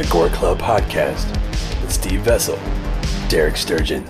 This 0.00 0.06
is 0.06 0.12
the 0.12 0.18
Gore 0.18 0.28
Club 0.30 0.58
Podcast 0.58 1.30
with 1.82 1.92
Steve 1.92 2.22
Vessel, 2.22 2.58
Derek 3.28 3.58
Sturgeon, 3.58 4.02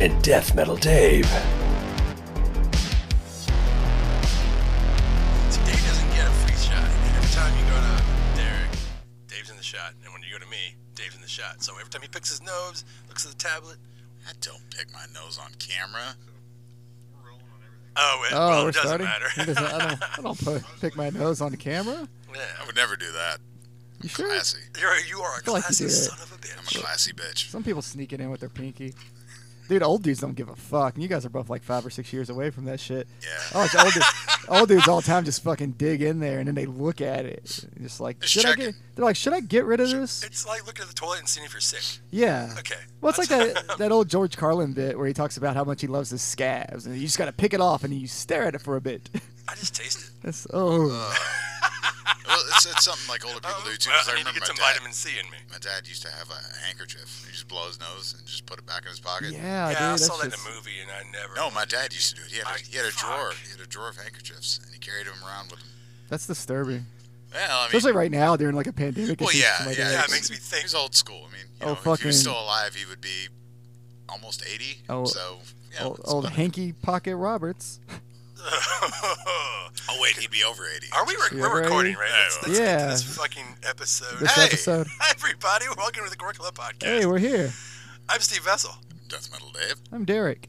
and 0.00 0.20
Death 0.22 0.54
Metal 0.54 0.76
Dave. 0.76 1.26
So 1.26 1.32
Dave 5.66 5.84
doesn't 5.84 6.10
get 6.12 6.26
a 6.26 6.30
free 6.30 6.56
shot. 6.56 6.88
Every 7.16 7.28
time 7.34 7.52
you 7.58 7.64
go 7.70 7.76
to 7.76 8.02
Derek, 8.34 8.70
Dave's 9.28 9.50
in 9.50 9.58
the 9.58 9.62
shot. 9.62 9.92
And 10.04 10.12
when 10.14 10.22
you 10.22 10.28
go 10.32 10.38
to 10.42 10.50
me, 10.50 10.74
Dave's 10.94 11.14
in 11.16 11.20
the 11.20 11.28
shot. 11.28 11.62
So 11.62 11.74
every 11.78 11.90
time 11.90 12.00
he 12.00 12.08
picks 12.08 12.30
his 12.30 12.42
nose, 12.42 12.84
looks 13.08 13.26
at 13.26 13.32
the 13.32 13.38
tablet. 13.38 13.76
I 14.26 14.32
don't 14.40 14.62
pick 14.74 14.90
my 14.94 15.04
nose 15.12 15.38
on 15.38 15.50
camera. 15.58 16.14
Oh, 17.96 18.24
it, 18.26 18.32
Oh, 18.32 18.48
well, 18.48 18.62
we're 18.64 18.70
it 18.70 18.74
doesn't 18.74 18.88
starting. 18.88 19.06
matter. 19.06 19.28
He 19.34 19.44
doesn't- 19.44 19.64
I 19.64 19.88
don't, 19.88 20.18
I 20.18 20.22
don't 20.22 20.38
put, 20.44 20.62
pick 20.80 20.96
my 20.96 21.10
nose 21.10 21.42
on 21.42 21.50
the 21.50 21.58
camera. 21.58 22.08
I 22.32 22.64
would 22.66 22.76
never 22.76 22.96
do 22.96 23.12
that. 23.12 23.38
You 24.02 24.08
sure? 24.08 24.26
Classy. 24.26 24.58
You're, 24.80 24.96
you 25.00 25.20
are 25.20 25.38
a 25.38 25.42
feel 25.42 25.54
like 25.54 25.62
you 25.62 25.66
classy 25.66 25.84
do 25.84 25.88
it. 25.88 25.92
son 25.92 26.18
of 26.22 26.30
a 26.32 26.34
I'm 26.34 26.58
a 26.58 26.62
bitch. 26.62 26.80
classy 26.80 27.12
bitch. 27.12 27.50
Some 27.50 27.62
people 27.62 27.82
sneak 27.82 28.12
it 28.12 28.20
in 28.20 28.30
with 28.30 28.40
their 28.40 28.48
pinky. 28.48 28.94
Dude, 29.68 29.84
old 29.84 30.02
dudes 30.02 30.18
don't 30.18 30.34
give 30.34 30.48
a 30.48 30.56
fuck. 30.56 30.94
And 30.94 31.02
you 31.02 31.08
guys 31.08 31.24
are 31.24 31.28
both 31.30 31.48
like 31.48 31.62
five 31.62 31.86
or 31.86 31.90
six 31.90 32.12
years 32.12 32.28
away 32.28 32.50
from 32.50 32.64
that 32.64 32.80
shit. 32.80 33.06
Yeah. 33.22 33.28
Oh, 33.54 33.62
it's 33.64 33.74
old, 33.76 33.92
dudes, 33.92 34.06
old 34.48 34.68
dudes 34.68 34.88
all 34.88 34.96
the 35.00 35.06
time 35.06 35.24
just 35.24 35.44
fucking 35.44 35.72
dig 35.72 36.02
in 36.02 36.18
there 36.18 36.40
and 36.40 36.48
then 36.48 36.56
they 36.56 36.66
look 36.66 37.00
at 37.00 37.24
it. 37.24 37.66
and 37.76 37.84
Just 37.84 38.00
like, 38.00 38.18
Just 38.18 38.32
should 38.32 38.46
I 38.46 38.54
get? 38.56 38.74
They're 38.96 39.04
like, 39.04 39.14
should 39.14 39.32
I 39.32 39.38
get 39.38 39.64
rid 39.66 39.78
of 39.78 39.88
this? 39.88 40.24
It's 40.24 40.44
like 40.44 40.66
looking 40.66 40.82
at 40.82 40.88
the 40.88 40.94
toilet 40.94 41.20
and 41.20 41.28
seeing 41.28 41.46
if 41.46 41.52
you're 41.52 41.60
sick. 41.60 42.00
Yeah. 42.10 42.52
Okay. 42.58 42.80
Well, 43.00 43.10
it's 43.10 43.18
like 43.18 43.28
that, 43.28 43.78
that 43.78 43.92
old 43.92 44.08
George 44.08 44.36
Carlin 44.36 44.72
bit 44.72 44.98
where 44.98 45.06
he 45.06 45.14
talks 45.14 45.36
about 45.36 45.54
how 45.54 45.62
much 45.62 45.82
he 45.82 45.86
loves 45.86 46.10
his 46.10 46.20
scabs, 46.22 46.86
and 46.86 46.96
you 46.96 47.02
just 47.02 47.16
got 47.18 47.26
to 47.26 47.32
pick 47.32 47.54
it 47.54 47.60
off 47.60 47.84
and 47.84 47.94
you 47.94 48.08
stare 48.08 48.42
at 48.44 48.56
it 48.56 48.60
for 48.62 48.74
a 48.74 48.80
bit. 48.80 49.08
I 49.46 49.54
just 49.54 49.76
tasted. 49.76 50.10
That's 50.24 50.48
oh, 50.52 50.90
uh, 50.92 51.14
Well, 52.26 52.38
it's, 52.48 52.66
it's 52.66 52.84
something 52.84 53.08
like 53.08 53.24
older 53.26 53.40
people 53.40 53.62
do 53.64 53.76
too. 53.76 53.90
well, 53.90 53.98
'cause 53.98 54.08
I 54.08 54.12
I 54.12 54.14
need 54.16 54.26
to 54.26 54.30
remember 54.30 54.40
get 54.40 54.46
some 54.46 54.56
my 54.56 54.62
dad. 54.70 54.72
vitamin 54.74 54.92
C 54.92 55.18
in 55.18 55.26
me. 55.30 55.38
My 55.50 55.58
dad 55.58 55.86
used 55.88 56.02
to 56.02 56.10
have 56.10 56.30
a 56.30 56.40
handkerchief. 56.64 57.24
He 57.26 57.32
just 57.32 57.48
blow 57.48 57.66
his 57.66 57.80
nose 57.80 58.14
and 58.16 58.26
just 58.26 58.46
put 58.46 58.58
it 58.58 58.66
back 58.66 58.82
in 58.82 58.90
his 58.90 59.00
pocket. 59.00 59.32
yeah, 59.32 59.38
dude. 59.38 59.42
yeah, 59.42 59.66
I 59.66 59.74
that's 59.96 60.06
saw 60.06 60.16
that 60.18 60.24
in 60.26 60.30
just- 60.30 60.46
a 60.46 60.50
movie, 60.54 60.78
and 60.82 60.90
I 60.90 61.02
never. 61.10 61.34
No, 61.34 61.50
my 61.50 61.64
dad 61.64 61.92
used 61.92 62.10
to 62.10 62.16
do 62.16 62.22
it. 62.22 62.30
He 62.30 62.38
had 62.38 62.46
a, 62.46 62.58
he 62.62 62.76
had 62.76 62.86
a 62.86 62.92
drawer. 62.92 63.32
He 63.44 63.50
had 63.50 63.60
a 63.60 63.66
drawer 63.68 63.88
of 63.88 63.96
handkerchiefs, 63.96 64.60
and 64.62 64.72
he 64.72 64.78
carried 64.78 65.06
them 65.06 65.18
around 65.26 65.50
with 65.50 65.60
him. 65.60 65.68
That's 66.08 66.26
disturbing, 66.26 66.86
Well, 67.32 67.42
I 67.58 67.62
mean, 67.62 67.66
especially 67.68 67.92
right 67.92 68.10
now 68.10 68.36
during 68.36 68.54
like 68.56 68.66
a 68.66 68.72
pandemic. 68.72 69.20
well, 69.20 69.30
yeah, 69.32 69.56
to 69.64 69.70
yeah. 69.74 69.90
Yeah, 69.92 70.04
it 70.04 70.10
makes 70.10 70.30
me 70.30 70.36
think. 70.36 70.62
He's 70.62 70.74
old 70.74 70.94
school. 70.94 71.28
I 71.28 71.32
mean, 71.32 71.46
you 71.60 71.66
Oh, 71.66 71.78
know, 71.84 71.92
if 71.94 72.00
he 72.00 72.06
was 72.08 72.18
still 72.20 72.32
alive, 72.40 72.74
he 72.74 72.84
would 72.86 73.00
be 73.00 73.28
almost 74.08 74.42
80. 74.46 74.82
Oh, 74.88 75.04
so, 75.04 75.38
yeah. 75.72 75.84
old, 75.84 76.00
old 76.04 76.28
hanky 76.30 76.72
pocket 76.72 77.16
Roberts. 77.16 77.78
Oh, 79.92 79.98
wait, 80.00 80.16
he'd 80.16 80.30
be 80.30 80.44
over 80.44 80.62
80. 80.66 80.86
Are 80.92 81.04
we? 81.04 81.14
Re- 81.14 81.40
we're 81.40 81.48
right. 81.54 81.64
recording, 81.64 81.94
right? 81.94 82.10
Let's, 82.12 82.42
let's 82.46 82.58
get 82.58 82.64
to 82.64 82.70
Yeah. 82.70 82.86
this 82.86 83.16
fucking 83.16 83.44
episode. 83.68 84.18
This 84.20 84.32
hey, 84.32 84.44
episode. 84.44 84.86
everybody, 85.10 85.66
welcome 85.76 86.04
to 86.04 86.10
the 86.10 86.16
Gore 86.16 86.32
Club 86.32 86.54
Podcast. 86.54 86.84
Hey, 86.84 87.06
we're 87.06 87.18
here. 87.18 87.52
I'm 88.08 88.20
Steve 88.20 88.44
Vessel, 88.44 88.72
Death 89.08 89.30
Metal 89.32 89.50
Dave. 89.52 89.74
I'm 89.92 90.04
Derek. 90.04 90.48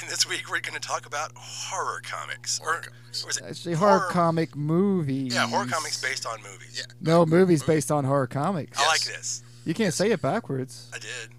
and 0.00 0.10
this 0.10 0.28
week 0.28 0.50
we're 0.50 0.60
going 0.60 0.78
to 0.78 0.86
talk 0.86 1.06
about 1.06 1.32
horror 1.36 2.00
comics. 2.04 2.58
Horror 2.58 2.76
or, 2.78 2.80
comics. 2.82 3.24
or 3.24 3.30
is 3.30 3.36
it 3.38 3.44
Actually, 3.44 3.74
horror, 3.74 4.06
comic 4.10 4.54
movies. 4.56 5.34
Yeah, 5.34 5.46
horror 5.48 5.66
comics 5.66 6.00
based 6.00 6.26
on 6.26 6.38
movies. 6.42 6.76
Yeah. 6.78 6.92
No, 7.00 7.24
movies 7.26 7.62
based 7.62 7.90
on 7.90 8.04
horror 8.04 8.26
comics. 8.26 8.78
I 8.78 8.86
like 8.86 9.02
this. 9.04 9.42
You 9.64 9.74
can't 9.74 9.94
say 9.94 10.10
it 10.10 10.20
backwards. 10.22 10.90
I 10.94 10.98
did. 10.98 11.30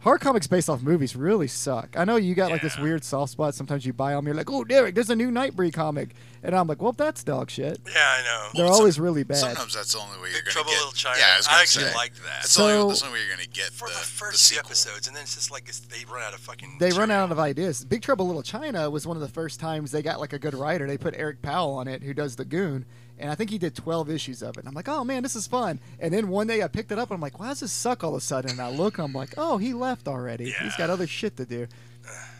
Horror 0.00 0.18
comics 0.18 0.46
based 0.46 0.70
off 0.70 0.80
movies 0.80 1.16
really 1.16 1.48
suck. 1.48 1.96
I 1.98 2.04
know 2.04 2.14
you 2.16 2.34
got 2.36 2.52
like 2.52 2.62
this 2.62 2.78
weird 2.78 3.02
soft 3.02 3.32
spot. 3.32 3.54
Sometimes 3.54 3.84
you 3.84 3.92
buy 3.92 4.12
them, 4.12 4.26
you're 4.26 4.34
like, 4.34 4.48
"Oh, 4.50 4.62
Derek, 4.62 4.94
there's 4.94 5.10
a 5.10 5.16
new 5.16 5.30
Nightbreed 5.30 5.72
comic," 5.72 6.14
and 6.42 6.54
I'm 6.54 6.68
like, 6.68 6.80
"Well, 6.80 6.92
that's 6.92 7.24
dog 7.24 7.50
shit." 7.50 7.80
Yeah, 7.84 7.92
I 7.98 8.22
know. 8.22 8.48
They're 8.54 8.64
Well, 8.66 8.74
some- 8.74 8.80
always 8.80 9.00
really 9.00 9.24
bad. 9.24 9.38
Sometimes 9.38 9.74
that's 9.74 9.92
the 9.92 9.98
only 9.98 10.16
way 10.22 10.28
you're 10.30 10.38
Big 10.38 10.44
going 10.44 10.44
to 10.44 10.50
Trouble 10.52 10.70
get. 10.70 10.76
in 10.76 10.80
Little 10.86 10.92
China. 10.92 11.18
Yeah, 11.18 11.34
I, 11.34 11.36
was 11.38 11.48
I 11.48 11.60
actually 11.62 11.84
say, 11.86 11.94
liked 11.96 12.16
that. 12.22 12.22
That's, 12.42 12.54
the 12.54 12.62
only, 12.62 12.88
that's 12.88 13.00
the 13.00 13.06
only 13.08 13.18
way 13.18 13.26
you're 13.26 13.34
going 13.36 13.44
to 13.48 13.50
get 13.52 13.70
For 13.72 13.88
the, 13.88 13.94
the, 13.94 14.00
the 14.00 14.06
first 14.06 14.50
few 14.52 14.58
episodes, 14.60 15.08
and 15.08 15.16
then 15.16 15.24
it's 15.24 15.34
just 15.34 15.50
like 15.50 15.68
it's, 15.68 15.80
they 15.80 16.04
run 16.10 16.22
out 16.22 16.32
of 16.32 16.38
fucking. 16.40 16.76
they 16.78 16.92
run 16.92 17.10
out 17.10 17.32
of 17.32 17.40
ideas. 17.40 17.84
Big 17.84 18.02
Trouble 18.02 18.26
in 18.26 18.28
Little 18.28 18.42
China 18.44 18.88
was 18.90 19.04
one 19.04 19.16
of 19.16 19.20
the 19.20 19.28
first 19.28 19.58
times 19.58 19.90
they 19.90 20.02
got 20.02 20.20
like 20.20 20.32
a 20.32 20.38
good 20.38 20.54
writer. 20.54 20.86
They 20.86 20.96
put 20.98 21.14
Eric 21.16 21.42
Powell 21.42 21.74
on 21.74 21.88
it, 21.88 22.04
who 22.04 22.14
does 22.14 22.36
the 22.36 22.44
Goon, 22.44 22.86
and 23.18 23.30
I 23.30 23.34
think 23.34 23.50
he 23.50 23.58
did 23.58 23.74
12 23.74 24.10
issues 24.10 24.42
of 24.42 24.56
it. 24.56 24.60
And 24.60 24.68
I'm 24.68 24.74
like, 24.74 24.88
oh 24.88 25.04
man, 25.04 25.22
this 25.22 25.36
is 25.36 25.46
fun. 25.46 25.80
And 25.98 26.12
then 26.12 26.28
one 26.28 26.46
day 26.46 26.62
I 26.62 26.68
picked 26.68 26.92
it 26.92 26.98
up, 26.98 27.10
and 27.10 27.16
I'm 27.16 27.20
like, 27.20 27.38
why 27.38 27.48
does 27.48 27.60
this 27.60 27.72
suck 27.72 28.04
all 28.04 28.10
of 28.10 28.18
a 28.18 28.20
sudden? 28.20 28.52
And 28.52 28.60
I 28.60 28.70
look, 28.70 28.98
and 28.98 29.06
I'm 29.06 29.12
like, 29.12 29.34
oh, 29.36 29.58
he 29.58 29.74
left 29.74 30.08
already. 30.08 30.50
He's 30.62 30.76
got 30.76 30.90
other 30.90 31.06
shit 31.06 31.36
to 31.36 31.44
do. 31.44 31.66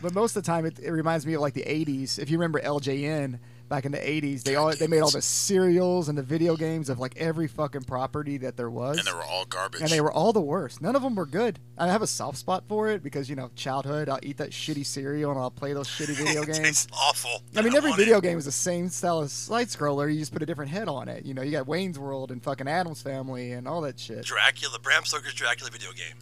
But 0.01 0.13
most 0.13 0.35
of 0.35 0.43
the 0.43 0.47
time, 0.47 0.65
it, 0.65 0.79
it 0.79 0.91
reminds 0.91 1.25
me 1.25 1.33
of 1.33 1.41
like 1.41 1.53
the 1.53 1.63
80s. 1.63 2.17
If 2.17 2.29
you 2.29 2.37
remember 2.37 2.59
LJN 2.59 3.39
back 3.69 3.85
in 3.85 3.91
the 3.91 3.97
80s, 3.99 4.43
they 4.43 4.55
all 4.55 4.75
they 4.75 4.87
made 4.87 4.99
all 5.01 5.11
the 5.11 5.21
cereals 5.21 6.09
and 6.09 6.17
the 6.17 6.23
video 6.23 6.55
games 6.57 6.89
of 6.89 6.99
like 6.99 7.15
every 7.17 7.47
fucking 7.47 7.83
property 7.83 8.37
that 8.39 8.57
there 8.57 8.69
was. 8.69 8.97
And 8.97 9.07
they 9.07 9.13
were 9.13 9.23
all 9.23 9.45
garbage. 9.45 9.81
And 9.81 9.89
they 9.89 10.01
were 10.01 10.11
all 10.11 10.33
the 10.33 10.41
worst. 10.41 10.81
None 10.81 10.95
of 10.95 11.01
them 11.03 11.15
were 11.15 11.25
good. 11.25 11.59
I 11.77 11.87
have 11.87 12.01
a 12.01 12.07
soft 12.07 12.37
spot 12.39 12.63
for 12.67 12.89
it 12.89 13.01
because 13.03 13.29
you 13.29 13.35
know 13.35 13.51
childhood. 13.55 14.09
I'll 14.09 14.19
eat 14.23 14.37
that 14.37 14.49
shitty 14.49 14.85
cereal 14.85 15.31
and 15.31 15.39
I'll 15.39 15.51
play 15.51 15.73
those 15.73 15.87
shitty 15.87 16.15
video 16.17 16.41
It 16.41 16.47
games. 16.47 16.59
tastes 16.59 16.87
awful. 16.93 17.43
I 17.55 17.61
mean, 17.61 17.71
don't 17.71 17.77
every 17.77 17.89
want 17.91 18.01
it. 18.01 18.05
video 18.05 18.19
game 18.21 18.37
is 18.37 18.45
the 18.45 18.51
same 18.51 18.89
style 18.89 19.19
of 19.19 19.31
side 19.31 19.67
scroller. 19.67 20.11
You 20.11 20.19
just 20.19 20.33
put 20.33 20.41
a 20.41 20.45
different 20.45 20.71
head 20.71 20.87
on 20.89 21.07
it. 21.07 21.25
You 21.25 21.33
know, 21.33 21.41
you 21.41 21.51
got 21.51 21.67
Wayne's 21.67 21.99
World 21.99 22.31
and 22.31 22.43
fucking 22.43 22.67
Addams 22.67 23.01
Family 23.01 23.51
and 23.53 23.67
all 23.67 23.81
that 23.81 23.99
shit. 23.99 24.25
Dracula, 24.25 24.79
Bram 24.79 25.05
Stoker's 25.05 25.33
Dracula 25.33 25.69
video 25.71 25.91
game. 25.91 26.15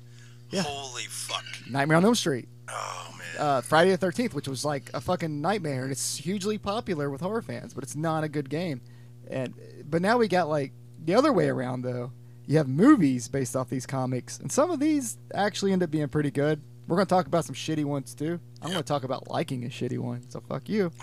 Yeah. 0.50 0.62
Holy 0.64 1.04
fuck. 1.04 1.44
Nightmare 1.70 1.98
on 1.98 2.06
Elm 2.06 2.16
Street, 2.16 2.48
Oh 2.70 3.16
man. 3.18 3.42
uh, 3.42 3.62
Friday 3.62 3.92
the 3.92 3.98
Thirteenth, 3.98 4.34
which 4.34 4.48
was 4.48 4.66
like 4.66 4.90
a 4.94 5.02
fucking 5.02 5.42
nightmare, 5.42 5.84
and 5.84 5.92
it's 5.92 6.18
hugely 6.18 6.58
popular 6.58 7.10
with 7.10 7.22
horror 7.22 7.42
fans, 7.42 7.74
but 7.74 7.84
it's 7.84 7.96
not 7.96 8.24
a 8.24 8.30
good 8.30 8.50
game. 8.50 8.82
And 9.30 9.54
but 9.90 10.02
now 10.02 10.18
we 10.18 10.28
got 10.28 10.50
like 10.50 10.74
the 11.04 11.16
other 11.16 11.32
way 11.34 11.48
around 11.50 11.82
though. 11.84 12.12
You 12.46 12.58
have 12.58 12.70
movies 12.70 13.28
based 13.28 13.56
off 13.58 13.70
these 13.70 13.86
comics, 13.86 14.40
and 14.40 14.52
some 14.52 14.72
of 14.72 14.80
these 14.80 15.18
actually 15.34 15.74
end 15.74 15.84
up 15.84 15.92
being 15.92 16.08
pretty 16.08 16.32
good. 16.32 16.62
We're 16.88 16.96
gonna 16.96 17.06
talk 17.06 17.28
about 17.28 17.44
some 17.44 17.56
shitty 17.56 17.84
ones 17.84 18.16
too. 18.16 18.40
I'm 18.62 18.70
gonna 18.72 18.84
talk 18.84 19.04
about 19.04 19.30
liking 19.30 19.66
a 19.66 19.68
shitty 19.68 20.00
one, 20.00 20.30
so 20.30 20.42
fuck 20.48 20.70
you. 20.70 20.92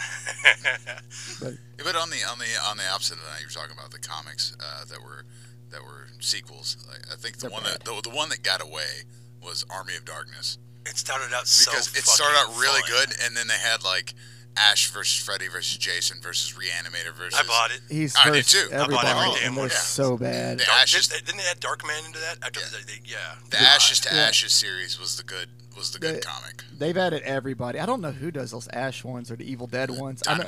But 1.41 1.53
Yeah, 1.79 1.85
but 1.85 1.97
on 1.97 2.11
the 2.11 2.25
on 2.25 2.39
the 2.39 2.47
on 2.67 2.77
the 2.77 2.89
opposite 2.93 3.19
of 3.19 3.25
that, 3.25 3.41
you 3.41 3.47
were 3.47 3.51
talking 3.53 3.77
about 3.77 3.91
the 3.91 3.99
comics 3.99 4.57
uh, 4.61 4.85
that 4.87 5.03
were 5.03 5.25
that 5.71 5.83
were 5.83 6.07
sequels. 6.21 6.77
Like, 6.89 7.01
I 7.13 7.17
think 7.17 7.39
the 7.39 7.49
one 7.51 7.63
bad. 7.63 7.75
that 7.75 7.85
the, 7.85 8.01
the 8.03 8.15
one 8.15 8.29
that 8.31 8.43
got 8.43 8.63
away 8.63 9.03
was 9.43 9.65
Army 9.71 9.95
of 9.97 10.05
Darkness 10.05 10.59
it 10.87 10.97
started 10.99 11.35
out 11.35 11.47
so 11.47 11.71
because 11.71 11.89
it 11.97 12.05
started 12.05 12.37
out 12.39 12.57
really 12.59 12.81
fun. 12.83 12.91
good, 12.91 13.15
and 13.23 13.37
then 13.37 13.47
they 13.49 13.55
had 13.59 13.83
like 13.85 14.15
Ash 14.57 14.91
versus 14.91 15.23
Freddy 15.25 15.49
versus 15.49 15.77
Jason 15.77 16.19
versus 16.21 16.53
Reanimator 16.57 17.13
versus. 17.15 17.39
I 17.39 17.43
bought 17.47 17.71
it. 17.73 17.81
he's 17.89 18.15
I 18.17 18.31
did 18.31 18.45
too. 18.45 18.69
I 18.73 18.87
bought 18.87 19.05
everybody, 19.05 19.09
every 19.09 19.47
and 19.47 19.55
damn 19.55 19.55
they're 19.57 19.71
so 19.71 20.17
bad. 20.17 20.59
The 20.61 20.65
Dark- 20.65 20.83
Ashes, 20.83 21.09
didn't, 21.09 21.27
didn't 21.27 21.39
they 21.39 21.45
add 21.51 21.61
Darkman 21.61 22.07
into 22.07 22.21
that? 22.21 22.37
After 22.43 22.61
Yeah. 22.61 22.67
the, 22.79 22.87
they, 22.87 23.01
yeah. 23.05 23.17
the 23.51 23.61
Ashes 23.61 24.01
to 24.01 24.15
Yeah. 24.15 24.23
Ashes 24.23 24.53
series 24.53 24.99
was 25.01 25.17
the 25.17 25.25
good 25.25 25.49
was 25.77 25.91
the 25.91 25.99
good 25.99 26.17
The- 26.17 26.21
comic. 26.21 26.63
They've 26.79 26.97
added 26.97 27.23
everybody. 27.23 27.81
I 27.81 27.87
don't 27.87 28.01
know 28.01 28.13
who 28.13 28.31
does 28.31 28.53
those 28.53 28.69
Ash 28.69 29.03
ones 29.03 29.31
or 29.31 29.37
the 29.37 29.51
Evil 29.51 29.67
Dead 29.67 29.91
ones. 29.91 30.23
I 30.27 30.39
know- 30.39 30.47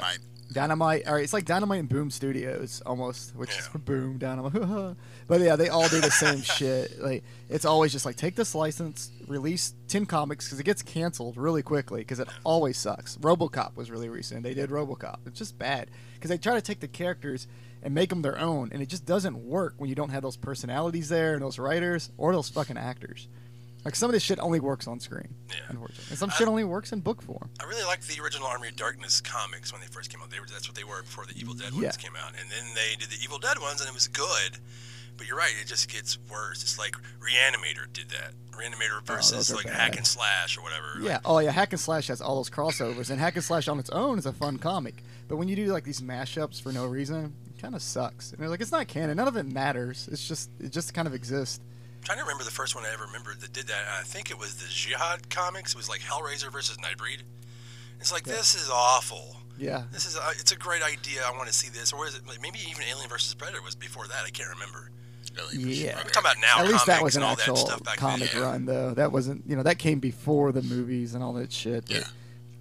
Dynamite. 0.52 1.04
Right, 1.06 1.22
it's 1.24 1.32
like 1.32 1.44
Dynamite 1.44 1.80
and 1.80 1.88
Boom 1.88 2.10
Studios 2.10 2.82
almost, 2.86 3.34
which 3.34 3.58
is 3.58 3.68
Boom 3.84 4.18
Dynamite. 4.18 4.96
but 5.28 5.40
yeah, 5.40 5.56
they 5.56 5.68
all 5.68 5.88
do 5.88 6.00
the 6.00 6.10
same 6.10 6.42
shit. 6.42 7.00
Like 7.00 7.24
it's 7.48 7.64
always 7.64 7.92
just 7.92 8.06
like 8.06 8.16
take 8.16 8.36
this 8.36 8.54
license, 8.54 9.10
release 9.26 9.74
ten 9.88 10.06
comics 10.06 10.46
because 10.46 10.60
it 10.60 10.64
gets 10.64 10.82
canceled 10.82 11.36
really 11.36 11.62
quickly 11.62 12.00
because 12.00 12.20
it 12.20 12.28
always 12.44 12.78
sucks. 12.78 13.16
RoboCop 13.18 13.76
was 13.76 13.90
really 13.90 14.08
recent. 14.08 14.42
They 14.42 14.54
did 14.54 14.70
RoboCop. 14.70 15.18
It's 15.26 15.38
just 15.38 15.58
bad 15.58 15.90
because 16.14 16.30
they 16.30 16.38
try 16.38 16.54
to 16.54 16.62
take 16.62 16.80
the 16.80 16.88
characters 16.88 17.46
and 17.82 17.94
make 17.94 18.08
them 18.08 18.22
their 18.22 18.38
own, 18.38 18.70
and 18.72 18.82
it 18.82 18.88
just 18.88 19.04
doesn't 19.04 19.36
work 19.36 19.74
when 19.76 19.88
you 19.88 19.94
don't 19.94 20.10
have 20.10 20.22
those 20.22 20.36
personalities 20.36 21.08
there 21.08 21.34
and 21.34 21.42
those 21.42 21.58
writers 21.58 22.10
or 22.16 22.32
those 22.32 22.48
fucking 22.48 22.78
actors. 22.78 23.28
Like 23.86 23.94
some 23.94 24.10
of 24.10 24.14
this 24.14 24.22
shit 24.24 24.40
only 24.40 24.58
works 24.58 24.88
on 24.88 24.98
screen, 24.98 25.28
Yeah. 25.48 25.54
unfortunately, 25.68 26.06
and 26.10 26.18
some 26.18 26.30
shit 26.30 26.48
only 26.48 26.64
works 26.64 26.90
in 26.92 26.98
book 27.00 27.22
form. 27.22 27.48
I 27.60 27.64
really 27.64 27.84
liked 27.84 28.08
the 28.08 28.20
original 28.20 28.48
Army 28.48 28.66
of 28.66 28.74
Darkness 28.74 29.20
comics 29.20 29.70
when 29.72 29.80
they 29.80 29.86
first 29.86 30.10
came 30.10 30.20
out. 30.20 30.28
They 30.30 30.40
were 30.40 30.46
that's 30.46 30.68
what 30.68 30.76
they 30.76 30.82
were 30.82 31.02
before 31.02 31.24
the 31.24 31.38
Evil 31.38 31.54
Dead 31.54 31.72
Yeah. 31.72 31.82
ones 31.84 31.96
came 31.96 32.16
out, 32.16 32.32
and 32.38 32.50
then 32.50 32.74
they 32.74 32.96
did 32.98 33.10
the 33.10 33.22
Evil 33.22 33.38
Dead 33.38 33.60
ones, 33.60 33.80
and 33.80 33.88
it 33.88 33.94
was 33.94 34.08
good. 34.08 34.58
But 35.16 35.28
you're 35.28 35.36
right, 35.38 35.52
it 35.62 35.66
just 35.68 35.88
gets 35.88 36.18
worse. 36.28 36.62
It's 36.64 36.78
like 36.80 36.96
Reanimator 37.20 37.90
did 37.92 38.10
that. 38.10 38.32
Reanimator 38.50 38.98
oh, 38.98 39.02
versus 39.04 39.50
Oh, 39.52 39.54
like 39.54 39.66
bad. 39.66 39.74
Hack 39.76 39.96
and 39.98 40.06
Slash 40.06 40.58
or 40.58 40.62
whatever. 40.62 40.98
Yeah. 41.00 41.12
Like, 41.12 41.20
Oh 41.24 41.38
yeah. 41.38 41.52
Hack 41.52 41.72
and 41.72 41.80
Slash 41.80 42.08
has 42.08 42.20
all 42.20 42.36
those 42.36 42.50
crossovers, 42.50 43.08
and 43.10 43.20
Hack 43.20 43.36
and 43.36 43.44
Slash 43.44 43.68
on 43.68 43.78
its 43.78 43.90
own 43.90 44.18
is 44.18 44.26
a 44.26 44.32
fun 44.32 44.58
comic. 44.58 44.96
But 45.28 45.36
when 45.36 45.46
you 45.48 45.56
do 45.56 45.66
like 45.66 45.84
these 45.84 46.00
mashups 46.00 46.60
for 46.60 46.72
no 46.72 46.86
reason, 46.86 47.32
it 47.46 47.60
kind 47.62 47.74
of 47.74 47.82
sucks. 47.82 48.32
And 48.32 48.40
they're 48.40 48.48
like, 48.48 48.60
it's 48.60 48.72
not 48.72 48.88
canon. 48.88 49.16
None 49.16 49.28
of 49.28 49.36
it 49.36 49.44
matters. 49.46 50.08
It's 50.10 50.26
just 50.26 50.50
it 50.60 50.72
just 50.72 50.92
kind 50.92 51.06
of 51.08 51.14
exists. 51.14 51.60
I'm 52.06 52.14
trying 52.14 52.18
to 52.18 52.24
remember 52.24 52.44
the 52.44 52.52
first 52.52 52.76
one 52.76 52.84
I 52.84 52.92
ever 52.92 53.04
remembered 53.04 53.40
that 53.40 53.52
did 53.52 53.66
that. 53.66 53.82
I 53.98 54.04
think 54.04 54.30
it 54.30 54.38
was 54.38 54.54
the 54.54 54.68
Jihad 54.68 55.28
comics. 55.28 55.72
It 55.72 55.76
was 55.76 55.88
like 55.88 55.98
Hellraiser 56.02 56.52
versus 56.52 56.76
Nightbreed. 56.76 57.22
It's 57.98 58.12
like 58.12 58.24
Yeah. 58.28 58.34
this 58.34 58.54
is 58.54 58.70
awful. 58.72 59.38
Yeah. 59.58 59.82
This 59.90 60.06
is 60.06 60.16
uh, 60.16 60.30
it's 60.38 60.52
a 60.52 60.56
great 60.56 60.84
idea. 60.84 61.22
I 61.26 61.32
want 61.32 61.48
to 61.48 61.52
see 61.52 61.68
this. 61.68 61.92
Or 61.92 62.06
is 62.06 62.14
it 62.14 62.22
like, 62.28 62.40
maybe 62.40 62.60
even 62.70 62.84
Alien 62.88 63.08
versus 63.08 63.34
Predator 63.34 63.60
was 63.60 63.74
before 63.74 64.06
that? 64.06 64.22
I 64.24 64.30
can't 64.30 64.48
remember. 64.50 64.88
Really, 65.36 65.64
Yeah. 65.74 65.96
We're 65.96 66.04
talking 66.10 66.20
about 66.20 66.36
now. 66.40 66.62
At 66.64 66.68
least 66.70 66.86
that 66.86 67.02
was 67.02 67.16
an 67.16 67.22
and 67.24 67.28
all 67.30 67.34
that 67.34 67.40
actual 67.42 67.56
stuff 67.56 67.82
back 67.82 67.96
comic 67.96 68.30
then. 68.30 68.40
run, 68.42 68.66
though. 68.66 68.94
That 68.94 69.10
wasn't, 69.10 69.42
you 69.44 69.56
know, 69.56 69.64
that 69.64 69.80
came 69.80 69.98
before 69.98 70.52
the 70.52 70.62
movies 70.62 71.12
and 71.14 71.24
all 71.24 71.32
that 71.32 71.50
shit. 71.52 71.86
But 71.88 71.96
Yeah. 71.96 72.04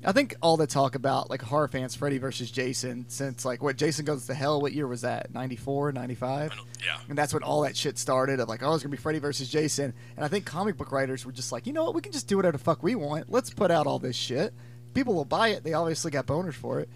I 0.06 0.12
think 0.12 0.36
all 0.42 0.56
the 0.56 0.68
talk 0.68 0.96
about 0.96 1.30
like 1.30 1.42
horror 1.42 1.68
fans, 1.68 1.96
Freddy 1.96 2.20
versus 2.20 2.52
Jason, 2.52 3.06
since 3.08 3.44
like 3.44 3.64
what 3.64 3.76
Jason 3.76 4.06
Goes 4.06 4.28
to 4.28 4.34
Hell, 4.34 4.62
what 4.62 4.74
year 4.74 4.88
was 4.88 5.02
that? 5.02 5.34
94, 5.34 5.92
95? 5.94 6.54
Yeah. 6.84 6.98
And 7.10 7.18
that's 7.18 7.34
when 7.34 7.44
all 7.44 7.62
that 7.62 7.76
shit 7.76 7.98
started 7.98 8.40
of 8.40 8.48
like, 8.48 8.62
oh, 8.62 8.74
it's 8.74 8.84
gonna 8.84 8.92
be 8.92 8.98
Freddy 8.98 9.20
versus 9.20 9.50
Jason. 9.50 9.94
And 10.16 10.24
I 10.24 10.28
think 10.28 10.46
comic 10.46 10.78
book 10.78 10.92
writers 10.92 11.26
were 11.26 11.32
just 11.32 11.52
like, 11.52 11.66
you 11.66 11.74
know 11.74 11.84
what, 11.84 11.96
we 11.96 12.02
can 12.02 12.12
just 12.12 12.28
do 12.28 12.38
whatever 12.38 12.58
the 12.58 12.64
fuck 12.64 12.84
we 12.84 12.96
want. 12.96 13.32
Let's 13.32 13.50
put 13.50 13.72
out 13.72 13.88
all 13.88 14.00
this 14.00 14.16
shit. 14.16 14.54
People 14.94 15.16
will 15.16 15.26
buy 15.26 15.50
it. 15.50 15.64
They 15.64 15.74
obviously 15.74 16.12
got 16.12 16.26
boners 16.26 16.54
for 16.54 16.80
it, 16.80 16.90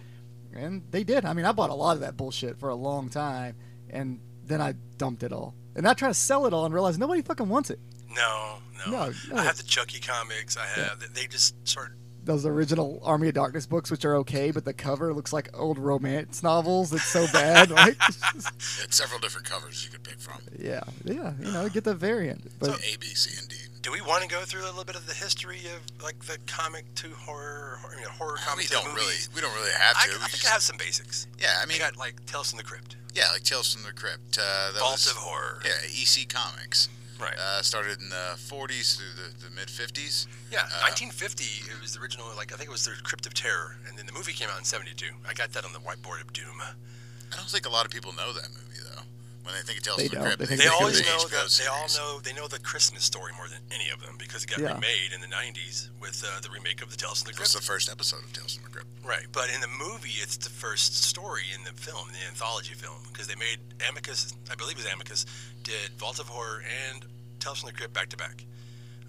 and 0.53 0.83
they 0.91 1.03
did. 1.03 1.25
I 1.25 1.33
mean, 1.33 1.45
I 1.45 1.51
bought 1.51 1.69
a 1.69 1.75
lot 1.75 1.95
of 1.95 2.01
that 2.01 2.15
bullshit 2.15 2.59
for 2.59 2.69
a 2.69 2.75
long 2.75 3.09
time, 3.09 3.55
and 3.89 4.19
then 4.45 4.61
I 4.61 4.75
dumped 4.97 5.23
it 5.23 5.33
all. 5.33 5.55
And 5.75 5.87
I 5.87 5.93
tried 5.93 6.09
to 6.09 6.13
sell 6.13 6.45
it 6.45 6.53
all 6.53 6.65
and 6.65 6.73
realized 6.73 6.99
nobody 6.99 7.21
fucking 7.21 7.49
wants 7.49 7.69
it. 7.69 7.79
No, 8.09 8.57
no. 8.85 8.91
No, 8.91 9.13
no. 9.29 9.35
I 9.35 9.43
have 9.43 9.57
the 9.57 9.63
Chucky 9.63 9.99
comics. 9.99 10.57
I 10.57 10.65
have. 10.65 11.03
They 11.13 11.27
just 11.27 11.55
sort 11.67 11.87
of. 11.87 11.93
Those 12.29 12.45
original 12.45 13.01
Army 13.03 13.29
of 13.29 13.33
Darkness 13.33 13.65
books, 13.65 13.89
which 13.89 14.05
are 14.05 14.15
okay, 14.17 14.51
but 14.51 14.63
the 14.63 14.71
cover 14.71 15.15
looks 15.15 15.33
like 15.33 15.49
old 15.57 15.79
romance 15.79 16.43
novels. 16.43 16.93
It's 16.93 17.03
so 17.05 17.25
bad. 17.33 17.71
like, 17.71 17.97
it's 18.07 18.21
just- 18.21 18.93
several 18.93 19.19
different 19.19 19.49
covers 19.49 19.83
you 19.83 19.89
could 19.89 20.03
pick 20.03 20.19
from. 20.19 20.39
yeah, 20.59 20.83
yeah, 21.03 21.33
you 21.43 21.51
know, 21.51 21.67
get 21.69 21.85
the 21.85 21.95
variant. 21.95 22.51
But 22.59 22.69
A, 22.81 22.97
B, 22.99 23.07
C, 23.07 23.35
and 23.39 23.49
D. 23.49 23.55
Do 23.81 23.91
we 23.91 24.01
want 24.01 24.21
to 24.21 24.27
go 24.29 24.41
through 24.41 24.61
a 24.61 24.69
little 24.69 24.83
bit 24.85 24.95
of 24.95 25.07
the 25.07 25.15
history 25.15 25.61
of 25.73 25.81
like 26.03 26.19
the 26.25 26.37
comic 26.45 26.85
to 26.95 27.07
horror, 27.17 27.79
or, 27.83 27.95
you 27.95 28.03
know, 28.03 28.09
horror 28.11 28.35
comic 28.45 28.65
we 28.65 28.67
to 28.67 28.73
don't 28.73 28.85
movie? 28.89 28.97
really, 28.99 29.15
we 29.33 29.41
don't 29.41 29.55
really 29.55 29.71
have 29.71 29.95
to. 29.95 30.09
I 30.11 30.13
We 30.13 30.19
think 30.19 30.31
just- 30.33 30.45
I 30.47 30.49
have 30.51 30.61
some 30.61 30.77
basics. 30.77 31.25
yeah, 31.39 31.55
I 31.59 31.63
I 31.63 31.65
mean, 31.65 31.79
got 31.79 31.97
like 31.97 32.23
Tales 32.27 32.51
from 32.51 32.57
the 32.57 32.63
Crypt, 32.63 32.95
yeah, 33.15 33.23
like 33.33 33.41
Tales 33.41 33.73
from 33.73 33.81
the 33.89 33.93
Crypt. 33.93 34.37
Uh, 34.37 34.69
that 34.73 34.79
Vault 34.81 34.91
was, 35.01 35.07
of 35.09 35.17
Horror. 35.17 35.61
Yeah, 35.65 35.71
EC 35.89 36.29
Comics. 36.29 36.89
Right. 37.19 37.35
Uh, 37.37 37.61
started 37.61 37.99
in 38.01 38.09
the 38.09 38.37
40s 38.39 38.95
through 38.97 39.11
the, 39.15 39.29
the 39.43 39.51
mid 39.53 39.67
50s. 39.67 40.27
yeah, 40.51 40.59
uh, 40.71 40.87
1950. 40.87 41.69
It 41.69 41.81
was 41.81 41.93
the 41.93 41.99
original. 42.01 42.27
Like 42.37 42.53
I 42.53 42.55
think 42.55 42.69
it 42.69 42.71
was 42.71 42.85
the 42.85 42.95
Crypt 43.03 43.25
of 43.25 43.33
Terror, 43.33 43.75
and 43.87 43.97
then 43.97 44.05
the 44.05 44.13
movie 44.13 44.31
came 44.31 44.47
out 44.49 44.57
in 44.57 44.63
'72. 44.63 45.05
I 45.27 45.33
got 45.33 45.51
that 45.53 45.65
on 45.65 45.73
the 45.73 45.79
whiteboard 45.79 46.21
of 46.21 46.31
doom. 46.31 46.61
I 46.61 47.35
don't 47.35 47.49
think 47.49 47.65
a 47.65 47.69
lot 47.69 47.85
of 47.85 47.91
people 47.91 48.13
know 48.13 48.31
that 48.33 48.49
movie 48.49 48.81
though. 48.83 49.03
When 49.43 49.55
they 49.55 49.61
think 49.61 49.79
of 49.79 49.83
Tales 49.83 49.97
They 49.97 50.07
from 50.07 50.19
the 50.19 50.29
don't. 50.29 50.37
Crypt, 50.37 50.49
They 50.49 50.55
They 50.57 50.67
always 50.67 50.99
the 51.01 51.05
know 51.09 51.17
HBO 51.25 51.29
that. 51.31 51.49
They 51.57 51.67
all 51.67 51.87
know. 51.97 52.19
They 52.19 52.33
know 52.33 52.47
the 52.47 52.59
Christmas 52.59 53.03
story 53.03 53.31
more 53.35 53.47
than 53.47 53.61
any 53.71 53.89
of 53.89 54.01
them 54.01 54.15
because 54.19 54.43
it 54.43 54.49
got 54.49 54.59
Yeah. 54.59 54.75
remade 54.75 55.11
in 55.15 55.21
the 55.21 55.27
'90s 55.31 55.89
with 55.99 56.23
uh, 56.23 56.39
the 56.41 56.49
remake 56.49 56.81
of 56.83 56.91
the 56.91 56.97
Tales 56.97 57.23
from 57.23 57.31
the 57.31 57.37
It 57.37 57.41
was 57.41 57.53
the 57.53 57.61
first 57.61 57.89
episode 57.89 58.23
of 58.23 58.31
Tales 58.33 58.53
from 58.55 58.65
the 58.65 58.69
Crypt. 58.69 58.87
Right, 59.03 59.25
but 59.31 59.49
in 59.49 59.61
the 59.61 59.67
movie, 59.71 60.19
it's 60.21 60.37
the 60.37 60.49
first 60.51 61.01
story 61.03 61.43
in 61.55 61.63
the 61.63 61.71
film, 61.71 62.09
the 62.11 62.27
anthology 62.27 62.73
film, 62.75 62.99
because 63.11 63.27
they 63.27 63.35
made 63.35 63.57
Amicus, 63.89 64.33
I 64.51 64.55
believe 64.55 64.77
it 64.77 64.83
was 64.83 64.91
Amicus, 64.93 65.25
did 65.63 65.91
Vault 65.97 66.19
of 66.19 66.27
Horror 66.27 66.61
and 66.91 67.05
Tales 67.39 67.61
from 67.61 67.67
the 67.67 67.73
Crypt 67.73 67.93
back 67.93 68.09
to 68.09 68.17
back, 68.17 68.45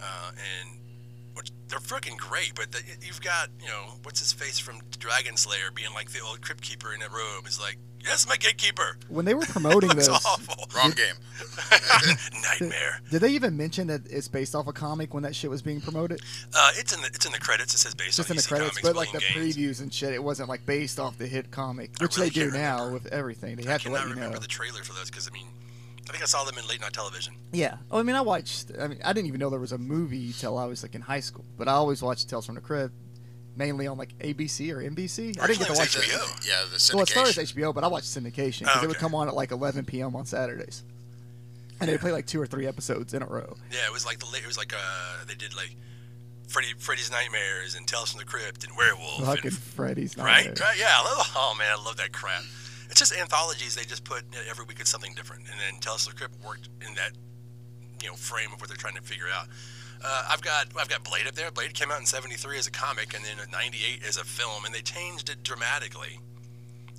uh, 0.00 0.30
and 0.32 0.78
which 1.34 1.50
they're 1.68 1.78
freaking 1.78 2.16
great. 2.16 2.54
But 2.54 2.72
the, 2.72 2.82
you've 3.02 3.20
got, 3.20 3.48
you 3.60 3.68
know, 3.68 3.94
what's 4.02 4.20
his 4.20 4.32
face 4.32 4.58
from 4.58 4.80
Dragon 4.98 5.36
Slayer 5.36 5.70
being 5.74 5.92
like 5.94 6.10
the 6.10 6.20
old 6.20 6.40
crypt 6.42 6.62
keeper 6.62 6.92
in 6.94 7.02
a 7.02 7.08
robe 7.08 7.46
is 7.46 7.60
like, 7.60 7.78
yes, 8.04 8.26
my 8.28 8.36
gatekeeper. 8.36 8.96
when 9.08 9.24
they 9.24 9.34
were 9.34 9.46
promoting 9.46 9.90
this, 9.96 10.08
those, 10.08 10.24
awful. 10.24 10.68
Wrong 10.76 10.90
game. 10.92 11.14
Nightmare. 12.60 13.00
did 13.10 13.20
they 13.20 13.30
even 13.30 13.56
mention 13.56 13.86
that 13.88 14.02
it's 14.10 14.28
based 14.28 14.54
off 14.54 14.66
a 14.66 14.72
comic 14.72 15.14
when 15.14 15.22
that 15.22 15.34
shit 15.34 15.50
was 15.50 15.62
being 15.62 15.80
promoted? 15.80 16.20
Uh, 16.54 16.70
it's 16.76 16.94
in 16.94 17.00
the 17.00 17.08
it's 17.08 17.26
in 17.26 17.32
the 17.32 17.38
credits. 17.38 17.74
It 17.74 17.78
says 17.78 17.94
based 17.94 18.16
Just 18.16 18.30
on 18.30 18.34
in 18.34 18.36
the 18.38 18.42
EC 18.42 18.48
credits, 18.48 18.70
Comics, 18.78 18.88
but 18.88 18.96
like 18.96 19.12
the 19.12 19.18
William 19.18 19.34
Gaines. 19.34 19.56
previews 19.56 19.80
and 19.82 19.92
shit, 19.92 20.12
it 20.12 20.22
wasn't 20.22 20.48
like 20.48 20.64
based 20.66 20.98
off 21.00 21.18
the 21.18 21.26
hit 21.26 21.50
comic, 21.50 21.90
which 22.00 22.16
really 22.16 22.28
they 22.28 22.34
do 22.34 22.40
can't 22.50 22.54
now 22.54 22.90
with 22.92 23.06
everything. 23.06 23.56
They 23.56 23.66
I 23.66 23.72
have 23.72 23.82
to 23.82 23.90
let 23.90 24.02
you 24.02 24.08
know. 24.10 24.14
remember 24.14 24.34
know. 24.36 24.40
the 24.40 24.48
trailer 24.48 24.82
for 24.82 24.92
those 24.92 25.10
because 25.10 25.28
I 25.28 25.32
mean, 25.32 25.46
I 26.10 26.12
think 26.12 26.24
I 26.24 26.26
saw 26.26 26.42
them 26.42 26.58
in 26.58 26.66
late 26.66 26.80
night 26.80 26.92
television. 26.92 27.34
Yeah. 27.52 27.76
Oh, 27.88 28.00
I 28.00 28.02
mean, 28.02 28.16
I 28.16 28.20
watched. 28.20 28.72
I 28.80 28.88
mean, 28.88 28.98
I 29.04 29.12
didn't 29.12 29.28
even 29.28 29.38
know 29.38 29.48
there 29.48 29.60
was 29.60 29.70
a 29.70 29.78
movie 29.78 30.32
till 30.32 30.58
I 30.58 30.64
was 30.64 30.82
like 30.82 30.96
in 30.96 31.00
high 31.00 31.20
school. 31.20 31.44
But 31.56 31.68
I 31.68 31.72
always 31.72 32.02
watched 32.02 32.28
Tales 32.28 32.46
from 32.46 32.56
the 32.56 32.60
Crypt, 32.60 32.92
mainly 33.54 33.86
on 33.86 33.96
like 33.96 34.18
ABC 34.18 34.72
or 34.72 34.82
NBC. 34.82 35.40
I 35.40 35.46
didn't 35.46 35.60
get 35.60 35.68
to 35.68 35.72
watch 35.74 35.94
was 35.94 36.04
it. 36.04 36.10
HBO. 36.10 36.48
Yeah, 36.48 36.64
the 36.68 36.78
syndication. 36.78 36.94
Well, 36.94 37.02
it 37.04 37.08
started 37.10 37.38
as 37.38 37.52
HBO, 37.52 37.72
but 37.72 37.84
I 37.84 37.86
watched 37.86 38.08
syndication 38.08 38.60
because 38.60 38.78
Oh, 38.80 38.82
it 38.82 38.88
would 38.88 38.96
come 38.96 39.14
on 39.14 39.28
at 39.28 39.34
like 39.36 39.52
11 39.52 39.84
p.m. 39.84 40.16
on 40.16 40.26
Saturdays, 40.26 40.82
and 41.80 41.88
they'd 41.88 42.00
play 42.00 42.10
like 42.10 42.26
two 42.26 42.40
or 42.40 42.46
three 42.46 42.66
episodes 42.66 43.14
in 43.14 43.22
a 43.22 43.26
row. 43.26 43.54
Yeah, 43.70 43.86
it 43.86 43.92
was 43.92 44.04
like 44.04 44.18
the 44.18 44.26
it 44.36 44.46
was 44.48 44.58
like 44.58 44.74
uh 44.74 45.24
they 45.28 45.34
did 45.36 45.54
like 45.54 45.76
Freddy 46.48 46.72
Freddy's 46.78 47.12
Nightmares 47.12 47.76
and 47.76 47.86
Tales 47.86 48.10
from 48.10 48.18
the 48.18 48.24
Crypt 48.26 48.64
and 48.64 48.76
Werewolf 48.76 49.24
Fucking 49.24 49.44
and, 49.44 49.56
Freddy's 49.56 50.18
right 50.18 50.46
right 50.46 50.76
yeah 50.76 50.88
I 50.90 51.04
love, 51.04 51.32
oh 51.36 51.54
man 51.56 51.68
I 51.78 51.84
love 51.84 51.98
that 51.98 52.10
crap. 52.10 52.42
It's 52.90 52.98
just 52.98 53.14
anthologies 53.16 53.74
they 53.74 53.84
just 53.84 54.04
put 54.04 54.24
you 54.32 54.38
know, 54.38 54.44
every 54.50 54.64
week 54.64 54.78
it's 54.80 54.90
something 54.90 55.14
different 55.14 55.42
and 55.50 55.58
then 55.60 55.80
Tales 55.80 56.04
from 56.06 56.12
the 56.14 56.18
Crypt 56.18 56.34
worked 56.44 56.68
in 56.86 56.94
that 56.94 57.12
you 58.02 58.08
know 58.08 58.14
frame 58.14 58.52
of 58.52 58.60
what 58.60 58.68
they're 58.68 58.76
trying 58.76 58.96
to 58.96 59.02
figure 59.02 59.26
out. 59.34 59.46
Uh, 60.02 60.24
I've 60.30 60.40
got 60.42 60.68
I've 60.78 60.88
got 60.88 61.04
Blade 61.04 61.26
up 61.26 61.34
there. 61.34 61.50
Blade 61.50 61.74
came 61.74 61.90
out 61.90 62.00
in 62.00 62.06
'73 62.06 62.58
as 62.58 62.66
a 62.66 62.70
comic 62.70 63.14
and 63.14 63.24
then 63.24 63.36
in 63.44 63.50
'98 63.50 64.02
as 64.08 64.16
a 64.16 64.24
film, 64.24 64.64
and 64.64 64.74
they 64.74 64.80
changed 64.80 65.28
it 65.28 65.42
dramatically. 65.42 66.18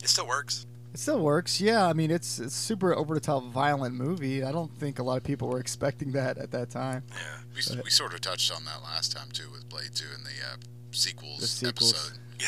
It 0.03 0.09
still 0.09 0.27
works. 0.27 0.65
It 0.93 0.99
still 0.99 1.19
works. 1.19 1.59
Yeah, 1.59 1.87
I 1.87 1.93
mean, 1.93 2.11
it's 2.11 2.37
it's 2.37 2.53
super 2.55 2.93
over 2.95 3.15
the 3.15 3.19
top 3.19 3.45
violent 3.45 3.95
movie. 3.95 4.43
I 4.43 4.51
don't 4.51 4.71
think 4.77 4.99
a 4.99 5.03
lot 5.03 5.17
of 5.17 5.23
people 5.23 5.47
were 5.47 5.59
expecting 5.59 6.11
that 6.11 6.37
at 6.37 6.51
that 6.51 6.69
time. 6.69 7.03
Yeah. 7.09 7.37
We, 7.55 7.59
s- 7.59 7.75
we 7.83 7.89
sort 7.89 8.13
of 8.13 8.21
touched 8.21 8.51
on 8.53 8.65
that 8.65 8.83
last 8.83 9.11
time 9.11 9.29
too 9.33 9.49
with 9.51 9.67
Blade 9.67 9.95
2 9.95 10.05
and 10.15 10.23
the 10.23 10.29
uh, 10.29 10.55
sequels, 10.95 11.39
The 11.39 11.47
sequels. 11.47 11.93
episode. 11.93 12.17
Yeah. 12.39 12.47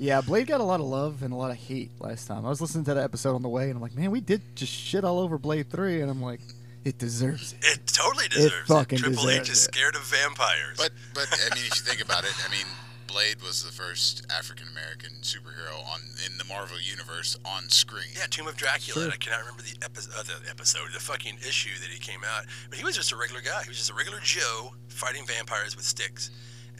Yeah, 0.00 0.20
Blade 0.20 0.46
got 0.46 0.60
a 0.60 0.64
lot 0.64 0.78
of 0.78 0.86
love 0.86 1.22
and 1.24 1.32
a 1.32 1.36
lot 1.36 1.50
of 1.50 1.56
hate 1.56 1.90
last 2.00 2.26
time. 2.28 2.46
I 2.46 2.48
was 2.48 2.60
listening 2.60 2.84
to 2.84 2.94
that 2.94 3.02
episode 3.02 3.34
on 3.34 3.42
the 3.42 3.48
way, 3.48 3.64
and 3.64 3.74
I'm 3.74 3.82
like, 3.82 3.96
man, 3.96 4.12
we 4.12 4.20
did 4.20 4.42
just 4.54 4.72
shit 4.72 5.02
all 5.04 5.18
over 5.18 5.38
Blade 5.38 5.68
Three, 5.70 6.00
and 6.02 6.08
I'm 6.10 6.22
like, 6.22 6.40
it 6.84 6.98
deserves 6.98 7.52
it. 7.54 7.58
It 7.66 7.86
totally 7.86 8.28
deserves 8.28 8.70
it. 8.70 8.72
fucking 8.72 8.98
it. 8.98 9.02
Triple 9.02 9.28
H 9.28 9.40
deserves 9.40 9.50
is 9.50 9.58
it. 9.66 9.74
scared 9.74 9.96
of 9.96 10.02
vampires. 10.04 10.76
But 10.76 10.92
but 11.14 11.26
I 11.32 11.52
mean, 11.54 11.64
if 11.66 11.74
you 11.76 11.82
think 11.82 12.00
about 12.00 12.22
it, 12.22 12.32
I 12.46 12.48
mean, 12.48 12.66
Blade 13.08 13.42
was 13.42 13.64
the 13.64 13.72
first 13.72 14.24
African 14.30 14.68
American 14.68 15.10
superhero 15.22 15.74
on 15.92 16.00
in 16.24 16.38
the 16.38 16.44
Marvel 16.44 16.78
universe 16.80 17.36
on 17.44 17.68
screen. 17.68 18.06
Yeah, 18.16 18.26
Tomb 18.30 18.46
of 18.46 18.56
Dracula. 18.56 19.02
Sure. 19.02 19.12
I 19.12 19.16
cannot 19.16 19.40
remember 19.40 19.62
the, 19.62 19.74
epi- 19.84 20.06
uh, 20.16 20.22
the 20.22 20.48
episode, 20.48 20.92
the 20.94 21.00
fucking 21.00 21.38
issue 21.42 21.74
that 21.80 21.88
he 21.90 21.98
came 21.98 22.20
out. 22.22 22.44
But 22.70 22.78
he 22.78 22.84
was 22.84 22.94
just 22.94 23.10
a 23.10 23.16
regular 23.16 23.42
guy. 23.42 23.62
He 23.64 23.68
was 23.68 23.78
just 23.78 23.90
a 23.90 23.94
regular 23.94 24.20
Joe 24.22 24.74
fighting 24.86 25.24
vampires 25.26 25.74
with 25.74 25.84
sticks 25.86 26.30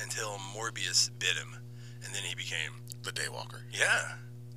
until 0.03 0.37
Morbius 0.57 1.11
bit 1.19 1.37
him, 1.37 1.55
and 2.05 2.15
then 2.15 2.23
he 2.23 2.35
became. 2.35 2.73
The 3.05 3.13
Daywalker. 3.13 3.61
Yeah, 3.71 4.15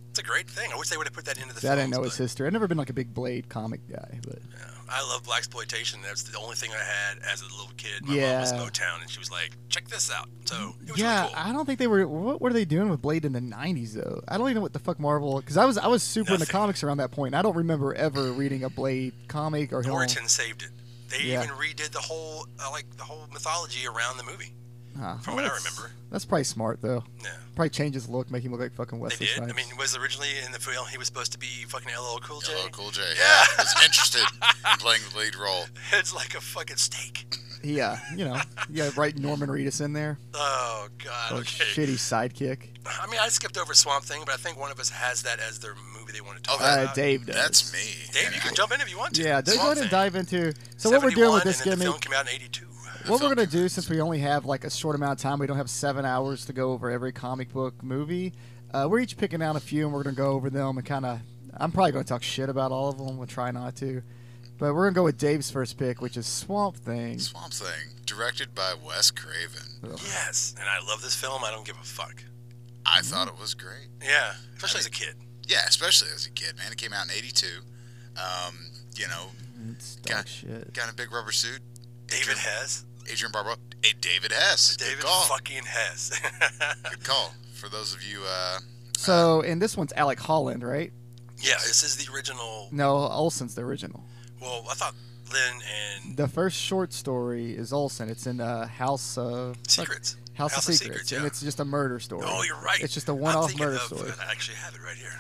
it's 0.10 0.20
a 0.20 0.24
great 0.24 0.50
thing. 0.50 0.72
I 0.74 0.78
wish 0.78 0.90
they 0.90 0.98
would 0.98 1.06
have 1.08 1.14
put 1.14 1.26
that 1.26 1.38
into 1.38 1.54
the. 1.54 1.60
I 1.70 1.76
didn't 1.76 1.92
films, 1.92 1.98
know 1.98 2.04
his 2.04 2.18
but, 2.18 2.24
history. 2.24 2.48
I've 2.48 2.54
never 2.54 2.68
been 2.68 2.78
like 2.78 2.90
a 2.90 2.94
big 2.94 3.14
Blade 3.14 3.48
comic 3.50 3.82
guy, 3.90 4.20
but 4.24 4.40
yeah. 4.50 4.66
I 4.90 5.02
love 5.08 5.24
black 5.24 5.38
exploitation. 5.38 6.00
That's 6.02 6.24
the 6.24 6.38
only 6.40 6.56
thing 6.56 6.72
I 6.72 6.84
had 6.84 7.20
as 7.32 7.42
a 7.42 7.46
little 7.46 7.70
kid. 7.78 8.04
My 8.06 8.16
Yeah. 8.16 8.32
mom 8.34 8.42
was 8.42 8.52
Motown, 8.54 9.00
and 9.02 9.10
she 9.10 9.20
was 9.20 9.32
like, 9.32 9.52
"Check 9.70 9.88
this 9.88 10.12
out." 10.12 10.28
So 10.46 10.76
it 10.86 10.92
was 10.92 11.00
yeah, 11.00 11.22
really 11.22 11.34
cool. 11.36 11.44
I 11.44 11.54
don't 11.54 11.66
think 11.66 11.80
they 11.80 11.88
were. 11.88 12.06
What 12.08 12.42
were 12.42 12.52
they 12.52 12.66
doing 12.66 12.90
with 12.90 13.02
Blade 13.02 13.24
in 13.26 13.32
the 13.32 13.40
'90s 13.40 13.94
though? 13.94 14.22
I 14.28 14.38
don't 14.38 14.48
even 14.48 14.56
know 14.56 14.62
what 14.62 14.74
the 14.74 14.80
fuck 14.80 15.00
Marvel. 15.00 15.38
Because 15.40 15.56
I 15.56 15.66
was 15.66 15.78
I 15.78 15.88
was 15.88 16.02
super 16.04 16.34
into 16.34 16.48
comics 16.48 16.84
around 16.84 16.98
that 16.98 17.12
point. 17.12 17.36
I 17.36 17.42
don't 17.44 17.56
remember 17.56 17.94
ever 17.94 18.32
reading 18.34 18.64
a 18.64 18.70
Blade 18.70 19.14
comic 19.28 19.72
or. 19.72 19.88
Orton 19.88 20.28
saved 20.28 20.64
it. 20.64 20.70
They 21.10 21.28
Yeah. 21.28 21.44
even 21.44 21.56
redid 21.56 21.92
the 21.92 22.00
whole 22.00 22.48
uh, 22.60 22.72
like 22.72 22.86
the 22.98 23.04
whole 23.04 23.28
mythology 23.32 23.86
around 23.88 24.18
the 24.18 24.24
movie. 24.24 24.52
Huh, 25.00 25.18
From 25.18 25.36
well, 25.36 25.44
what 25.44 25.52
I 25.52 25.56
that's- 25.56 25.78
remember. 25.80 25.96
That's 26.12 26.26
probably 26.26 26.44
smart 26.44 26.82
though. 26.82 27.04
Yeah. 27.24 27.30
Probably 27.56 27.70
change 27.70 27.94
his 27.96 28.10
look, 28.10 28.30
make 28.30 28.44
him 28.44 28.52
look 28.52 28.60
like 28.62 28.74
fucking 28.74 29.00
Wesley. 29.00 29.28
They 29.28 29.32
Wesley 29.32 29.46
did. 29.48 29.52
I 29.52 29.54
Snipes. 29.56 29.70
mean, 29.70 29.78
was 29.78 29.96
originally 29.96 30.30
in 30.46 30.52
the 30.52 30.60
film 30.60 30.86
he 30.90 30.98
was 30.98 31.08
supposed 31.08 31.32
to 31.32 31.40
be 31.40 31.48
fucking 31.70 31.90
LL 31.90 32.20
Cool 32.20 32.42
J. 32.42 32.54
LL 32.54 32.68
Cool 32.70 32.92
J. 32.92 33.02
Yeah. 33.18 33.44
was 33.58 33.74
interested 33.84 34.20
in 34.22 34.78
playing 34.80 35.02
the 35.14 35.18
lead 35.20 35.36
role. 35.38 35.66
It's 35.94 36.14
like 36.14 36.36
a 36.36 36.42
fucking 36.42 36.76
steak. 36.78 37.26
yeah, 37.64 38.00
you 38.16 38.26
know, 38.26 38.38
you 38.70 38.84
got 38.84 38.98
right 38.98 39.18
Norman 39.18 39.48
Reedus 39.50 39.80
in 39.84 39.94
there, 39.94 40.18
Oh 40.34 40.88
god. 41.04 41.32
a 41.32 41.36
Okay. 41.36 41.64
shitty 41.64 41.94
sidekick. 41.96 42.60
I 43.00 43.06
mean, 43.10 43.20
I 43.22 43.30
skipped 43.30 43.58
over 43.58 43.74
Swamp 43.74 44.04
Thing, 44.04 44.24
but 44.26 44.34
I 44.34 44.38
think 44.38 44.60
one 44.60 44.72
of 44.72 44.80
us 44.80 44.90
has 44.90 45.22
that 45.24 45.40
as 45.40 45.60
their 45.60 45.76
movie 45.98 46.12
they 46.14 46.22
want 46.22 46.38
to 46.38 46.44
talk 46.44 46.58
Oh, 46.60 46.66
that- 46.66 46.88
Uh. 46.90 46.94
Dave 46.94 47.26
does. 47.28 47.36
That's 47.36 47.72
me. 47.72 47.80
Dave, 48.12 48.34
you 48.34 48.42
can 48.42 48.54
jump 48.56 48.72
in 48.74 48.82
if 48.82 48.90
you 48.92 48.98
want 48.98 49.14
to. 49.16 49.24
Yeah, 49.24 49.40
they 49.42 49.56
go 49.56 49.72
ahead 49.72 49.78
and 49.78 49.90
dive 49.90 50.16
into. 50.16 50.54
So 50.78 50.90
what 50.90 51.04
we're 51.04 51.12
doing 51.12 51.32
with 51.34 51.44
this 51.44 51.62
and 51.62 51.72
then 51.72 51.80
the 51.80 51.86
gimmick, 51.86 52.02
film 52.04 52.14
came 52.14 52.14
out 52.20 52.28
in 52.28 52.34
'82. 52.36 52.66
What 53.08 53.22
we're 53.22 53.30
gonna 53.34 53.46
do 53.48 53.68
since 53.70 53.90
we 53.90 54.02
only 54.02 54.20
have 54.20 54.46
like 54.46 54.64
a 54.64 54.70
short 54.70 54.96
amount 54.96 55.14
of 55.14 55.18
time, 55.20 55.40
we 55.40 55.48
don't 55.48 55.58
have 55.58 55.70
seven 55.70 56.06
hours 56.06 56.46
to 56.46 56.54
go 56.54 56.72
over 56.72 56.90
every 56.90 57.12
comic 57.12 57.52
book 57.54 57.82
movie. 57.84 58.34
Uh, 58.74 58.88
we're 58.90 59.00
each 59.00 59.18
picking 59.18 59.42
out 59.42 59.56
a 59.56 59.60
few, 59.60 59.86
and 59.86 59.94
we're 59.94 60.04
gonna 60.04 60.16
go 60.16 60.32
over 60.32 60.50
them 60.50 60.78
and 60.78 60.86
kind 60.86 61.06
of. 61.06 61.20
I'm 61.58 61.72
probably 61.72 61.92
gonna 61.92 62.04
talk 62.06 62.24
shit 62.24 62.50
about 62.50 62.72
all 62.72 62.90
of 62.90 62.98
them. 62.98 63.18
We'll 63.18 63.28
try 63.28 63.52
not 63.52 63.76
to, 63.78 64.02
but 64.58 64.74
we're 64.74 64.86
gonna 64.86 64.96
go 64.96 65.04
with 65.04 65.18
Dave's 65.18 65.52
first 65.52 65.78
pick, 65.78 66.02
which 66.02 66.16
is 66.18 66.26
Swamp 66.26 66.78
Thing. 66.78 67.20
Swamp 67.20 67.52
Thing, 67.54 67.96
directed 68.06 68.56
by 68.56 68.74
Wes 68.86 69.12
Craven. 69.12 69.80
Ugh. 69.84 70.00
Yes, 70.04 70.56
and 70.60 70.68
I 70.70 70.80
love 70.88 71.02
this 71.02 71.16
film. 71.16 71.44
I 71.44 71.52
don't 71.52 71.66
give 71.66 71.78
a 71.78 71.84
fuck. 71.84 72.24
I 72.86 73.02
thought 73.02 73.28
it 73.28 73.38
was 73.40 73.54
great. 73.54 73.88
Yeah, 74.04 74.34
especially 74.56 74.80
as 74.80 74.86
a 74.88 74.92
kid. 74.92 75.16
Yeah, 75.48 75.66
especially 75.68 76.08
as 76.16 76.26
a 76.26 76.32
kid, 76.32 76.56
man. 76.58 76.72
It 76.72 76.78
came 76.78 76.94
out 76.94 77.06
in 77.06 77.12
'82. 77.12 77.46
Um, 78.18 78.56
you 78.96 79.08
know, 79.08 79.28
It's 79.72 79.96
dog 79.98 80.16
Got- 80.18 80.28
shit. 80.28 80.74
got 80.74 80.90
a 80.90 80.94
big 80.94 81.12
rubber 81.12 81.32
suit. 81.32 81.62
David 82.08 82.22
Adrian- 82.24 82.40
Hess. 82.40 82.86
Adrienne 83.12 83.32
Barbeau. 83.32 83.56
Hey, 83.84 83.94
David 84.00 84.32
Hess. 84.32 84.76
David 84.78 84.98
Good 84.98 85.06
call. 85.06 85.24
fucking 85.24 85.64
Hess. 85.66 86.12
Good 86.90 87.04
call. 87.04 87.34
For 87.54 87.70
those 87.70 87.94
of 87.94 88.04
you, 88.04 88.22
uh, 88.28 88.60
So, 88.98 89.42
and 89.42 89.62
this 89.62 89.76
one's 89.78 89.94
Alec 89.94 90.20
Holland, 90.20 90.64
right? 90.64 90.92
yeah, 91.38 91.56
this 91.56 91.84
is 91.84 91.98
the 91.98 92.12
original. 92.14 92.70
No, 92.72 92.96
Olsen's 92.96 93.56
the 93.56 93.62
original. 93.64 94.04
Well, 94.40 94.64
I 94.70 94.74
thought 94.76 94.94
Lynn 95.32 95.62
and 96.06 96.18
The 96.18 96.28
first 96.28 96.58
short 96.58 96.94
story 96.94 97.52
is 97.56 97.72
Olsen. 97.74 98.10
It's 98.10 98.28
in 98.28 98.40
uh, 98.42 98.68
House 98.68 99.18
of 99.18 99.58
Secrets. 99.68 100.18
House, 100.34 100.56
of 100.68 100.74
Secrets, 100.74 101.12
and 101.12 101.22
yeah. 101.22 101.28
it's 101.28 101.42
just 101.42 101.60
a 101.60 101.66
murder 101.66 102.00
story. 102.00 102.24
Oh, 102.26 102.42
you're 102.44 102.60
right. 102.62 102.80
It's 102.82 102.94
just 102.94 103.10
a 103.10 103.12
I'm 103.12 103.20
one-off 103.20 103.58
murder 103.60 103.76
of- 103.76 103.82
story. 103.82 104.12
I 104.26 104.32
actually 104.32 104.58
have 104.58 104.74
it 104.76 104.82
right 104.82 104.96
here. 104.96 105.18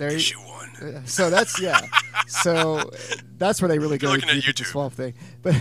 There, 0.00 0.10
Issue 0.12 0.38
one. 0.38 0.70
Uh, 0.80 1.04
so 1.04 1.28
that's 1.28 1.60
yeah. 1.60 1.78
So 2.26 2.90
that's 3.36 3.60
where 3.60 3.68
they 3.68 3.78
really 3.78 3.98
go 3.98 4.08
You're 4.08 4.16
looking 4.16 4.30
at 4.30 4.42
YouTube. 4.42 4.64
Swamp 4.64 4.94
Thing. 4.94 5.12
But 5.42 5.54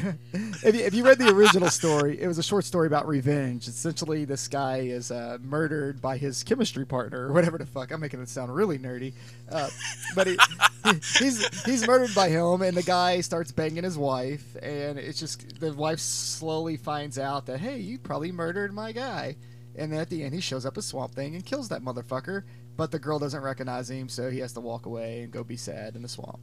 if 0.63 0.75
you, 0.75 0.81
if 0.81 0.93
you 0.93 1.03
read 1.05 1.17
the 1.19 1.29
original 1.29 1.69
story, 1.69 2.21
it 2.21 2.27
was 2.27 2.37
a 2.37 2.43
short 2.43 2.63
story 2.65 2.87
about 2.87 3.05
revenge. 3.07 3.67
Essentially, 3.67 4.23
this 4.25 4.47
guy 4.47 4.77
is 4.77 5.11
uh, 5.11 5.37
murdered 5.41 6.01
by 6.01 6.15
his 6.17 6.41
chemistry 6.43 6.85
partner 6.85 7.27
or 7.27 7.33
whatever 7.33 7.57
the 7.57 7.65
fuck. 7.65 7.91
I'm 7.91 7.99
making 7.99 8.21
it 8.21 8.29
sound 8.29 8.53
really 8.55 8.77
nerdy, 8.79 9.13
uh, 9.51 9.69
but 10.15 10.27
he, 10.27 10.37
he- 10.85 11.23
he's 11.25 11.63
he's 11.65 11.85
murdered 11.87 12.13
by 12.15 12.29
him, 12.29 12.61
and 12.61 12.75
the 12.77 12.83
guy 12.83 13.19
starts 13.21 13.51
banging 13.51 13.83
his 13.83 13.97
wife, 13.97 14.55
and 14.61 14.97
it's 14.97 15.19
just 15.19 15.59
the 15.59 15.73
wife 15.73 15.99
slowly 15.99 16.77
finds 16.77 17.19
out 17.19 17.45
that 17.47 17.59
hey, 17.59 17.77
you 17.79 17.99
probably 17.99 18.31
murdered 18.31 18.73
my 18.73 18.93
guy. 18.93 19.35
And 19.75 19.93
then 19.93 19.99
at 20.01 20.09
the 20.09 20.23
end, 20.23 20.33
he 20.33 20.41
shows 20.41 20.65
up 20.65 20.77
as 20.77 20.85
Swamp 20.85 21.13
Thing 21.13 21.35
and 21.35 21.45
kills 21.45 21.69
that 21.69 21.81
motherfucker. 21.81 22.43
But 22.79 22.91
the 22.91 22.99
girl 22.99 23.19
doesn't 23.19 23.41
recognize 23.41 23.89
him, 23.89 24.07
so 24.07 24.31
he 24.31 24.39
has 24.39 24.53
to 24.53 24.61
walk 24.61 24.85
away 24.85 25.23
and 25.23 25.31
go 25.33 25.43
be 25.43 25.57
sad 25.57 25.97
in 25.97 26.01
the 26.01 26.07
swamp. 26.07 26.39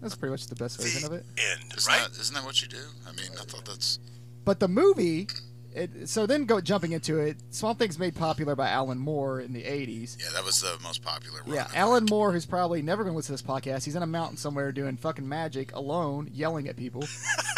That's 0.00 0.14
pretty 0.14 0.30
much 0.30 0.46
the 0.46 0.54
best 0.54 0.80
version 0.80 1.02
The 1.02 1.06
of 1.08 1.12
it. 1.12 1.26
end, 1.36 1.74
Isn't 1.76 1.92
right? 1.92 2.10
that 2.10 2.18
isn't 2.18 2.34
that 2.34 2.42
what 2.42 2.62
you 2.62 2.68
do? 2.68 2.78
I 3.06 3.12
mean, 3.12 3.28
I 3.38 3.44
thought 3.44 3.66
that's 3.66 3.98
But 4.46 4.60
the 4.60 4.68
movie, 4.68 5.28
it, 5.74 6.08
so 6.08 6.26
then 6.26 6.44
go 6.44 6.60
jumping 6.60 6.92
into 6.92 7.18
it. 7.18 7.36
Swamp 7.50 7.78
Thing's 7.78 7.98
made 7.98 8.14
popular 8.14 8.54
by 8.54 8.68
Alan 8.70 8.98
Moore 8.98 9.40
in 9.40 9.52
the 9.52 9.62
'80s. 9.62 10.16
yeah, 10.20 10.28
that 10.34 10.44
was 10.44 10.60
the 10.60 10.78
most 10.82 11.02
popular 11.02 11.42
one. 11.44 11.54
Yeah, 11.56 11.66
Alan. 11.74 12.06
Moore, 12.08 12.32
who's 12.32 12.46
probably 12.46 12.80
never 12.82 13.02
going 13.02 13.12
to 13.12 13.16
listen 13.16 13.36
to 13.36 13.42
this 13.42 13.48
podcast, 13.50 13.84
he's 13.84 13.96
in 13.96 14.02
a 14.02 14.06
mountain 14.06 14.36
somewhere 14.36 14.70
doing 14.72 14.96
fucking 14.96 15.28
magic 15.28 15.74
alone, 15.74 16.30
yelling 16.32 16.68
at 16.68 16.76
people. 16.76 17.04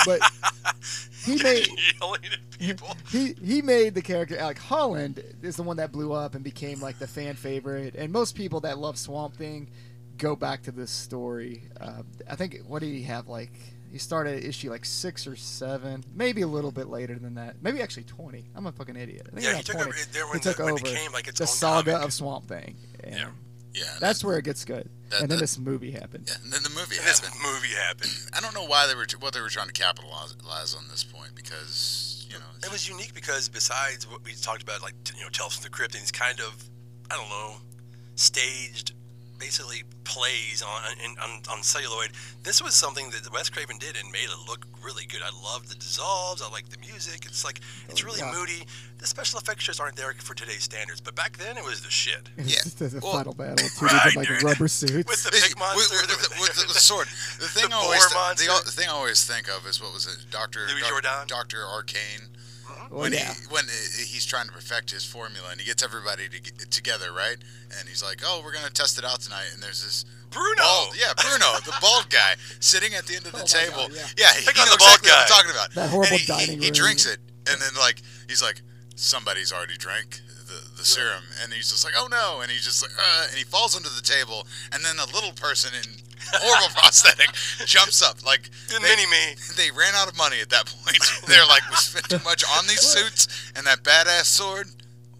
But 0.06 0.20
he 1.24 1.36
made 1.42 1.68
Yelling 2.00 2.20
at 2.24 2.58
people. 2.58 2.96
he 3.10 3.34
he 3.44 3.60
made 3.62 3.94
the 3.94 4.02
character 4.02 4.36
Alec 4.38 4.58
Holland 4.58 5.22
is 5.42 5.56
the 5.56 5.62
one 5.62 5.76
that 5.76 5.92
blew 5.92 6.12
up 6.12 6.34
and 6.34 6.42
became 6.44 6.80
like 6.80 6.98
the 6.98 7.06
fan 7.06 7.34
favorite, 7.34 7.94
and 7.96 8.12
most 8.12 8.34
people 8.34 8.60
that 8.60 8.78
love 8.78 8.96
Swamp 8.98 9.36
Thing 9.36 9.68
go 10.16 10.34
back 10.34 10.62
to 10.62 10.72
this 10.72 10.90
story. 10.90 11.64
Uh, 11.78 12.02
I 12.30 12.36
think 12.36 12.56
what 12.66 12.80
did 12.80 12.94
he 12.94 13.02
have 13.02 13.28
like? 13.28 13.52
He 13.90 13.98
started 13.98 14.38
at 14.38 14.44
issue 14.44 14.70
like 14.70 14.84
six 14.84 15.26
or 15.26 15.36
seven, 15.36 16.04
maybe 16.14 16.42
a 16.42 16.46
little 16.46 16.70
bit 16.72 16.88
later 16.88 17.18
than 17.18 17.34
that. 17.36 17.56
Maybe 17.62 17.80
actually 17.80 18.04
twenty. 18.04 18.44
I'm 18.54 18.66
a 18.66 18.72
fucking 18.72 18.96
idiot. 18.96 19.26
I 19.30 19.34
think 19.34 19.46
Yeah, 19.46 19.54
he 19.54 19.62
took 19.62 19.76
20. 19.76 19.88
over 19.90 19.98
there 20.12 20.32
he 20.32 20.40
took 20.40 20.56
the, 20.56 20.64
when 20.64 20.72
over 20.74 20.86
it 20.86 20.92
became 20.92 21.12
like 21.12 21.28
its 21.28 21.38
the 21.38 21.44
own 21.44 21.48
saga 21.48 21.92
comic. 21.92 22.06
of 22.06 22.12
Swamp 22.12 22.46
Thing. 22.46 22.76
And 23.04 23.14
Yeah. 23.14 23.28
Yeah, 23.74 23.82
and 23.92 24.00
That's 24.00 24.24
where 24.24 24.38
it 24.38 24.44
gets 24.46 24.64
good. 24.64 24.88
that- 25.10 25.20
and 25.20 25.28
then 25.30 25.36
that- 25.36 25.42
this 25.42 25.58
movie 25.58 25.90
happened. 25.90 26.24
Yeah, 26.28 26.36
and 26.42 26.50
then 26.52 26.62
the 26.62 26.70
movie 26.70 26.96
And 26.96 27.06
this 27.06 27.20
happened. 27.20 27.40
movie 27.42 27.74
happened. 27.74 28.10
I 28.32 28.40
don't 28.40 28.54
know 28.54 28.64
why 28.64 28.86
they 28.86 28.94
were 28.94 29.06
what 29.20 29.34
they 29.34 29.40
were 29.42 29.50
trying 29.50 29.66
to 29.66 29.72
capitalize 29.74 30.74
on 30.74 30.88
this 30.88 31.04
point 31.04 31.34
because 31.34 32.26
you 32.30 32.38
know 32.38 32.44
It 32.64 32.72
was 32.72 32.88
unique 32.88 33.12
because 33.14 33.48
besides 33.50 34.06
what 34.08 34.24
we 34.24 34.34
talked 34.34 34.62
about, 34.62 34.80
like 34.82 34.94
you 35.14 35.22
know, 35.22 35.28
Tales 35.28 35.54
from 35.56 35.62
the 35.64 35.68
Crypt, 35.70 35.94
and 35.94 36.02
these 36.02 36.10
kind 36.10 36.40
of, 36.40 36.70
I 37.10 37.16
don't 37.16 37.28
know, 37.28 37.56
staged, 38.14 38.92
basically 39.38 39.82
plays 40.04 40.62
on 40.62 40.82
in, 41.04 41.16
on, 41.18 41.40
on 41.50 41.62
celluloid. 41.62 42.10
This 42.42 42.62
was 42.62 42.74
something 42.74 43.10
that 43.10 43.30
Wes 43.32 43.50
Craven 43.50 43.78
did 43.78 43.96
and 43.96 44.10
made 44.12 44.24
it 44.30 44.48
look 44.48 44.66
really 44.84 45.04
good. 45.06 45.20
I 45.22 45.30
love 45.42 45.68
the 45.68 45.74
dissolves. 45.74 46.40
I 46.42 46.48
like 46.50 46.68
the 46.68 46.78
music. 46.78 47.26
It's 47.26 47.44
like 47.44 47.60
it's 47.88 48.02
oh, 48.02 48.06
really 48.06 48.20
yeah. 48.20 48.32
moody. 48.32 48.66
The 48.98 49.06
special 49.06 49.38
effects 49.38 49.64
just 49.64 49.80
aren't 49.80 49.96
there 49.96 50.12
for 50.14 50.34
today's 50.34 50.62
standards, 50.62 51.00
but 51.00 51.14
back 51.14 51.36
then 51.36 51.56
it 51.58 51.64
was 51.64 51.82
the 51.82 51.90
shit. 51.90 52.28
It's 52.38 52.50
Yeah. 52.52 52.62
just 52.62 52.94
a 52.94 53.00
Well, 53.02 53.12
final 53.12 53.34
battle. 53.34 53.56
Two 53.78 53.86
right, 53.86 54.16
like 54.16 54.28
dude. 54.28 54.42
rubber 54.42 54.68
suits. 54.80 55.08
With 55.08 55.22
the 55.24 55.30
big 55.32 55.58
monster, 55.58 55.96
with, 55.96 56.08
with, 56.08 56.40
with, 56.40 56.54
the, 56.54 56.62
with 56.64 56.74
the 56.74 56.80
sword. 56.80 57.08
The 57.40 57.48
thing 57.48 57.68
The 57.70 57.74
I 57.76 57.78
always 57.78 58.06
boar 58.12 58.34
th- 58.36 58.48
the, 58.48 58.62
the 58.64 58.70
thing 58.70 58.88
I 58.88 58.92
always 58.92 59.24
think 59.24 59.48
of 59.48 59.66
is 59.66 59.82
what 59.82 59.92
was 59.92 60.06
it, 60.06 60.24
Doctor 60.30 60.60
Louis 60.68 60.80
Doc- 60.80 61.02
Jourdan? 61.04 61.26
Doctor 61.26 61.64
Arcane. 61.66 62.30
Well, 62.90 63.00
when 63.02 63.12
yeah. 63.12 63.34
he 63.34 63.46
when 63.50 63.64
uh, 63.64 63.72
he's 64.06 64.24
trying 64.26 64.46
to 64.46 64.52
perfect 64.52 64.90
his 64.90 65.04
formula 65.04 65.48
and 65.50 65.60
he 65.60 65.66
gets 65.66 65.82
everybody 65.82 66.28
to 66.28 66.40
get 66.40 66.70
together, 66.70 67.12
right? 67.12 67.36
And 67.78 67.88
he's 67.88 68.02
like, 68.02 68.22
"Oh, 68.24 68.42
we're 68.44 68.52
gonna 68.52 68.70
test 68.70 68.98
it 68.98 69.04
out 69.04 69.20
tonight." 69.20 69.50
And 69.54 69.62
there's 69.62 69.82
this 69.82 70.04
Bruno. 70.30 70.62
bald, 70.62 70.96
yeah, 70.98 71.12
Bruno, 71.16 71.58
the 71.64 71.74
bald 71.80 72.10
guy, 72.10 72.34
sitting 72.60 72.94
at 72.94 73.06
the 73.06 73.16
end 73.16 73.26
of 73.26 73.32
the 73.32 73.42
Oh 73.42 73.44
table. 73.44 73.88
God, 73.88 74.14
yeah, 74.16 74.32
Pick 74.34 74.54
he 74.54 74.60
on 74.60 74.66
knows 74.66 74.76
the 74.76 74.78
bald 74.78 75.00
exactly 75.00 75.10
what 75.10 75.18
I'm 75.18 75.26
guy. 75.26 75.34
talking 75.34 75.50
about. 75.50 75.70
That 75.74 75.90
horrible 75.90 76.12
and 76.12 76.20
he, 76.20 76.26
dining 76.26 76.58
he, 76.60 76.64
he 76.66 76.70
drinks 76.70 77.06
it, 77.06 77.18
and 77.50 77.60
then 77.60 77.74
like 77.78 78.02
he's 78.28 78.42
like, 78.42 78.62
"Somebody's 78.94 79.52
already 79.52 79.76
drank." 79.76 80.20
The, 80.46 80.62
the 80.78 80.84
serum 80.84 81.24
and 81.42 81.52
he's 81.52 81.72
just 81.72 81.84
like 81.84 81.94
oh 81.98 82.06
no 82.06 82.38
and 82.40 82.48
he's 82.52 82.62
just 82.62 82.80
like 82.80 82.92
uh, 82.96 83.26
and 83.30 83.36
he 83.36 83.42
falls 83.42 83.74
under 83.74 83.88
the 83.88 84.00
table 84.00 84.46
and 84.70 84.84
then 84.84 84.94
a 85.02 85.06
little 85.12 85.32
person 85.32 85.74
in 85.74 85.82
horrible 86.32 86.74
prosthetic 86.74 87.30
jumps 87.66 88.02
up 88.02 88.24
like 88.24 88.50
The 88.68 88.78
they- 88.80 88.88
mini 88.88 89.06
me. 89.06 89.34
they 89.56 89.70
ran 89.70 89.94
out 89.94 90.08
of 90.08 90.16
money 90.16 90.40
at 90.40 90.50
that 90.50 90.66
point. 90.66 90.98
They're 91.28 91.46
like, 91.46 91.68
we 91.70 91.76
spent 91.76 92.08
too 92.08 92.20
much 92.24 92.44
on 92.58 92.66
these 92.66 92.80
suits 92.80 93.52
and 93.56 93.66
that 93.66 93.82
badass 93.82 94.24
sword. 94.24 94.68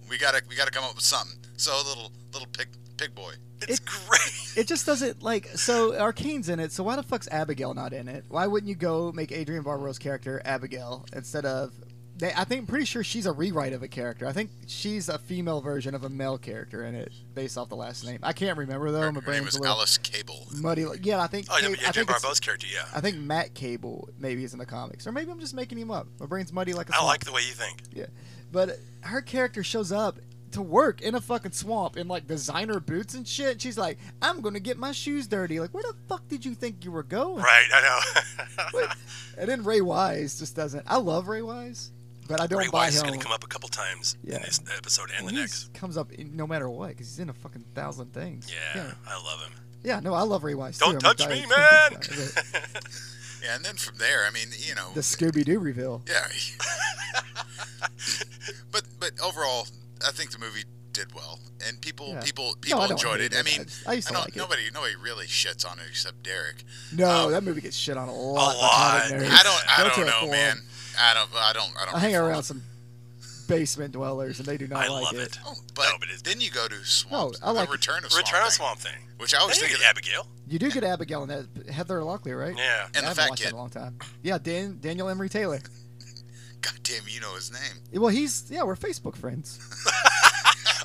We 0.09 0.19
gotta, 0.19 0.43
we 0.49 0.57
gotta 0.57 0.71
come 0.71 0.85
up 0.85 0.95
with 0.95 1.05
something. 1.05 1.39
So 1.57 1.77
little, 1.87 2.13
little 2.33 2.49
pig, 2.57 2.69
pig 2.97 3.15
boy. 3.15 3.33
It's 3.63 3.81
It- 3.81 3.87
great. 3.87 4.33
It 4.57 4.67
just 4.69 4.87
doesn't 4.87 5.23
like 5.23 5.49
so 5.49 5.99
Arcane's 5.99 6.49
in 6.49 6.61
it. 6.61 6.73
So 6.73 6.83
why 6.83 6.97
the 6.97 7.03
fuck's 7.03 7.29
Abigail 7.29 7.75
not 7.75 7.93
in 7.93 8.09
it? 8.09 8.25
Why 8.29 8.47
wouldn't 8.47 8.69
you 8.69 8.75
go 8.75 9.13
make 9.13 9.33
Adrienne 9.33 9.63
Barbeau's 9.65 9.99
character 9.99 10.41
Abigail 10.45 11.05
instead 11.13 11.45
of? 11.45 11.73
They, 12.19 12.33
I 12.35 12.45
think 12.45 12.67
pretty 12.67 12.87
sure 12.87 13.05
she's 13.05 13.27
a 13.27 13.33
rewrite 13.33 13.75
of 13.75 13.83
a 13.83 13.89
character. 13.89 14.27
I 14.27 14.33
think 14.33 14.51
she's 14.67 15.09
a 15.11 15.19
female 15.19 15.61
version 15.61 15.95
of 15.95 16.03
a 16.05 16.09
male 16.09 16.39
character 16.39 16.85
in 16.85 16.95
it, 16.95 17.13
based 17.35 17.59
off 17.59 17.69
the 17.69 17.77
last 17.77 18.07
name. 18.07 18.19
I 18.23 18.33
can't 18.33 18.57
remember 18.57 18.91
though. 18.91 19.01
Her, 19.03 19.13
My 19.13 19.21
her 19.21 19.33
name 19.33 19.45
was 19.45 19.61
Alice 19.61 19.99
Cable. 19.99 20.47
muddy. 20.57 20.87
Yeah, 21.03 21.21
I 21.21 21.27
think. 21.27 21.47
Oh, 21.51 21.57
yeah, 21.57 21.63
Cable- 21.69 21.75
yeah 21.83 21.89
I 21.89 21.93
Jim 21.93 22.07
think 22.07 22.11
it's- 22.11 22.23
Barbeau's 22.23 22.41
character, 22.41 22.67
yeah. 22.73 22.87
I 22.95 23.01
think 23.03 23.19
Matt 23.19 23.53
Cable 23.55 24.09
maybe 24.19 24.45
is 24.45 24.55
in 24.55 24.59
the 24.59 24.65
comics, 24.67 25.07
or 25.07 25.13
maybe 25.13 25.31
I'm 25.31 25.41
just 25.41 25.53
making 25.55 25.77
him 25.79 25.91
up. 25.91 26.07
My 26.19 26.25
brain's 26.27 26.53
muddy 26.55 26.73
like 26.73 26.89
a 26.89 26.95
I 26.95 26.97
swamp. 26.97 27.09
like 27.09 27.25
the 27.25 27.33
way 27.33 27.43
you 27.43 27.53
think. 27.53 27.83
Yeah, 27.93 28.07
but 28.51 28.79
her 29.03 29.21
character 29.21 29.63
shows 29.63 29.93
up 29.93 30.19
to 30.53 30.63
work 30.63 31.03
in 31.03 31.15
a 31.17 31.21
fucking 31.21 31.53
swamp 31.53 31.99
in 31.99 32.09
like 32.09 32.27
designer 32.27 32.81
boots 32.81 33.13
and 33.13 33.29
shit. 33.29 33.61
She's 33.61 33.77
like, 33.77 33.99
"I'm 34.23 34.41
gonna 34.41 34.61
get 34.61 34.79
my 34.79 34.93
shoes 34.93 35.27
dirty." 35.27 35.61
Like, 35.61 35.75
where 35.75 35.83
the 35.83 35.93
fuck 36.09 36.27
did 36.29 36.47
you 36.47 36.55
think 36.55 36.83
you 36.83 36.93
were 36.93 37.03
going? 37.03 37.43
Right, 37.43 37.67
I 37.75 37.83
know. 37.83 38.87
And 39.39 39.51
then 39.51 39.65
Ray 39.65 39.83
Wise 39.83 40.39
just 40.39 40.57
doesn't. 40.57 40.85
I 40.87 40.97
love 40.97 41.29
Ray 41.29 41.43
Wise, 41.43 41.91
but 42.29 42.41
I 42.41 42.47
don't 42.47 42.59
Ray 42.59 42.69
buy 42.69 42.79
Wise 42.87 42.95
is 42.97 43.01
him. 43.03 43.09
going 43.09 43.19
to 43.19 43.25
come 43.25 43.33
up 43.33 43.45
a 43.45 43.47
couple 43.47 43.69
times 43.69 44.17
Yeah. 44.25 44.37
in 44.37 44.43
this 44.43 44.61
episode 44.77 45.11
and 45.17 45.27
the 45.29 45.33
He 45.33 45.39
next. 45.39 45.73
comes 45.75 45.97
up 45.97 46.13
in, 46.13 46.37
no 46.37 46.47
matter 46.47 46.69
what 46.69 46.89
because 46.89 47.09
he's 47.09 47.19
in 47.19 47.29
a 47.31 47.35
fucking 47.35 47.65
thousand 47.75 48.13
things. 48.13 48.49
Yeah, 48.51 48.83
yeah, 48.85 48.93
I 49.09 49.15
love 49.23 49.41
him. 49.43 49.53
Yeah, 49.83 50.01
No, 50.01 50.15
I 50.15 50.23
love 50.23 50.43
Ray 50.45 50.55
Wise. 50.55 50.79
Don't 50.79 50.93
too. 50.95 50.99
Touch 50.99 51.21
me, 51.29 51.47
man! 51.49 51.91
Scooby 51.93 52.35
guy, 52.35 52.51
but 52.73 52.89
Yeah, 53.45 53.55
and 53.57 53.65
then 53.65 53.77
from 53.77 53.99
there, 53.99 54.25
I 54.27 54.31
mean, 54.33 54.49
you 54.59 54.75
know, 54.75 54.91
the 54.95 55.01
Scooby 55.03 55.45
Doo 55.45 55.59
reveal. 55.61 56.03
yeah. 56.09 56.27
but 58.73 58.83
but 58.99 59.13
overall, 59.23 59.67
I 60.07 60.11
think 60.11 60.31
the 60.33 60.39
movie 60.39 60.65
did 60.97 61.15
well, 61.15 61.39
and 61.67 61.81
people 61.81 62.09
Yeah. 62.09 62.21
people 62.21 62.57
people 62.61 62.81
I 62.81 62.89
don't 62.89 62.93
enjoyed 62.99 63.21
it. 63.21 63.35
I 63.37 63.43
mean, 63.43 63.67
I 63.87 63.93
used 63.95 64.09
to 64.09 64.15
don't, 64.15 64.23
like 64.25 64.35
it. 64.35 64.39
nobody 64.39 64.63
nobody 64.73 64.97
really 64.97 65.27
shits 65.27 65.65
on 65.71 65.79
it 65.79 65.85
except 65.89 66.23
Derek. 66.23 66.65
No, 66.93 67.27
Um, 67.27 67.33
that 67.33 67.45
movie 67.45 67.61
gets 67.61 67.77
shit 67.77 67.97
on 67.97 68.09
a 68.09 68.15
lot. 68.15 68.55
by 68.55 68.61
lot. 68.61 69.03
I 69.05 69.43
don't 69.43 69.63
I 69.69 69.77
Go 69.83 69.89
to 69.91 69.97
don't 69.97 70.07
know, 70.25 70.31
man. 70.31 70.57
I 70.99 71.15
don't 71.15 71.29
I 71.35 71.53
don't 71.53 71.73
I 71.81 71.85
don't. 71.85 71.95
I 71.95 71.99
hang 72.01 72.17
around 72.17 72.43
some 72.45 72.63
basement 73.49 73.93
dwellers 73.93 74.39
and 74.41 74.47
they 74.49 74.57
do 74.57 74.67
not 74.67 74.85
I 74.85 74.89
like 74.89 75.05
love 75.05 75.15
it. 75.15 75.21
it. 75.37 75.39
Oh, 75.47 75.55
but, 75.75 75.85
No, 75.85 75.99
but 76.01 76.09
it's- 76.09 76.23
then 76.23 76.41
you 76.41 76.51
go 76.51 76.67
to 76.67 76.85
Swamp. 76.85 77.37
I 77.43 77.51
like 77.53 77.69
the 77.69 77.73
Return 77.73 78.05
of 78.05 78.11
Swamp 78.11 78.27
Return 78.27 78.47
of 78.47 78.53
Swamp 78.53 78.81
Thing. 78.81 78.99
which 79.19 79.35
I 79.35 79.39
always 79.39 79.61
Hey, 79.61 79.67
think 79.69 79.79
of. 79.79 79.85
Abigail. 79.85 80.27
You 80.49 80.59
do 80.59 80.71
get 80.71 80.83
Abigail 80.83 81.23
and 81.23 81.31
that. 81.31 81.73
Heather 81.73 82.01
Locklear, 82.01 82.39
right? 82.41 82.57
Yeah. 82.57 82.87
And 82.95 82.97
I 82.97 83.01
the 83.01 83.07
haven't 83.09 83.15
fat 83.23 83.31
watched 83.31 83.43
that 83.43 83.45
kid. 83.45 83.51
in 83.51 83.55
a 83.55 83.59
long 83.59 83.71
time. 83.71 83.99
Yeah, 84.23 84.39
Dan, 84.39 84.79
Daniel 84.81 85.09
Emery 85.09 85.29
Taylor. 85.29 85.61
God 86.61 86.73
damn, 86.83 87.07
you 87.07 87.21
know 87.21 87.35
his 87.37 87.53
name. 87.53 87.83
Well, 88.01 88.09
he's 88.11 88.45
yeah, 88.51 88.65
we're 88.65 88.75
Facebook 88.75 89.15
friends. 89.17 89.61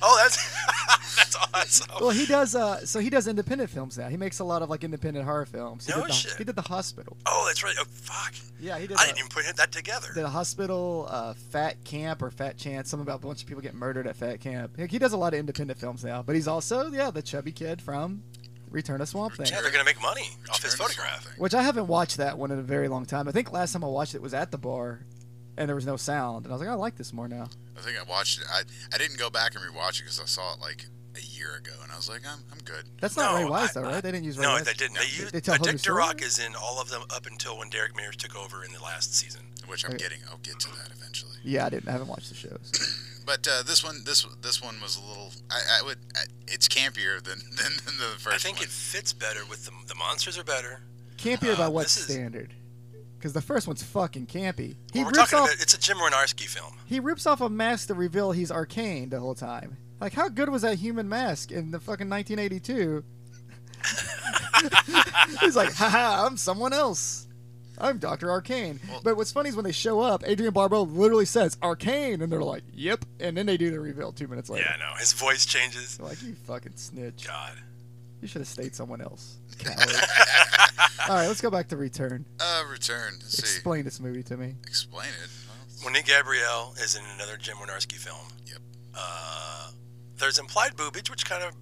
Oh, 0.01 0.17
that's 0.21 1.15
that's 1.15 1.35
awesome. 1.53 1.87
Well, 1.99 2.09
he 2.09 2.25
does. 2.25 2.55
Uh, 2.55 2.85
so 2.85 2.99
he 2.99 3.09
does 3.09 3.27
independent 3.27 3.69
films 3.69 3.97
now. 3.97 4.07
He 4.09 4.17
makes 4.17 4.39
a 4.39 4.43
lot 4.43 4.61
of 4.61 4.69
like 4.69 4.83
independent 4.83 5.25
horror 5.25 5.45
films. 5.45 5.85
He 5.85 5.93
No 5.93 6.01
did 6.01 6.09
the, 6.09 6.13
shit. 6.13 6.33
He 6.37 6.43
did 6.43 6.55
the 6.55 6.61
hospital. 6.63 7.17
Oh, 7.25 7.43
that's 7.47 7.63
right. 7.63 7.75
Oh, 7.79 7.83
fuck. 7.91 8.33
Yeah, 8.59 8.77
he 8.79 8.87
did. 8.87 8.97
I 8.97 9.03
uh, 9.03 9.05
didn't 9.07 9.19
even 9.19 9.29
put 9.29 9.45
that 9.55 9.71
together. 9.71 10.07
did 10.13 10.23
a 10.23 10.29
hospital, 10.29 11.07
uh, 11.09 11.33
Fat 11.51 11.83
Camp 11.83 12.21
or 12.21 12.31
Fat 12.31 12.57
Chance, 12.57 12.89
something 12.89 13.05
about 13.07 13.23
a 13.23 13.27
bunch 13.27 13.41
of 13.41 13.47
people 13.47 13.61
getting 13.61 13.79
murdered 13.79 14.07
at 14.07 14.15
Fat 14.15 14.39
Camp. 14.39 14.77
He 14.77 14.85
he 14.87 14.99
does 14.99 15.13
a 15.13 15.17
lot 15.17 15.33
of 15.33 15.39
independent 15.39 15.79
films 15.79 16.03
now, 16.03 16.21
but 16.21 16.35
he's 16.35 16.47
also 16.47 16.91
yeah 16.91 17.11
the 17.11 17.21
chubby 17.21 17.51
kid 17.51 17.81
from 17.81 18.23
Return 18.69 19.01
of 19.01 19.09
Swamp 19.09 19.33
Thing, 19.35 19.47
Yeah, 19.47 19.61
they're 19.61 19.71
gonna 19.71 19.83
make 19.83 20.01
money 20.01 20.29
off 20.49 20.61
his 20.63 20.73
Return 20.73 20.85
of 20.87 20.91
Swamp 20.91 20.91
photograph. 20.93 21.23
Thing. 21.25 21.33
which 21.37 21.53
I 21.53 21.61
haven't 21.61 21.87
watched 21.87 22.17
that 22.17 22.37
one 22.37 22.51
in 22.51 22.59
a 22.59 22.63
very 22.63 22.87
long 22.87 23.05
time. 23.05 23.27
I 23.27 23.31
think 23.31 23.51
last 23.51 23.73
time 23.73 23.83
I 23.83 23.87
watched 23.87 24.15
it 24.15 24.21
was 24.21 24.33
at 24.33 24.51
the 24.51 24.57
bar, 24.57 25.01
and 25.57 25.67
there 25.67 25.75
was 25.75 25.85
no 25.85 25.97
sound, 25.97 26.45
and 26.45 26.53
I 26.53 26.55
was 26.55 26.61
like, 26.61 26.69
I 26.69 26.75
like 26.75 26.95
this 26.97 27.13
more 27.13 27.27
now. 27.27 27.47
I 27.77 27.81
think 27.81 27.97
I 27.99 28.03
watched 28.09 28.39
it. 28.39 28.45
I 28.51 28.61
I 28.93 28.97
didn't 28.97 29.17
go 29.17 29.29
back 29.29 29.55
and 29.55 29.63
rewatch 29.63 29.99
it 29.99 30.03
because 30.03 30.19
I 30.19 30.25
saw 30.25 30.53
it 30.53 30.59
like 30.61 30.85
a 31.15 31.21
year 31.21 31.55
ago, 31.55 31.71
and 31.83 31.91
I 31.91 31.95
was 31.95 32.07
like, 32.09 32.21
I'm 32.27 32.39
I'm 32.51 32.59
good. 32.63 32.85
That's 32.99 33.17
not 33.17 33.33
No, 33.33 33.43
Ray 33.43 33.49
Wise 33.49 33.75
I- 33.75 33.81
though, 33.81 33.87
right? 33.87 34.03
They 34.03 34.11
didn't 34.11 34.25
use 34.25 34.37
Ray 34.37 34.43
No, 34.43 34.53
Wise. 34.53 34.65
they 34.65 34.73
didn't. 34.73 34.95
They 34.95 35.01
used 35.05 35.33
They 35.33 35.41
tell 35.41 35.55
uh, 35.55 35.57
whole 35.57 35.65
new 35.67 35.71
Dick 35.73 35.81
story? 35.81 36.01
Durock 36.03 36.21
is 36.23 36.39
in 36.39 36.53
all 36.55 36.79
of 36.81 36.89
them 36.89 37.01
up 37.15 37.25
until 37.25 37.57
when 37.57 37.69
Derek 37.69 37.95
Mears 37.95 38.15
took 38.15 38.35
over 38.35 38.63
in 38.63 38.71
the 38.71 38.81
last 38.81 39.13
season. 39.15 39.41
Which 39.67 39.85
I'm 39.85 39.91
Okay. 39.91 40.03
getting. 40.03 40.19
I'll 40.29 40.39
get 40.39 40.59
to 40.61 40.69
that 40.69 40.89
eventually. 40.97 41.37
Yeah, 41.43 41.65
I 41.65 41.69
didn't. 41.69 41.87
I 41.87 41.91
haven't 41.91 42.07
watched 42.07 42.29
the 42.29 42.35
shows. 42.35 42.97
But 43.23 43.47
uh, 43.47 43.61
this 43.61 43.83
one, 43.83 44.01
this 44.03 44.25
this 44.41 44.63
one 44.63 44.75
was 44.81 44.97
a 44.97 45.07
little. 45.07 45.31
I, 45.51 45.79
I 45.79 45.85
would. 45.85 45.99
I, 46.15 46.21
it's 46.47 46.67
campier 46.67 47.21
than, 47.21 47.37
than 47.55 47.71
than 47.85 47.95
the 47.97 48.17
first 48.17 48.35
I 48.35 48.37
think 48.39 48.57
one. 48.57 48.63
it 48.65 48.69
fits 48.69 49.13
better 49.13 49.41
with 49.47 49.63
the 49.65 49.71
the 49.87 49.93
monsters 49.95 50.39
are 50.39 50.43
better. 50.43 50.81
Campier 51.17 51.53
Uh, 51.53 51.57
by 51.57 51.67
what 51.67 51.83
this 51.83 51.97
is- 51.97 52.05
standard? 52.05 52.51
Because 53.21 53.33
the 53.33 53.41
first 53.41 53.67
one's 53.67 53.83
fucking 53.83 54.25
campy. 54.25 54.77
He 54.91 54.95
Well, 54.95 55.03
we're 55.03 55.07
rips 55.09 55.17
talking 55.19 55.37
off. 55.37 55.53
about 55.53 55.61
it's 55.61 55.75
a 55.75 55.79
Jim 55.79 55.97
Wynorski 55.97 56.47
film. 56.47 56.73
He 56.87 56.99
rips 56.99 57.27
off 57.27 57.39
a 57.39 57.49
mask 57.49 57.89
to 57.89 57.93
reveal 57.93 58.31
he's 58.31 58.49
Arcane 58.51 59.09
the 59.09 59.19
whole 59.19 59.35
time. 59.35 59.77
Like, 59.99 60.13
how 60.13 60.27
good 60.27 60.49
was 60.49 60.63
that 60.63 60.79
human 60.79 61.07
mask 61.07 61.51
in 61.51 61.69
the 61.69 61.79
fucking 61.79 62.09
1982? 62.09 63.03
he's 65.41 65.55
like, 65.55 65.71
haha, 65.71 66.25
I'm 66.25 66.35
someone 66.35 66.73
else. 66.73 67.27
I'm 67.77 67.99
Dr. 67.99 68.31
Arcane. 68.31 68.79
but 69.03 69.15
what's 69.17 69.31
funny 69.31 69.49
is 69.49 69.55
when 69.55 69.65
they 69.65 69.71
show 69.71 69.99
up, 70.01 70.23
Adrienne 70.23 70.53
Barbeau 70.53 70.81
literally 70.81 71.25
says 71.25 71.57
Arcane, 71.61 72.23
and 72.23 72.31
they're 72.31 72.41
like, 72.41 72.63
yep. 72.73 73.05
And 73.19 73.37
then 73.37 73.45
they 73.45 73.57
do 73.57 73.69
the 73.69 73.79
reveal 73.79 74.11
two 74.11 74.27
minutes 74.27 74.49
later. 74.49 74.65
Yeah, 74.67 74.77
no, 74.77 74.95
his 74.97 75.13
voice 75.13 75.45
changes. 75.45 75.97
They're 75.97 76.07
like, 76.07 76.23
you 76.23 76.33
fucking 76.33 76.73
snitch. 76.75 77.27
God. 77.27 77.53
You 78.21 78.27
should 78.27 78.41
have 78.41 78.47
stayed 78.47 78.75
someone 78.75 79.01
else. 79.01 79.37
All 81.09 81.15
right, 81.15 81.27
let's 81.27 81.41
go 81.41 81.49
back 81.49 81.67
to 81.69 81.77
Return. 81.77 82.25
Uh, 82.39 82.63
return. 82.71 83.13
Let's 83.19 83.37
see. 83.37 83.41
Explain 83.41 83.83
this 83.83 83.99
movie 83.99 84.23
to 84.23 84.37
me. 84.37 84.55
Explain 84.67 85.09
it. 85.23 85.29
Well, 85.47 85.85
When 85.85 85.93
Nick 85.93 86.05
Gabrielle 86.05 86.73
is 86.81 86.95
in 86.95 87.01
another 87.15 87.37
Jim 87.37 87.57
Wynorski 87.57 87.93
film, 87.97 88.27
Yep. 88.45 88.59
uh, 88.95 89.71
there's 90.17 90.37
implied 90.37 90.75
boobage, 90.75 91.09
which 91.09 91.25
kind 91.25 91.43
of 91.43 91.53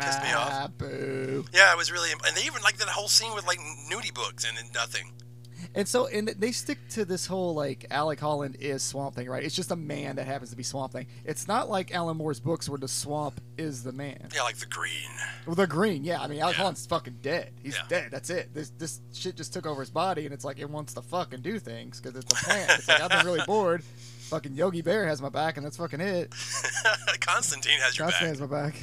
Pissed 0.00 0.22
me 0.22 0.32
off. 0.32 0.48
Ah, 0.50 0.68
boo. 0.76 1.44
yeah, 1.52 1.70
it 1.72 1.76
was 1.76 1.92
really, 1.92 2.10
and 2.26 2.36
they 2.36 2.42
even 2.44 2.62
like 2.62 2.78
that 2.78 2.88
whole 2.88 3.06
scene 3.08 3.32
with 3.34 3.46
like 3.46 3.58
nudie 3.92 4.12
books 4.12 4.44
and 4.48 4.56
then 4.56 4.64
nothing. 4.74 5.12
And 5.74 5.86
so, 5.88 6.06
and 6.06 6.28
they 6.28 6.52
stick 6.52 6.78
to 6.90 7.04
this 7.04 7.26
whole 7.26 7.54
like 7.54 7.86
Alec 7.90 8.20
Holland 8.20 8.56
is 8.60 8.82
Swamp 8.82 9.14
Thing, 9.14 9.28
right? 9.28 9.42
It's 9.42 9.54
just 9.54 9.70
a 9.70 9.76
man 9.76 10.16
that 10.16 10.26
happens 10.26 10.50
to 10.50 10.56
be 10.56 10.62
Swamp 10.62 10.92
Thing. 10.92 11.06
It's 11.24 11.46
not 11.48 11.70
like 11.70 11.92
Alan 11.94 12.16
Moore's 12.16 12.40
books 12.40 12.68
where 12.68 12.78
the 12.78 12.88
swamp 12.88 13.40
is 13.58 13.82
the 13.82 13.92
man. 13.92 14.28
Yeah, 14.34 14.42
like 14.42 14.56
the 14.56 14.66
green. 14.66 15.10
Well, 15.46 15.54
the 15.54 15.66
green, 15.66 16.04
yeah. 16.04 16.20
I 16.20 16.26
mean, 16.26 16.40
Alec 16.40 16.54
Yeah. 16.56 16.62
Holland's 16.62 16.84
fucking 16.86 17.18
dead. 17.22 17.52
He's 17.62 17.76
Yeah. 17.76 17.82
dead. 17.88 18.10
That's 18.10 18.30
it. 18.30 18.52
This 18.54 18.70
this 18.78 19.00
shit 19.12 19.36
just 19.36 19.52
took 19.52 19.66
over 19.66 19.80
his 19.80 19.90
body, 19.90 20.24
and 20.24 20.34
it's 20.34 20.44
like 20.44 20.58
it 20.58 20.68
wants 20.70 20.94
to 20.94 21.02
fucking 21.02 21.40
do 21.42 21.58
things 21.58 22.00
because 22.00 22.16
it's 22.16 22.32
a 22.32 22.44
plant. 22.44 22.70
it's 22.70 22.88
like 22.88 23.00
I've 23.00 23.10
been 23.10 23.26
really 23.26 23.42
bored. 23.46 23.82
Fucking 24.32 24.54
Yogi 24.54 24.80
Bear 24.80 25.06
has 25.06 25.20
my 25.20 25.28
back, 25.28 25.58
and 25.58 25.66
that's 25.66 25.76
fucking 25.76 26.00
it. 26.00 26.32
Constantine 27.20 27.78
has 27.80 27.98
your 27.98 28.06
Constantine 28.08 28.32
back. 28.34 28.40
has 28.40 28.40
my 28.40 28.46
back. 28.46 28.82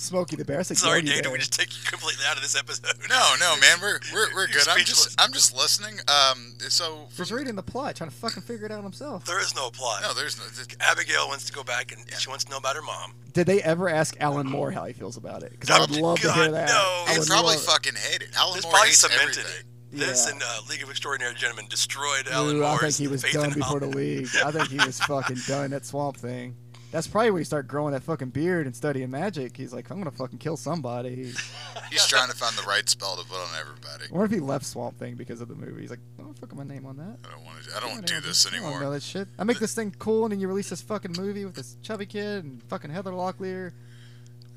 Smokey 0.00 0.36
the 0.36 0.44
Bear. 0.44 0.60
I 0.60 0.62
said 0.62 0.76
Sorry, 0.78 1.00
Yogi 1.00 1.12
Dave, 1.14 1.22
did 1.24 1.32
we 1.32 1.38
just 1.38 1.52
take 1.52 1.68
you 1.76 1.82
completely 1.90 2.24
out 2.28 2.36
of 2.36 2.42
this 2.42 2.56
episode? 2.56 2.94
No, 3.08 3.34
no, 3.40 3.54
man, 3.60 3.78
we're 3.82 3.98
we're, 4.12 4.34
we're 4.34 4.46
good. 4.46 4.66
I'm 4.68 4.78
just 4.84 5.20
I'm 5.20 5.32
just 5.32 5.56
listening. 5.56 5.98
Um, 6.08 6.54
so 6.68 7.06
Just 7.16 7.30
reading 7.32 7.56
the 7.56 7.62
plot, 7.62 7.96
trying 7.96 8.10
to 8.10 8.16
fucking 8.16 8.42
figure 8.44 8.66
it 8.66 8.72
out 8.72 8.82
himself. 8.82 9.24
There 9.24 9.40
is 9.40 9.54
no 9.56 9.70
plot. 9.70 10.02
no, 10.02 10.14
there's 10.14 10.38
no. 10.38 10.44
th- 10.54 10.76
Abigail 10.80 11.26
wants 11.28 11.44
to 11.46 11.52
go 11.52 11.62
back 11.64 11.92
and 11.92 12.00
she 12.20 12.28
wants 12.28 12.44
to 12.44 12.50
know 12.50 12.58
about 12.58 12.76
her 12.76 12.82
mom. 12.82 13.12
Did 13.32 13.46
they 13.46 13.60
ever 13.62 13.88
ask 13.88 14.16
Alan 14.20 14.46
Moore 14.46 14.70
how 14.70 14.84
he 14.84 14.92
feels 14.92 15.16
about 15.16 15.42
it? 15.42 15.50
Because 15.52 15.70
I 15.70 15.80
would 15.80 15.90
Oh, 15.98 16.00
love 16.00 16.20
to 16.20 16.32
hear 16.32 16.50
that. 16.52 16.68
no. 16.68 17.12
He 17.12 17.26
probably 17.28 17.56
fucking 17.56 17.94
hate 17.94 18.22
it. 18.22 18.28
Alan 18.36 18.54
This 18.56 18.64
Moore 18.64 18.72
probably 18.72 18.88
hates 18.88 18.98
cemented 19.00 19.22
everything. 19.38 19.44
it. 19.60 19.64
This 19.90 20.26
Yeah. 20.26 20.32
and 20.34 20.42
uh, 20.44 20.60
League 20.68 20.82
of 20.82 20.90
Extraordinary 20.90 21.34
Gentlemen 21.34 21.64
destroyed 21.68 22.28
Alan 22.30 22.56
Ooh, 22.56 22.64
I 22.64 22.76
think 22.76 22.94
he 22.94 23.08
was 23.08 23.22
done 23.22 23.52
before 23.52 23.80
the 23.80 23.86
league. 23.86 24.28
I 24.44 24.50
think 24.52 24.68
he 24.68 24.76
was 24.76 25.00
fucking 25.06 25.38
done 25.46 25.72
at 25.72 25.86
Swamp 25.86 26.16
Thing. 26.18 26.54
That's 26.90 27.06
probably 27.06 27.30
where 27.32 27.38
he 27.40 27.44
started 27.44 27.68
growing 27.68 27.92
that 27.92 28.02
fucking 28.02 28.30
beard 28.30 28.66
and 28.66 28.74
studying 28.74 29.10
magic. 29.10 29.56
He's 29.56 29.74
like, 29.74 29.90
I'm 29.90 29.98
gonna 29.98 30.10
fucking 30.10 30.38
kill 30.38 30.56
somebody. 30.56 31.16
He's 31.90 32.06
trying 32.06 32.30
to 32.30 32.36
find 32.36 32.56
the 32.56 32.62
right 32.62 32.88
spell 32.88 33.16
to 33.16 33.26
put 33.28 33.36
on 33.38 33.48
everybody. 33.60 34.04
What 34.10 34.24
if 34.24 34.30
he 34.30 34.40
left 34.40 34.64
Swamp 34.64 34.98
Thing 34.98 35.14
because 35.14 35.40
of 35.42 35.48
the 35.48 35.54
movie? 35.54 35.82
He's 35.82 35.90
like, 35.90 36.00
I'm 36.18 36.32
fucking 36.34 36.56
my 36.56 36.64
name 36.64 36.86
on 36.86 36.96
that. 36.96 37.18
I 37.26 37.30
don't 37.34 37.44
want 37.44 37.62
to. 37.62 37.76
I 37.76 37.80
don't 37.80 37.90
want 37.90 38.06
to 38.06 38.14
do 38.14 38.20
this 38.20 38.46
anymore. 38.46 38.68
I 38.68 38.72
don't 38.72 38.80
know 38.80 38.86
anymore. 38.86 38.94
that 38.94 39.02
shit. 39.02 39.28
I 39.38 39.44
make 39.44 39.58
this 39.58 39.74
thing 39.74 39.94
cool, 39.98 40.24
and 40.24 40.32
then 40.32 40.40
you 40.40 40.48
release 40.48 40.70
this 40.70 40.80
fucking 40.82 41.12
movie 41.18 41.44
with 41.44 41.54
this 41.54 41.76
chubby 41.82 42.06
kid 42.06 42.44
and 42.44 42.62
fucking 42.64 42.90
Heather 42.90 43.12
Locklear. 43.12 43.72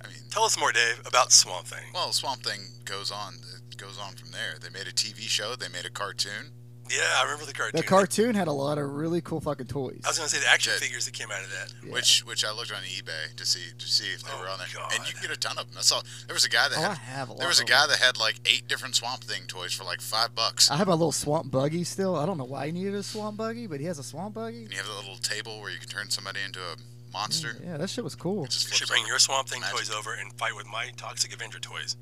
I 0.03 0.07
mean, 0.07 0.17
Tell 0.29 0.43
us 0.43 0.57
more, 0.57 0.71
Dave, 0.71 1.01
about 1.05 1.31
Swamp 1.31 1.67
Thing. 1.67 1.83
well, 1.93 2.11
Swamp 2.13 2.43
Thing 2.43 2.61
goes 2.85 3.11
on. 3.11 3.35
It 3.69 3.77
goes 3.77 3.99
on 3.99 4.13
from 4.13 4.31
there. 4.31 4.55
They 4.61 4.69
made 4.69 4.87
a 4.87 4.93
TV 4.93 5.21
show. 5.21 5.55
They 5.55 5.67
made 5.67 5.85
a 5.85 5.89
cartoon. 5.91 6.51
Yeah, 6.93 7.03
I 7.17 7.23
remember 7.23 7.45
the 7.45 7.53
cartoon. 7.53 7.79
The 7.79 7.87
cartoon 7.87 8.35
had 8.35 8.47
a 8.47 8.51
lot 8.51 8.77
of 8.77 8.89
really 8.91 9.21
cool 9.21 9.39
fucking 9.39 9.67
toys. 9.67 10.01
I 10.03 10.09
was 10.09 10.17
gonna 10.17 10.29
say 10.29 10.39
the 10.39 10.49
action 10.49 10.73
Did. 10.73 10.81
figures 10.81 11.05
that 11.05 11.13
came 11.13 11.31
out 11.31 11.41
of 11.43 11.49
that. 11.51 11.73
Yeah. 11.85 11.93
Which 11.93 12.25
which 12.25 12.43
I 12.43 12.51
looked 12.51 12.71
on 12.71 12.79
eBay 12.83 13.33
to 13.35 13.45
see 13.45 13.61
to 13.77 13.87
see 13.87 14.05
if 14.13 14.23
they 14.23 14.31
Oh, 14.33 14.41
were 14.41 14.49
on 14.49 14.57
there, 14.59 14.67
God. 14.73 14.91
and 14.93 15.07
you 15.07 15.13
can 15.13 15.21
get 15.21 15.31
a 15.31 15.39
ton 15.39 15.57
of 15.57 15.67
them. 15.69 15.77
I 15.77 15.81
saw 15.81 16.01
there 16.27 16.33
was 16.33 16.43
a 16.45 16.49
guy 16.49 16.67
that 16.69 16.77
Oh, 16.77 16.81
I 16.81 16.87
had 16.89 16.97
have 16.97 17.29
a 17.29 17.31
lot 17.31 17.39
there 17.39 17.47
was 17.47 17.59
a 17.59 17.63
of 17.63 17.69
guy 17.69 17.87
that 17.87 17.99
had 17.99 18.17
like 18.17 18.35
eight 18.45 18.67
different 18.67 18.95
Swamp 18.95 19.23
Thing 19.23 19.43
toys 19.47 19.73
for 19.73 19.83
like 19.85 20.01
five 20.01 20.35
bucks. 20.35 20.69
I 20.69 20.75
have 20.77 20.87
my 20.87 20.93
little 20.93 21.11
swamp 21.11 21.49
buggy 21.51 21.83
still. 21.83 22.15
I 22.15 22.25
don't 22.25 22.37
know 22.37 22.43
why 22.45 22.65
he 22.67 22.71
needed 22.71 22.95
a 22.95 23.03
swamp 23.03 23.37
buggy, 23.37 23.67
but 23.67 23.79
he 23.79 23.85
has 23.85 23.97
a 23.99 24.03
swamp 24.03 24.35
buggy. 24.35 24.63
and 24.63 24.71
you 24.71 24.77
have 24.77 24.87
a 24.89 24.95
little 24.95 25.15
table 25.17 25.61
where 25.61 25.71
you 25.71 25.79
can 25.79 25.87
turn 25.87 26.09
somebody 26.09 26.39
into 26.45 26.59
a 26.59 26.75
monster. 27.13 27.55
Yeah, 27.63 27.77
that 27.77 27.89
shit 27.89 28.03
was 28.03 28.15
cool. 28.15 28.45
It 28.45 28.51
just 28.51 28.69
You 28.69 28.75
should 28.75 28.87
bring 28.89 29.01
over. 29.03 29.09
your 29.09 29.19
Swamp 29.19 29.47
Thing 29.47 29.61
Magic. 29.61 29.77
toys 29.77 29.91
over 29.91 30.13
and 30.13 30.33
fight 30.33 30.55
with 30.55 30.67
my 30.67 30.89
Toxic 30.97 31.33
Avenger 31.33 31.59
toys. 31.59 31.95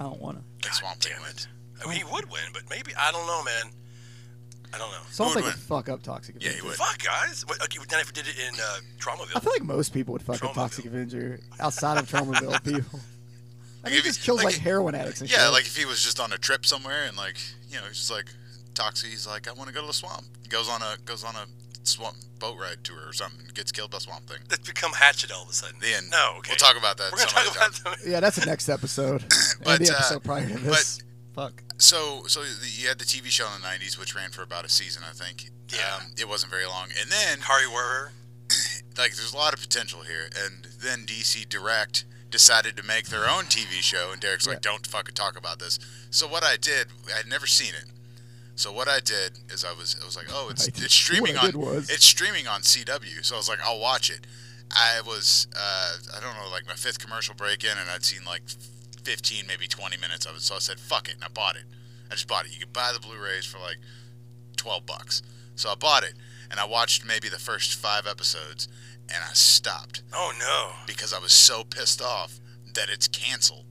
I 0.00 0.04
don't 0.04 0.20
wanna. 0.20 0.38
Like 0.62 0.62
God 0.62 0.74
Swamp 0.74 1.00
Thing 1.00 1.12
damn 1.14 1.22
wins. 1.22 1.46
it. 1.80 1.84
I 1.84 1.88
mean, 1.88 1.98
he 1.98 2.04
would 2.04 2.30
win, 2.30 2.42
but 2.52 2.62
maybe 2.70 2.92
I 2.96 3.10
don't 3.12 3.26
know, 3.26 3.42
man. 3.42 3.72
I 4.74 4.78
don't 4.78 4.90
know. 4.90 4.98
Swamp 5.10 5.34
Thing 5.34 5.44
would 5.44 5.52
would 5.54 5.60
fuck 5.60 5.88
up 5.88 6.02
Toxic 6.02 6.36
Avenger. 6.36 6.50
Yeah, 6.56 6.62
he 6.62 6.66
would. 6.66 6.76
Fuck, 6.76 7.02
guys. 7.02 7.44
What, 7.46 7.62
okay, 7.64 7.78
then 7.88 8.00
if 8.00 8.06
we 8.06 8.12
did 8.12 8.26
it 8.28 8.36
in 8.38 8.54
uh, 8.58 8.78
I 9.34 9.40
feel 9.40 9.52
like 9.52 9.62
most 9.64 9.92
people 9.92 10.12
would 10.12 10.22
fuck 10.22 10.42
up 10.44 10.54
Toxic 10.54 10.84
Avenger 10.86 11.40
outside 11.60 11.98
of 11.98 12.08
Tromaville 12.10 12.62
people. 12.64 13.00
I 13.84 13.88
mean, 13.88 13.92
he 13.94 13.98
if 13.98 14.04
just 14.04 14.20
he- 14.20 14.24
kills 14.26 14.38
like, 14.44 14.54
like- 14.54 14.62
heroin 14.62 14.94
addicts 14.94 15.20
and 15.20 15.30
Yeah, 15.30 15.44
shit. 15.44 15.52
like 15.52 15.66
if 15.66 15.76
he 15.76 15.84
was 15.84 16.02
just 16.02 16.20
on 16.20 16.32
a 16.32 16.38
trip 16.38 16.64
somewhere 16.64 17.04
and 17.06 17.16
like 17.16 17.36
you 17.68 17.76
know 17.78 17.84
he's 17.86 17.96
just 17.98 18.10
like 18.10 18.26
Toxie, 18.74 19.10
he's 19.10 19.26
like 19.26 19.48
I 19.48 19.52
want 19.52 19.68
to 19.68 19.74
go 19.74 19.80
to 19.82 19.86
the 19.86 19.92
swamp. 19.92 20.24
Goes 20.48 20.68
on 20.68 20.80
a 20.82 20.96
goes 21.04 21.24
on 21.24 21.34
a 21.36 21.44
swamp 21.84 22.16
boat 22.38 22.56
ride 22.58 22.82
tour 22.84 22.96
or 23.06 23.12
something. 23.12 23.46
Gets 23.54 23.72
killed 23.72 23.90
by 23.90 23.98
Swamp 23.98 24.26
Thing. 24.28 24.38
that's 24.48 24.66
become 24.66 24.92
Hatchet 24.92 25.30
all 25.32 25.42
of 25.42 25.48
a 25.50 25.52
sudden. 25.52 25.78
The 25.80 25.94
end. 25.94 26.10
No, 26.10 26.34
okay. 26.38 26.50
We'll 26.52 26.56
talk 26.56 26.78
about 26.78 26.96
that. 26.98 27.10
We're 27.12 27.18
gonna 27.18 27.30
talk 27.30 27.56
about 27.56 27.74
time. 27.74 27.94
the 28.04 28.10
yeah, 28.10 28.20
that's 28.20 28.36
the 28.36 28.46
next 28.46 28.68
episode. 28.68 29.24
But, 29.64 29.78
and 29.80 29.86
the 29.86 29.92
uh, 29.92 29.96
episode 29.96 30.24
prior 30.24 30.48
to 30.48 30.58
this. 30.58 31.02
Fuck. 31.34 31.62
So 31.78 32.22
so 32.26 32.42
the, 32.42 32.68
you 32.68 32.88
had 32.88 32.98
the 32.98 33.04
TV 33.04 33.26
show 33.26 33.46
in 33.54 33.60
the 33.62 33.66
'90s, 33.66 33.98
which 33.98 34.14
ran 34.14 34.30
for 34.30 34.42
about 34.42 34.64
a 34.64 34.68
season, 34.68 35.02
I 35.08 35.12
think. 35.12 35.50
Yeah. 35.72 35.96
Um, 36.00 36.12
it 36.18 36.28
wasn't 36.28 36.50
very 36.52 36.66
long, 36.66 36.88
and 37.00 37.10
then 37.10 37.40
Harry 37.42 37.66
Werher. 37.66 38.10
like 38.98 39.14
there's 39.16 39.32
a 39.32 39.36
lot 39.36 39.54
of 39.54 39.60
potential 39.60 40.00
here, 40.02 40.28
and 40.44 40.66
then 40.82 41.00
DC 41.06 41.48
Direct 41.48 42.04
decided 42.30 42.76
to 42.76 42.82
make 42.82 43.06
their 43.06 43.24
own 43.28 43.44
TV 43.44 43.80
show, 43.80 44.10
and 44.12 44.20
Derek's 44.20 44.46
like, 44.46 44.60
"Don't 44.60 44.86
fucking 44.86 45.14
talk 45.14 45.38
about 45.38 45.58
this." 45.58 45.78
So 46.10 46.26
what 46.26 46.44
I 46.44 46.56
did, 46.56 46.88
I'd 47.16 47.28
never 47.28 47.46
seen 47.46 47.74
it. 47.74 47.84
So 48.54 48.70
what 48.70 48.88
I 48.88 49.00
did 49.00 49.38
is 49.50 49.64
I 49.64 49.72
was 49.72 49.96
I 50.00 50.04
was 50.04 50.16
like, 50.16 50.26
"Oh, 50.30 50.48
it's 50.50 50.68
it's 50.68 50.94
streaming 50.94 51.36
on 51.36 51.52
was- 51.58 51.88
it's 51.90 52.04
streaming 52.04 52.46
on 52.46 52.60
CW." 52.60 53.24
So 53.24 53.36
I 53.36 53.38
was 53.38 53.48
like, 53.48 53.60
"I'll 53.64 53.80
watch 53.80 54.10
it." 54.10 54.26
I 54.70 55.00
was 55.06 55.46
uh, 55.56 55.96
I 56.16 56.20
don't 56.20 56.34
know 56.34 56.50
like 56.50 56.66
my 56.66 56.74
fifth 56.74 56.98
commercial 56.98 57.34
break 57.34 57.64
in, 57.64 57.70
and 57.78 57.88
I'd 57.90 58.04
seen 58.04 58.24
like 58.26 58.42
15, 59.04 59.46
maybe 59.46 59.66
20 59.66 59.96
minutes 59.98 60.26
of 60.26 60.36
it. 60.36 60.42
So 60.42 60.54
I 60.56 60.58
said, 60.58 60.78
"Fuck 60.80 61.08
it," 61.08 61.14
and 61.14 61.24
I 61.24 61.28
bought 61.28 61.56
it. 61.56 61.64
I 62.10 62.14
just 62.14 62.28
bought 62.28 62.44
it. 62.46 62.52
You 62.52 62.58
could 62.60 62.72
buy 62.72 62.92
the 62.92 63.00
Blu-rays 63.00 63.44
for 63.46 63.58
like 63.58 63.78
12 64.56 64.86
bucks. 64.86 65.22
So 65.54 65.70
I 65.70 65.74
bought 65.74 66.02
it, 66.04 66.14
and 66.50 66.58
I 66.60 66.64
watched 66.64 67.04
maybe 67.04 67.28
the 67.28 67.38
first 67.38 67.74
five 67.74 68.06
episodes, 68.06 68.68
and 69.08 69.18
I 69.28 69.32
stopped 69.32 70.02
Oh 70.12 70.32
no. 70.38 70.72
because 70.86 71.12
I 71.12 71.18
was 71.18 71.32
so 71.32 71.64
pissed 71.64 72.00
off 72.02 72.38
that 72.74 72.88
it's 72.88 73.08
canceled. 73.08 73.64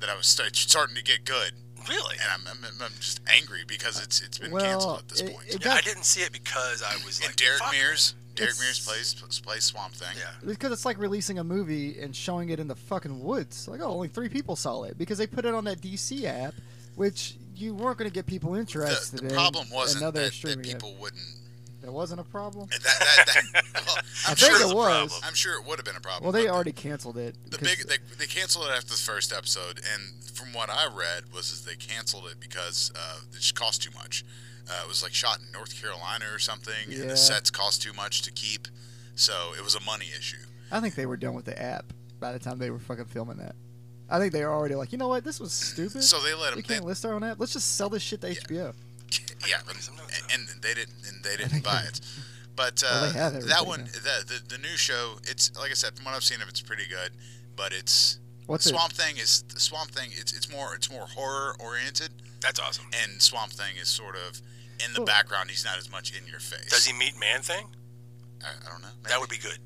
That 0.00 0.10
I 0.10 0.16
was 0.16 0.26
start, 0.26 0.54
starting 0.56 0.96
to 0.96 1.02
get 1.02 1.24
good, 1.24 1.52
Really? 1.88 2.16
and 2.20 2.28
I'm, 2.30 2.42
I'm, 2.50 2.64
I'm 2.82 2.90
just 3.00 3.20
angry 3.26 3.62
because 3.66 4.02
it's 4.02 4.20
it's 4.20 4.38
been 4.38 4.50
Well, 4.50 4.62
canceled 4.64 4.98
at 4.98 5.08
this 5.08 5.20
it- 5.20 5.32
point. 5.32 5.46
it 5.48 5.64
Yeah, 5.64 5.72
I 5.74 5.80
didn't 5.80 6.02
see 6.04 6.20
it 6.20 6.30
because 6.32 6.82
I 6.82 6.94
was 7.06 7.20
like. 7.20 7.30
and 7.30 7.36
Derek 7.36 7.60
fuck. 7.60 7.72
Mears, 7.72 8.14
Derek 8.34 8.50
It's- 8.50 8.60
Mears 8.60 8.80
plays 8.84 9.40
plays 9.40 9.64
Swamp 9.64 9.94
Thing. 9.94 10.16
Yeah. 10.18 10.30
Because 10.44 10.72
it's 10.72 10.84
like 10.84 10.98
releasing 10.98 11.38
a 11.38 11.44
movie 11.44 12.00
and 12.00 12.14
showing 12.14 12.48
it 12.50 12.58
in 12.60 12.68
the 12.68 12.74
fucking 12.74 13.20
woods. 13.22 13.68
Like, 13.68 13.80
oh, 13.80 13.86
only 13.92 14.08
three 14.08 14.28
people 14.28 14.56
saw 14.56 14.82
it 14.84 14.98
because 14.98 15.18
they 15.18 15.26
put 15.26 15.44
it 15.44 15.54
on 15.54 15.64
that 15.64 15.80
DC 15.80 16.24
app, 16.24 16.54
which 16.96 17.36
you 17.56 17.74
weren't 17.74 17.98
going 17.98 18.10
to 18.10 18.14
get 18.14 18.26
people 18.26 18.52
The, 18.52 18.60
interested 18.60 19.20
the 19.20 19.28
in. 19.28 19.34
problem 19.34 19.68
wasn't 19.70 20.02
another 20.02 20.20
that, 20.20 20.26
that 20.26 20.32
streaming 20.32 20.66
app. 20.70 20.72
people 20.80 20.94
wouldn't. 21.00 21.22
There 21.82 21.92
wasn't 21.92 22.18
a 22.20 22.24
problem. 22.24 22.68
That, 22.70 22.82
that, 22.82 23.26
that, 23.52 23.64
well, 23.86 23.96
I'm 24.26 24.32
I 24.32 24.34
sure 24.34 24.58
think 24.58 24.70
it 24.70 24.74
was. 24.74 24.86
problem. 24.86 25.20
I'm 25.22 25.34
sure 25.34 25.60
it 25.60 25.66
would 25.66 25.78
have 25.78 25.84
been 25.84 25.96
a 25.96 26.00
problem. 26.00 26.22
Well, 26.24 26.32
they 26.32 26.44
but 26.44 26.48
the- 26.48 26.54
already 26.54 26.72
canceled 26.72 27.18
it. 27.18 27.36
The 27.50 27.58
'cause- 27.58 27.68
big 27.76 27.86
they, 27.86 27.98
they 28.18 28.26
canceled 28.26 28.64
it 28.66 28.70
after 28.70 28.90
the 28.90 28.96
first 28.96 29.32
episode, 29.34 29.80
and 29.92 30.14
from 30.32 30.52
what 30.54 30.70
I 30.70 30.86
read 30.86 31.24
was 31.34 31.52
is 31.52 31.64
they 31.66 31.76
canceled 31.76 32.24
it 32.26 32.40
because 32.40 32.90
uh, 32.96 33.18
it 33.32 33.36
just 33.36 33.54
cost 33.54 33.82
too 33.82 33.90
much. 33.94 34.24
Uh, 34.68 34.80
it 34.84 34.88
was 34.88 35.02
like 35.02 35.12
shot 35.12 35.38
in 35.44 35.50
North 35.52 35.80
Carolina 35.80 36.24
or 36.32 36.38
something, 36.38 36.74
and 36.86 36.92
Yeah. 36.92 37.06
the 37.06 37.16
sets 37.16 37.50
cost 37.50 37.82
too 37.82 37.92
much 37.92 38.22
to 38.22 38.32
keep, 38.32 38.68
so 39.14 39.52
it 39.56 39.62
was 39.64 39.74
a 39.74 39.80
money 39.80 40.06
issue. 40.18 40.38
I 40.72 40.80
think 40.80 40.94
they 40.94 41.06
were 41.06 41.16
done 41.16 41.34
with 41.34 41.44
the 41.44 41.60
app 41.60 41.92
by 42.20 42.32
the 42.32 42.38
time 42.38 42.58
they 42.58 42.70
were 42.70 42.78
fucking 42.78 43.06
filming 43.06 43.36
that. 43.36 43.54
I 44.08 44.18
think 44.18 44.32
they 44.32 44.42
were 44.44 44.52
already 44.52 44.74
like, 44.74 44.92
you 44.92 44.98
know 44.98 45.08
what, 45.08 45.24
this 45.24 45.40
was 45.40 45.52
stupid. 45.52 46.02
So 46.02 46.20
they 46.20 46.34
let 46.34 46.54
we 46.56 46.62
them. 46.62 46.68
They, 46.68 46.74
can't 46.74 46.84
list 46.86 47.04
our 47.04 47.14
own 47.14 47.22
app. 47.24 47.38
Let's 47.40 47.52
just 47.52 47.76
sell 47.76 47.88
this 47.88 48.02
shit 48.02 48.20
to 48.22 48.28
HBO. 48.28 48.74
yeah, 49.46 49.56
Look 49.66 49.76
at 49.76 49.82
some 49.82 49.96
notes, 49.96 50.22
and, 50.32 50.48
and 50.52 50.62
they 50.62 50.74
didn't, 50.74 50.94
and 51.08 51.22
they 51.24 51.36
didn't 51.36 51.62
buy 51.64 51.82
it. 51.86 52.00
But 52.56 52.82
uh, 52.86 53.10
Well, 53.14 53.30
that 53.40 53.66
one, 53.66 53.84
the, 53.84 54.24
the 54.26 54.56
the 54.56 54.58
new 54.58 54.76
show, 54.76 55.16
it's 55.24 55.50
like 55.58 55.70
I 55.70 55.74
said, 55.74 55.94
from 55.96 56.04
what 56.04 56.14
I've 56.14 56.22
seen 56.24 56.40
of, 56.40 56.48
it's 56.48 56.60
pretty 56.62 56.86
good. 56.88 57.10
But 57.56 57.72
it's 57.72 58.18
What's 58.46 58.66
it? 58.66 58.70
Swamp 58.70 58.92
Thing 58.92 59.16
is 59.16 59.42
the 59.52 59.58
Swamp 59.58 59.90
Thing. 59.90 60.10
It's 60.12 60.32
it's 60.32 60.50
more 60.50 60.74
it's 60.74 60.90
more 60.90 61.06
horror 61.06 61.56
oriented, 61.58 62.10
That's 62.40 62.60
awesome. 62.60 62.86
and 63.02 63.20
Swamp 63.20 63.52
Thing 63.52 63.76
is 63.80 63.88
sort 63.88 64.14
of 64.14 64.40
in 64.84 64.92
the 64.94 65.00
Well- 65.00 65.06
background. 65.06 65.50
He's 65.50 65.64
not 65.64 65.78
as 65.78 65.90
much 65.90 66.12
in 66.16 66.26
your 66.26 66.40
face. 66.40 66.70
Does 66.70 66.84
he 66.86 66.92
meet 66.92 67.18
Man 67.18 67.42
Thing? 67.42 67.66
I, 68.42 68.48
I 68.66 68.70
don't 68.70 68.82
know. 68.82 68.88
That 69.08 69.20
would 69.20 69.30
be 69.30 69.38
good. 69.38 69.58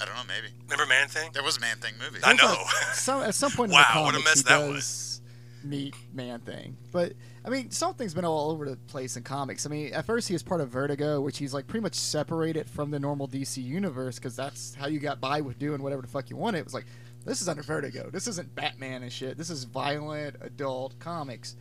I 0.00 0.04
don't 0.06 0.14
know. 0.14 0.22
Maybe 0.26 0.48
Remember 0.62 0.86
Man 0.86 1.08
Thing? 1.08 1.30
there 1.34 1.42
was 1.42 1.56
a 1.58 1.60
Man 1.60 1.76
Thing 1.76 1.94
movie. 1.98 2.20
I 2.24 2.32
know. 2.32 2.56
some, 2.94 3.22
at 3.22 3.34
some 3.34 3.50
point 3.52 3.70
Wow, 3.70 3.78
in 3.96 4.02
what 4.04 4.12
the 4.14 4.18
a 4.18 4.22
comics, 4.22 4.24
mess 4.24 4.36
he 4.38 4.42
that 4.44 4.72
does 4.72 5.20
meet 5.62 5.94
Man 6.14 6.40
Thing. 6.40 6.76
But 6.90 7.12
I 7.44 7.50
mean, 7.50 7.70
something's 7.70 8.14
been 8.14 8.24
all 8.24 8.50
over 8.50 8.68
the 8.68 8.76
place 8.76 9.16
in 9.16 9.22
comics. 9.24 9.66
I 9.66 9.68
mean, 9.68 9.92
at 9.92 10.06
first 10.06 10.26
he 10.28 10.34
was 10.34 10.42
part 10.42 10.60
of 10.62 10.70
Vertigo, 10.70 11.20
which 11.20 11.36
he's 11.38 11.52
like 11.52 11.66
pretty 11.66 11.82
much 11.82 11.94
separated 11.94 12.68
from 12.68 12.90
the 12.90 12.98
normal 12.98 13.28
DC 13.28 13.62
universe 13.62 14.16
because 14.18 14.36
that's 14.36 14.74
how 14.74 14.86
you 14.86 14.98
got 15.00 15.20
by 15.20 15.40
with 15.42 15.58
doing 15.58 15.82
whatever 15.82 16.00
the 16.02 16.08
fuck 16.08 16.30
you 16.30 16.36
wanted. 16.36 16.58
It 16.58 16.64
was 16.64 16.74
like, 16.74 16.86
this 17.26 17.42
is 17.42 17.48
under 17.48 17.62
Vertigo. 17.62 18.08
This 18.10 18.26
isn't 18.26 18.54
Batman 18.54 19.02
and 19.02 19.12
shit. 19.12 19.36
This 19.36 19.50
is 19.50 19.64
violent 19.64 20.36
adult 20.40 20.98
comics. 20.98 21.56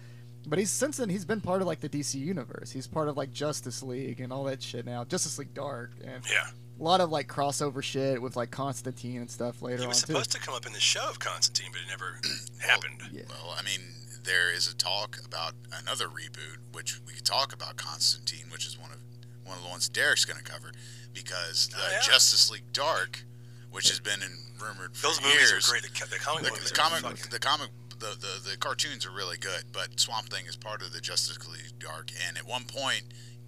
But 0.47 0.58
he's 0.60 0.71
since 0.71 0.97
then 0.97 1.10
he's 1.10 1.25
been 1.25 1.41
part 1.41 1.62
of 1.62 1.67
like 1.67 1.80
the 1.82 1.89
DC 1.89 2.15
universe. 2.15 2.71
He's 2.71 2.88
part 2.88 3.08
of 3.08 3.17
like 3.17 3.32
Justice 3.32 3.84
League 3.84 4.19
and 4.19 4.32
all 4.34 4.43
that 4.45 4.63
shit 4.63 4.86
now. 4.86 5.04
Justice 5.04 5.38
League 5.38 5.54
Dark 5.54 5.91
and 6.04 6.23
Yeah. 6.30 6.47
a 6.80 6.84
lot 6.84 7.02
of 7.02 7.10
like 7.12 7.28
crossover 7.28 7.84
shit 7.84 8.21
with 8.21 8.36
like 8.36 8.49
Constantine 8.52 9.17
and 9.21 9.30
stuff 9.30 9.62
later 9.62 9.78
He 9.80 9.84
on 9.84 9.89
was 9.89 10.02
too. 10.02 10.08
supposed 10.13 10.32
to 10.32 10.39
come 10.39 10.56
up 10.56 10.65
in 10.65 10.73
the 10.73 10.80
show 10.80 11.08
of 11.10 11.19
Constantine, 11.19 11.71
but 11.71 11.82
it 11.82 11.88
never 11.89 12.19
happened. 12.60 13.02
Yeah. 13.12 13.23
Well, 13.30 13.56
I 13.58 13.63
mean, 13.63 13.82
there 14.23 14.52
is 14.52 14.67
a 14.71 14.75
talk 14.75 15.17
about 15.25 15.54
another 15.82 16.08
reboot, 16.08 16.58
which 16.71 16.99
we 17.06 17.13
could 17.13 17.25
talk 17.25 17.54
about 17.54 17.78
Constantine, 17.78 18.45
which 18.52 18.65
is 18.65 18.78
one 18.80 18.91
of 18.91 18.97
one 19.45 19.58
of 19.58 19.63
the 19.63 19.69
ones 19.69 19.89
Derek's 19.89 20.25
going 20.25 20.38
to 20.38 20.43
cover, 20.43 20.71
because 21.13 21.69
the 21.69 21.78
Oh, 21.78 21.89
yeah. 21.91 22.02
Justice 22.02 22.52
League 22.52 22.71
Dark, 22.71 23.23
which 23.71 23.89
has 23.89 23.99
been 23.99 24.21
in 24.21 24.38
rumored 24.62 24.95
for 24.95 25.08
Those 25.08 25.21
years. 25.21 25.52
movies 25.52 25.67
are 25.67 25.71
great. 25.71 25.84
The, 25.84 26.06
the 26.10 26.19
comic 26.19 26.43
The, 26.43 26.49
movies 26.52 26.71
the 26.71 26.80
are 26.82 26.89
comic, 26.89 27.17
the 27.30 27.39
comic, 27.39 27.69
the, 27.99 28.15
the 28.19 28.51
the 28.51 28.57
cartoons 28.57 29.05
are 29.05 29.12
really 29.12 29.38
good, 29.38 29.65
but 29.71 29.99
Swamp 29.99 30.29
Thing 30.29 30.45
is 30.47 30.55
part 30.55 30.81
of 30.81 30.93
the 30.93 31.01
Justice 31.01 31.38
League 31.47 31.79
Dark, 31.79 32.12
and 32.27 32.38
at 32.38 32.47
one 32.47 32.63
point, 32.63 33.03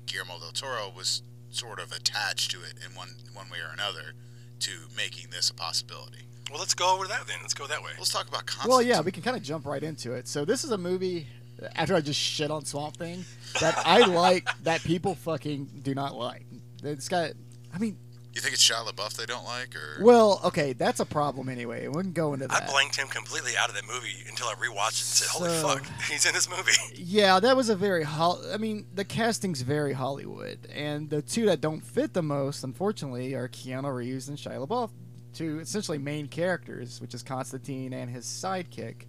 Guillermo 0.05 0.39
del 0.39 0.51
Toro 0.51 0.91
was 0.95 1.23
sort 1.49 1.79
of 1.79 1.91
attached 1.91 2.51
to 2.51 2.59
it 2.61 2.73
in 2.85 2.95
one 2.95 3.15
one 3.33 3.49
way 3.49 3.59
or 3.59 3.73
another 3.73 4.13
to 4.59 4.71
making 4.95 5.29
this 5.31 5.49
a 5.49 5.53
possibility. 5.53 6.27
Well, 6.49 6.59
let's 6.59 6.73
go 6.73 6.93
over 6.93 7.07
that 7.07 7.27
then. 7.27 7.37
Let's 7.41 7.53
go 7.53 7.65
that 7.67 7.81
way. 7.81 7.91
Let's 7.97 8.11
talk 8.11 8.27
about 8.27 8.45
Constantine. 8.45 8.69
Well, 8.69 8.81
yeah, 8.81 9.01
we 9.01 9.11
can 9.11 9.23
kind 9.23 9.37
of 9.37 9.43
jump 9.43 9.65
right 9.65 9.81
into 9.81 10.13
it. 10.13 10.27
So 10.27 10.43
this 10.45 10.63
is 10.63 10.71
a 10.71 10.77
movie. 10.77 11.27
After 11.75 11.93
I 11.95 12.01
just 12.01 12.19
shit 12.19 12.49
on 12.49 12.65
Swamp 12.65 12.97
Thing, 12.97 13.23
that 13.59 13.77
I 13.85 13.99
like, 14.05 14.49
that 14.63 14.81
people 14.81 15.13
fucking 15.15 15.81
do 15.83 15.93
not 15.93 16.15
like. 16.15 16.45
It's 16.83 17.07
got. 17.07 17.31
I 17.73 17.77
mean, 17.77 17.97
You 18.33 18.39
think 18.39 18.53
it's 18.53 18.63
Shia 18.67 18.87
LaBeouf 18.87 19.15
they 19.17 19.25
don't 19.25 19.43
like, 19.43 19.75
or 19.75 20.01
well, 20.03 20.39
okay, 20.45 20.71
that's 20.71 21.01
a 21.01 21.05
problem 21.05 21.49
anyway. 21.49 21.87
We 21.89 22.01
can 22.01 22.13
go 22.13 22.33
into 22.33 22.47
that. 22.47 22.63
I 22.63 22.71
blanked 22.71 22.95
him 22.95 23.07
completely 23.09 23.57
out 23.57 23.67
of 23.67 23.75
that 23.75 23.85
movie 23.85 24.23
until 24.29 24.47
I 24.47 24.53
rewatched 24.53 25.01
it 25.01 25.01
and 25.01 25.17
said, 25.17 25.27
"Holy 25.27 25.49
So- 25.49 25.67
fuck, 25.67 25.85
he's 26.09 26.25
in 26.25 26.33
this 26.33 26.49
movie." 26.49 26.71
Yeah, 26.95 27.41
that 27.41 27.57
was 27.57 27.67
a 27.69 27.75
very. 27.75 28.03
Hol- 28.03 28.41
I 28.53 28.57
mean, 28.57 28.85
the 28.95 29.03
casting's 29.03 29.61
very 29.63 29.91
Hollywood, 29.93 30.59
and 30.73 31.09
the 31.09 31.21
two 31.21 31.45
that 31.47 31.59
don't 31.59 31.81
fit 31.81 32.13
the 32.13 32.21
most, 32.23 32.63
unfortunately, 32.63 33.33
are 33.33 33.49
Keanu 33.49 33.93
Reeves 33.93 34.29
and 34.29 34.37
Shia 34.37 34.65
LaBeouf, 34.65 34.91
two 35.33 35.59
essentially 35.59 35.97
main 35.97 36.27
characters, 36.29 37.01
which 37.01 37.13
is 37.13 37.23
Constantine 37.23 37.91
and 37.91 38.09
his 38.09 38.25
sidekick. 38.25 39.07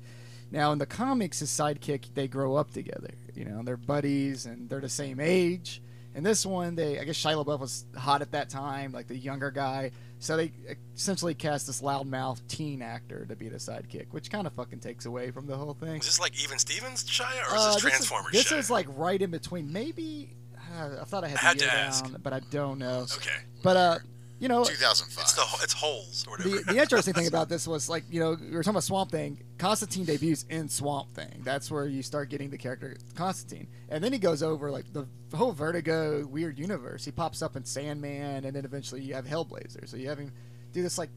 Now, 0.50 0.72
in 0.72 0.78
the 0.78 0.86
comics, 0.86 1.38
his 1.38 1.50
sidekick 1.50 2.06
they 2.14 2.26
grow 2.26 2.56
up 2.56 2.72
together. 2.72 3.14
You 3.34 3.44
know, 3.44 3.62
they're 3.62 3.76
buddies 3.76 4.46
and 4.46 4.68
they're 4.68 4.80
the 4.80 4.88
same 4.88 5.20
age. 5.20 5.80
In 6.14 6.22
this 6.22 6.44
one, 6.44 6.74
they 6.74 6.98
I 6.98 7.04
guess 7.04 7.16
Shia 7.16 7.42
LaBeouf 7.42 7.60
was 7.60 7.84
hot 7.96 8.20
at 8.22 8.32
that 8.32 8.50
time, 8.50 8.92
like 8.92 9.06
the 9.08 9.16
younger 9.16 9.50
guy. 9.50 9.90
So 10.18 10.36
they 10.36 10.52
essentially 10.94 11.34
cast 11.34 11.66
this 11.66 11.80
loudmouth 11.82 12.46
teen 12.46 12.80
actor 12.82 13.24
to 13.26 13.34
be 13.34 13.48
the 13.48 13.56
sidekick, 13.56 14.06
which 14.12 14.30
kind 14.30 14.46
of 14.46 14.52
fucking 14.52 14.78
takes 14.80 15.04
away 15.06 15.30
from 15.32 15.46
the 15.48 15.56
whole 15.56 15.74
thing. 15.74 15.96
Is 16.00 16.06
this 16.06 16.20
like 16.20 16.40
Even 16.42 16.58
Stevens 16.58 17.02
Shia 17.04 17.24
or 17.50 17.56
is 17.56 17.60
Uh, 17.62 17.72
this 17.72 17.80
Transformers 17.82 18.32
This, 18.32 18.44
Shia? 18.52 18.58
is 18.58 18.70
like 18.70 18.86
right 18.96 19.20
in 19.20 19.30
between. 19.32 19.72
Maybe 19.72 20.36
uh, 20.78 20.98
I 21.00 21.04
thought 21.04 21.24
I 21.24 21.28
had, 21.28 21.38
I 21.38 21.42
had 21.42 21.58
to 21.58 21.64
year 21.64 21.74
ask. 21.74 22.04
down, 22.04 22.20
but 22.22 22.32
I 22.32 22.40
don't 22.50 22.78
know. 22.78 23.06
okay. 23.16 23.30
But 23.64 23.76
uh, 23.76 23.98
you 24.42 24.48
know, 24.48 24.64
2005? 24.64 25.22
It's 25.22 25.32
the 25.34 25.62
it's 25.62 25.72
holes 25.72 26.26
or 26.26 26.32
whatever. 26.32 26.50
the, 26.50 26.72
the 26.72 26.80
interesting 26.80 27.14
thing 27.14 27.26
about 27.28 27.48
this 27.48 27.68
was 27.68 27.88
like 27.88 28.02
you 28.10 28.18
know 28.18 28.36
we 28.38 28.50
were 28.50 28.64
talking 28.64 28.70
about 28.70 28.82
Swamp 28.82 29.12
Thing. 29.12 29.40
Constantine 29.56 30.04
debuts 30.04 30.44
in 30.50 30.68
Swamp 30.68 31.14
Thing. 31.14 31.42
That's 31.44 31.70
where 31.70 31.86
you 31.86 32.02
start 32.02 32.28
getting 32.28 32.50
the 32.50 32.58
character 32.58 32.96
Constantine, 33.14 33.68
and 33.88 34.02
then 34.02 34.12
he 34.12 34.18
goes 34.18 34.42
over 34.42 34.72
like 34.72 34.92
the 34.92 35.06
whole 35.32 35.52
Vertigo 35.52 36.26
weird 36.26 36.58
universe. 36.58 37.04
He 37.04 37.12
pops 37.12 37.40
up 37.40 37.54
in 37.54 37.64
Sandman, 37.64 38.44
and 38.44 38.56
then 38.56 38.64
eventually 38.64 39.00
you 39.00 39.14
have 39.14 39.26
Hellblazer. 39.26 39.88
So 39.88 39.96
you 39.96 40.08
have 40.08 40.18
him 40.18 40.32
do 40.72 40.82
this 40.82 40.98
like 40.98 41.10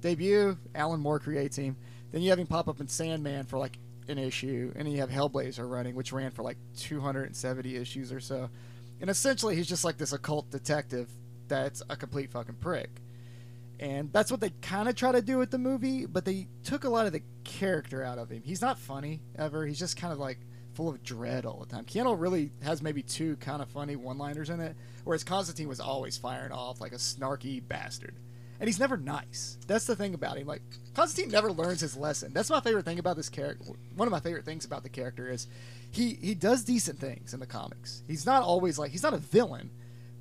debut. 0.00 0.56
Alan 0.76 1.00
Moore 1.00 1.18
creates 1.18 1.56
him. 1.56 1.76
Then 2.12 2.22
you 2.22 2.30
have 2.30 2.38
him 2.38 2.46
pop 2.46 2.68
up 2.68 2.80
in 2.80 2.86
Sandman 2.86 3.46
for 3.46 3.58
like 3.58 3.78
an 4.06 4.18
issue, 4.18 4.72
and 4.76 4.86
then 4.86 4.92
you 4.92 5.00
have 5.00 5.10
Hellblazer 5.10 5.68
running, 5.68 5.96
which 5.96 6.12
ran 6.12 6.30
for 6.30 6.44
like 6.44 6.56
270 6.78 7.74
issues 7.76 8.12
or 8.12 8.20
so. 8.20 8.48
And 9.00 9.10
essentially, 9.10 9.56
he's 9.56 9.68
just 9.68 9.84
like 9.84 9.98
this 9.98 10.12
occult 10.12 10.50
detective 10.52 11.08
that's 11.50 11.82
a 11.90 11.96
complete 11.96 12.30
fucking 12.30 12.54
prick. 12.56 12.88
And 13.78 14.12
that's 14.12 14.30
what 14.30 14.40
they 14.40 14.50
kind 14.62 14.88
of 14.88 14.94
try 14.94 15.12
to 15.12 15.22
do 15.22 15.38
with 15.38 15.50
the 15.50 15.58
movie, 15.58 16.06
but 16.06 16.24
they 16.24 16.48
took 16.64 16.84
a 16.84 16.88
lot 16.88 17.06
of 17.06 17.12
the 17.12 17.22
character 17.44 18.02
out 18.02 18.18
of 18.18 18.30
him. 18.30 18.42
He's 18.44 18.60
not 18.60 18.78
funny 18.78 19.20
ever. 19.36 19.66
He's 19.66 19.78
just 19.78 19.96
kind 19.96 20.12
of 20.12 20.18
like 20.18 20.38
full 20.74 20.88
of 20.88 21.02
dread 21.02 21.44
all 21.46 21.58
the 21.60 21.66
time. 21.66 21.84
Keanu 21.84 22.18
really 22.18 22.52
has 22.62 22.82
maybe 22.82 23.02
two 23.02 23.36
kind 23.36 23.60
of 23.60 23.68
funny 23.68 23.96
one-liners 23.96 24.50
in 24.50 24.60
it, 24.60 24.76
whereas 25.04 25.24
Constantine 25.24 25.68
was 25.68 25.80
always 25.80 26.16
firing 26.16 26.52
off 26.52 26.80
like 26.80 26.92
a 26.92 26.96
snarky 26.96 27.66
bastard. 27.66 28.14
And 28.60 28.68
he's 28.68 28.78
never 28.78 28.98
nice. 28.98 29.56
That's 29.66 29.86
the 29.86 29.96
thing 29.96 30.12
about 30.12 30.36
him. 30.36 30.46
Like 30.46 30.60
Constantine 30.94 31.32
never 31.32 31.50
learns 31.50 31.80
his 31.80 31.96
lesson. 31.96 32.34
That's 32.34 32.50
my 32.50 32.60
favorite 32.60 32.84
thing 32.84 32.98
about 32.98 33.16
this 33.16 33.30
character. 33.30 33.64
One 33.96 34.06
of 34.06 34.12
my 34.12 34.20
favorite 34.20 34.44
things 34.44 34.66
about 34.66 34.82
the 34.82 34.90
character 34.90 35.30
is 35.30 35.46
he 35.90 36.18
he 36.20 36.34
does 36.34 36.64
decent 36.64 36.98
things 36.98 37.32
in 37.32 37.40
the 37.40 37.46
comics. 37.46 38.02
He's 38.06 38.26
not 38.26 38.42
always 38.42 38.78
like 38.78 38.90
he's 38.90 39.02
not 39.02 39.14
a 39.14 39.18
villain, 39.18 39.70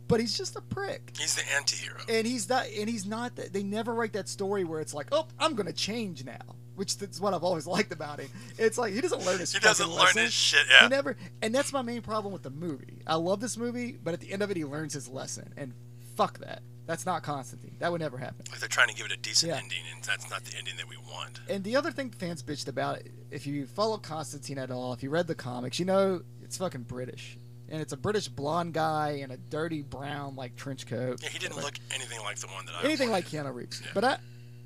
but 0.10 0.20
he's 0.20 0.38
just 0.38 0.58
a 0.58 0.62
prick 0.62 1.12
He's 1.18 1.36
the 1.36 1.44
anti-hero. 1.56 2.02
and 2.10 2.28
he's 2.28 2.50
not 2.50 2.66
and 2.78 2.90
he's 2.90 3.06
not 3.06 3.38
that 3.38 3.54
they 3.54 3.64
never 3.64 3.94
write 3.94 4.12
that 4.14 4.28
story 4.28 4.66
where 4.66 4.82
it's 4.82 4.94
like 4.94 5.08
oh 5.14 5.28
i'm 5.40 5.56
gonna 5.56 5.72
change 5.72 6.26
now 6.26 6.56
which 6.76 6.96
is 7.02 7.22
what 7.22 7.34
i've 7.34 7.44
always 7.44 7.66
liked 7.76 7.94
about 7.94 8.20
him 8.20 8.30
it's 8.58 8.78
like 8.78 8.94
he 8.94 9.00
doesn't 9.02 9.26
learn 9.26 9.40
his 9.40 9.54
He 9.54 9.60
doesn't 9.60 9.90
learn 9.90 10.16
his 10.18 10.34
shit. 10.34 10.66
Yeah, 10.70 10.82
he 10.84 10.90
never 10.90 11.16
and 11.42 11.56
that's 11.56 11.72
my 11.72 11.82
main 11.82 12.02
problem 12.02 12.34
with 12.34 12.44
the 12.44 12.50
movie 12.50 13.02
i 13.08 13.16
love 13.16 13.40
this 13.40 13.56
movie 13.56 13.98
but 14.04 14.14
at 14.14 14.20
the 14.20 14.34
end 14.34 14.42
of 14.44 14.52
it 14.52 14.58
he 14.58 14.66
learns 14.66 14.94
his 14.94 15.08
lesson 15.08 15.54
and 15.56 15.74
fuck 16.18 16.40
that 16.40 16.62
that's 16.88 17.06
not 17.06 17.22
constantine 17.22 17.76
that 17.80 17.92
would 17.92 18.02
never 18.02 18.18
happen 18.18 18.44
Like 18.52 18.60
they're 18.60 18.68
trying 18.68 18.88
to 18.90 18.96
give 18.96 19.06
it 19.06 19.12
a 19.12 19.18
decent 19.18 19.52
Yeah. 19.52 19.60
ending, 19.60 19.84
and 19.94 20.04
that's 20.04 20.28
not 20.30 20.44
the 20.44 20.58
ending 20.58 20.76
that 20.78 20.90
we 20.90 20.98
want. 20.98 21.40
and 21.48 21.64
the 21.64 21.76
other 21.76 21.92
thing 21.92 22.10
fans 22.10 22.42
bitched 22.42 22.68
about 22.68 23.00
if 23.30 23.46
you 23.46 23.68
follow 23.68 23.98
constantine 23.98 24.58
at 24.58 24.72
all 24.72 24.92
if 24.94 25.04
you 25.04 25.10
read 25.12 25.28
the 25.28 25.36
comics 25.36 25.78
you 25.80 25.86
know 25.86 26.22
it's 26.42 26.58
fucking 26.58 26.84
british 26.84 27.38
and 27.72 27.82
it's 27.82 27.94
a 27.94 27.98
british 27.98 28.28
blonde 28.28 28.74
guy 28.74 29.20
in 29.24 29.32
a 29.32 29.38
dirty 29.38 29.82
brown 29.82 30.36
like 30.36 30.56
trench 30.56 30.86
coat 30.88 31.22
Yeah, 31.22 31.30
he 31.30 31.40
didn't 31.40 31.56
Like- 31.56 31.66
look 31.66 31.80
anything 31.94 32.20
like 32.22 32.38
the 32.38 32.48
one 32.48 32.66
that 32.66 32.76
I 32.76 32.84
anything 32.84 33.12
like. 33.12 33.28
Keanu 33.28 33.54
Reeves. 33.54 33.82
Yeah. 33.84 33.92
But 33.94 34.04
I, 34.04 34.18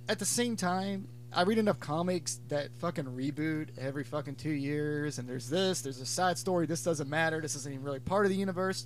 at 0.10 0.20
the 0.20 0.26
same 0.26 0.56
time, 0.56 1.08
I 1.36 1.42
read 1.44 1.58
enough 1.58 1.80
comics 1.80 2.40
that 2.50 2.70
fucking 2.80 3.06
reboot 3.06 3.70
every 3.78 4.04
fucking 4.04 4.36
two 4.36 4.52
years, 4.52 5.18
and 5.18 5.28
there's 5.28 5.50
this, 5.50 5.82
there's 5.82 6.00
a 6.00 6.06
side 6.06 6.38
story. 6.38 6.66
This 6.68 6.84
doesn't 6.84 7.10
matter. 7.10 7.42
This 7.42 7.56
isn't 7.56 7.74
even 7.74 7.84
really 7.84 8.00
part 8.00 8.26
of 8.26 8.30
the 8.30 8.38
universe. 8.38 8.86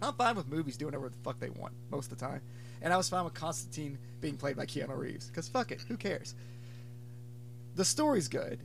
I'm 0.00 0.12
fine 0.14 0.36
with 0.36 0.46
movies 0.46 0.76
doing 0.76 0.88
whatever 0.92 1.08
the 1.08 1.16
fuck 1.24 1.40
they 1.40 1.48
want 1.50 1.72
most 1.90 2.12
of 2.12 2.18
the 2.18 2.24
time, 2.24 2.40
and 2.82 2.92
I 2.92 2.96
was 2.96 3.08
fine 3.08 3.24
with 3.24 3.34
Constantine 3.34 3.98
being 4.20 4.36
played 4.36 4.56
by 4.56 4.66
Keanu 4.66 4.96
Reeves 4.96 5.26
because 5.28 5.48
fuck 5.48 5.72
it, 5.72 5.80
who 5.88 5.96
cares? 5.96 6.34
The 7.74 7.84
story's 7.84 8.28
good. 8.28 8.60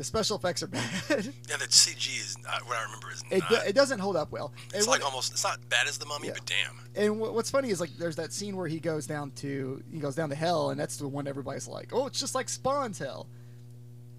The 0.00 0.04
special 0.04 0.38
effects 0.38 0.62
are 0.62 0.66
bad. 0.66 0.82
Yeah, 1.10 1.58
the 1.58 1.66
CG 1.66 2.18
is 2.18 2.38
not 2.42 2.66
what 2.66 2.78
I 2.78 2.84
remember 2.84 3.10
is 3.12 3.22
it, 3.30 3.40
not. 3.40 3.48
do- 3.50 3.68
it 3.68 3.74
doesn't 3.74 3.98
hold 3.98 4.16
up 4.16 4.32
well. 4.32 4.50
it's 4.72 4.88
like 4.88 5.04
almost. 5.04 5.30
It's 5.32 5.44
not 5.44 5.58
bad 5.68 5.86
as 5.86 5.98
the 5.98 6.06
Mummy, 6.06 6.28
Yeah. 6.28 6.34
but 6.36 6.46
damn. 6.46 6.80
And 7.04 7.16
wh- 7.20 7.34
what's 7.34 7.50
funny 7.50 7.68
is 7.68 7.80
like 7.80 7.90
there's 7.98 8.16
that 8.16 8.32
scene 8.32 8.56
where 8.56 8.66
he 8.66 8.80
goes 8.80 9.06
down 9.06 9.30
to 9.32 9.82
he 9.92 9.98
goes 9.98 10.14
down 10.14 10.30
to 10.30 10.34
hell, 10.34 10.70
and 10.70 10.80
that's 10.80 10.96
the 10.96 11.06
one 11.06 11.28
everybody's 11.28 11.68
like, 11.68 11.90
oh, 11.92 12.06
it's 12.06 12.18
just 12.18 12.34
like 12.34 12.48
Spawn's 12.48 12.98
hell. 12.98 13.26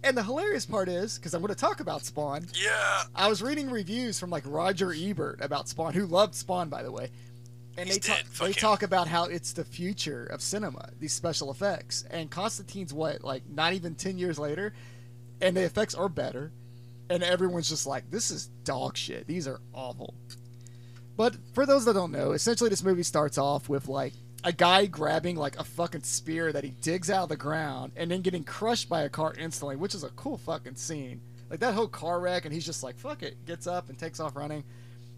And 0.04 0.16
the 0.16 0.22
hilarious 0.22 0.68
part 0.68 0.88
is 0.88 1.18
because 1.18 1.34
I'm 1.34 1.42
going 1.42 1.50
to 1.54 1.60
talk 1.60 1.80
about 1.80 2.04
Spawn. 2.06 2.46
Yeah. 2.54 3.04
I 3.16 3.28
was 3.28 3.42
reading 3.42 3.72
reviews 3.72 4.20
from 4.20 4.30
like 4.30 4.44
Roger 4.46 4.94
Ebert 4.96 5.40
about 5.42 5.68
Spawn, 5.68 5.94
who 5.94 6.06
loved 6.06 6.36
Spawn 6.36 6.70
by 6.70 6.84
the 6.84 6.92
way, 6.92 7.10
and 7.76 7.88
He's 7.88 7.98
they 7.98 8.08
talk 8.08 8.18
dead. 8.18 8.26
Fuck 8.28 8.46
they 8.46 8.52
him. 8.52 8.60
talk 8.60 8.84
about 8.84 9.08
how 9.08 9.24
it's 9.26 9.54
the 9.54 9.64
future 9.66 10.26
of 10.28 10.44
cinema, 10.44 10.90
these 11.00 11.14
special 11.14 11.50
effects. 11.50 12.04
And 12.12 12.30
Constantine's 12.30 12.94
what 12.94 13.24
like 13.24 13.42
not 13.50 13.74
even 13.74 13.96
ten 13.96 14.20
years 14.20 14.38
later, 14.38 14.74
and 15.42 15.58
the 15.58 15.64
effects 15.64 15.96
are 15.96 16.10
better, 16.10 16.52
and 17.10 17.24
everyone's 17.24 17.70
just 17.70 17.88
like, 17.88 18.10
this 18.10 18.32
is 18.32 18.48
dog 18.64 18.96
shit. 18.96 19.28
These 19.28 19.48
are 19.48 19.60
awful. 19.74 20.14
But 21.18 21.36
for 21.54 21.66
those 21.66 21.86
that 21.86 21.94
don't 21.94 22.12
know, 22.12 22.32
essentially 22.32 22.70
this 22.70 22.84
movie 22.84 23.04
starts 23.04 23.38
off 23.38 23.70
with 23.70 23.88
like 23.88 24.14
a 24.44 24.52
guy 24.52 24.86
grabbing 24.86 25.36
like 25.36 25.60
a 25.60 25.64
fucking 25.64 26.04
spear 26.04 26.52
that 26.52 26.64
he 26.64 26.72
digs 26.82 27.12
out 27.12 27.24
of 27.24 27.30
the 27.30 27.38
ground 27.38 27.92
and 27.96 28.10
then 28.10 28.22
getting 28.22 28.44
crushed 28.44 28.90
by 28.90 29.02
a 29.02 29.10
car 29.10 29.34
instantly, 29.38 29.76
which 29.76 29.94
is 29.94 30.04
a 30.04 30.10
cool 30.10 30.38
fucking 30.38 30.76
scene. 30.76 31.22
Like 31.50 31.60
that 31.60 31.74
whole 31.74 31.88
car 31.88 32.20
wreck, 32.20 32.46
and 32.46 32.54
he's 32.54 32.66
just 32.66 32.82
like, 32.82 32.98
fuck 32.98 33.24
it, 33.24 33.46
gets 33.46 33.68
up 33.68 33.90
and 33.90 34.00
takes 34.00 34.20
off 34.20 34.36
running. 34.36 34.64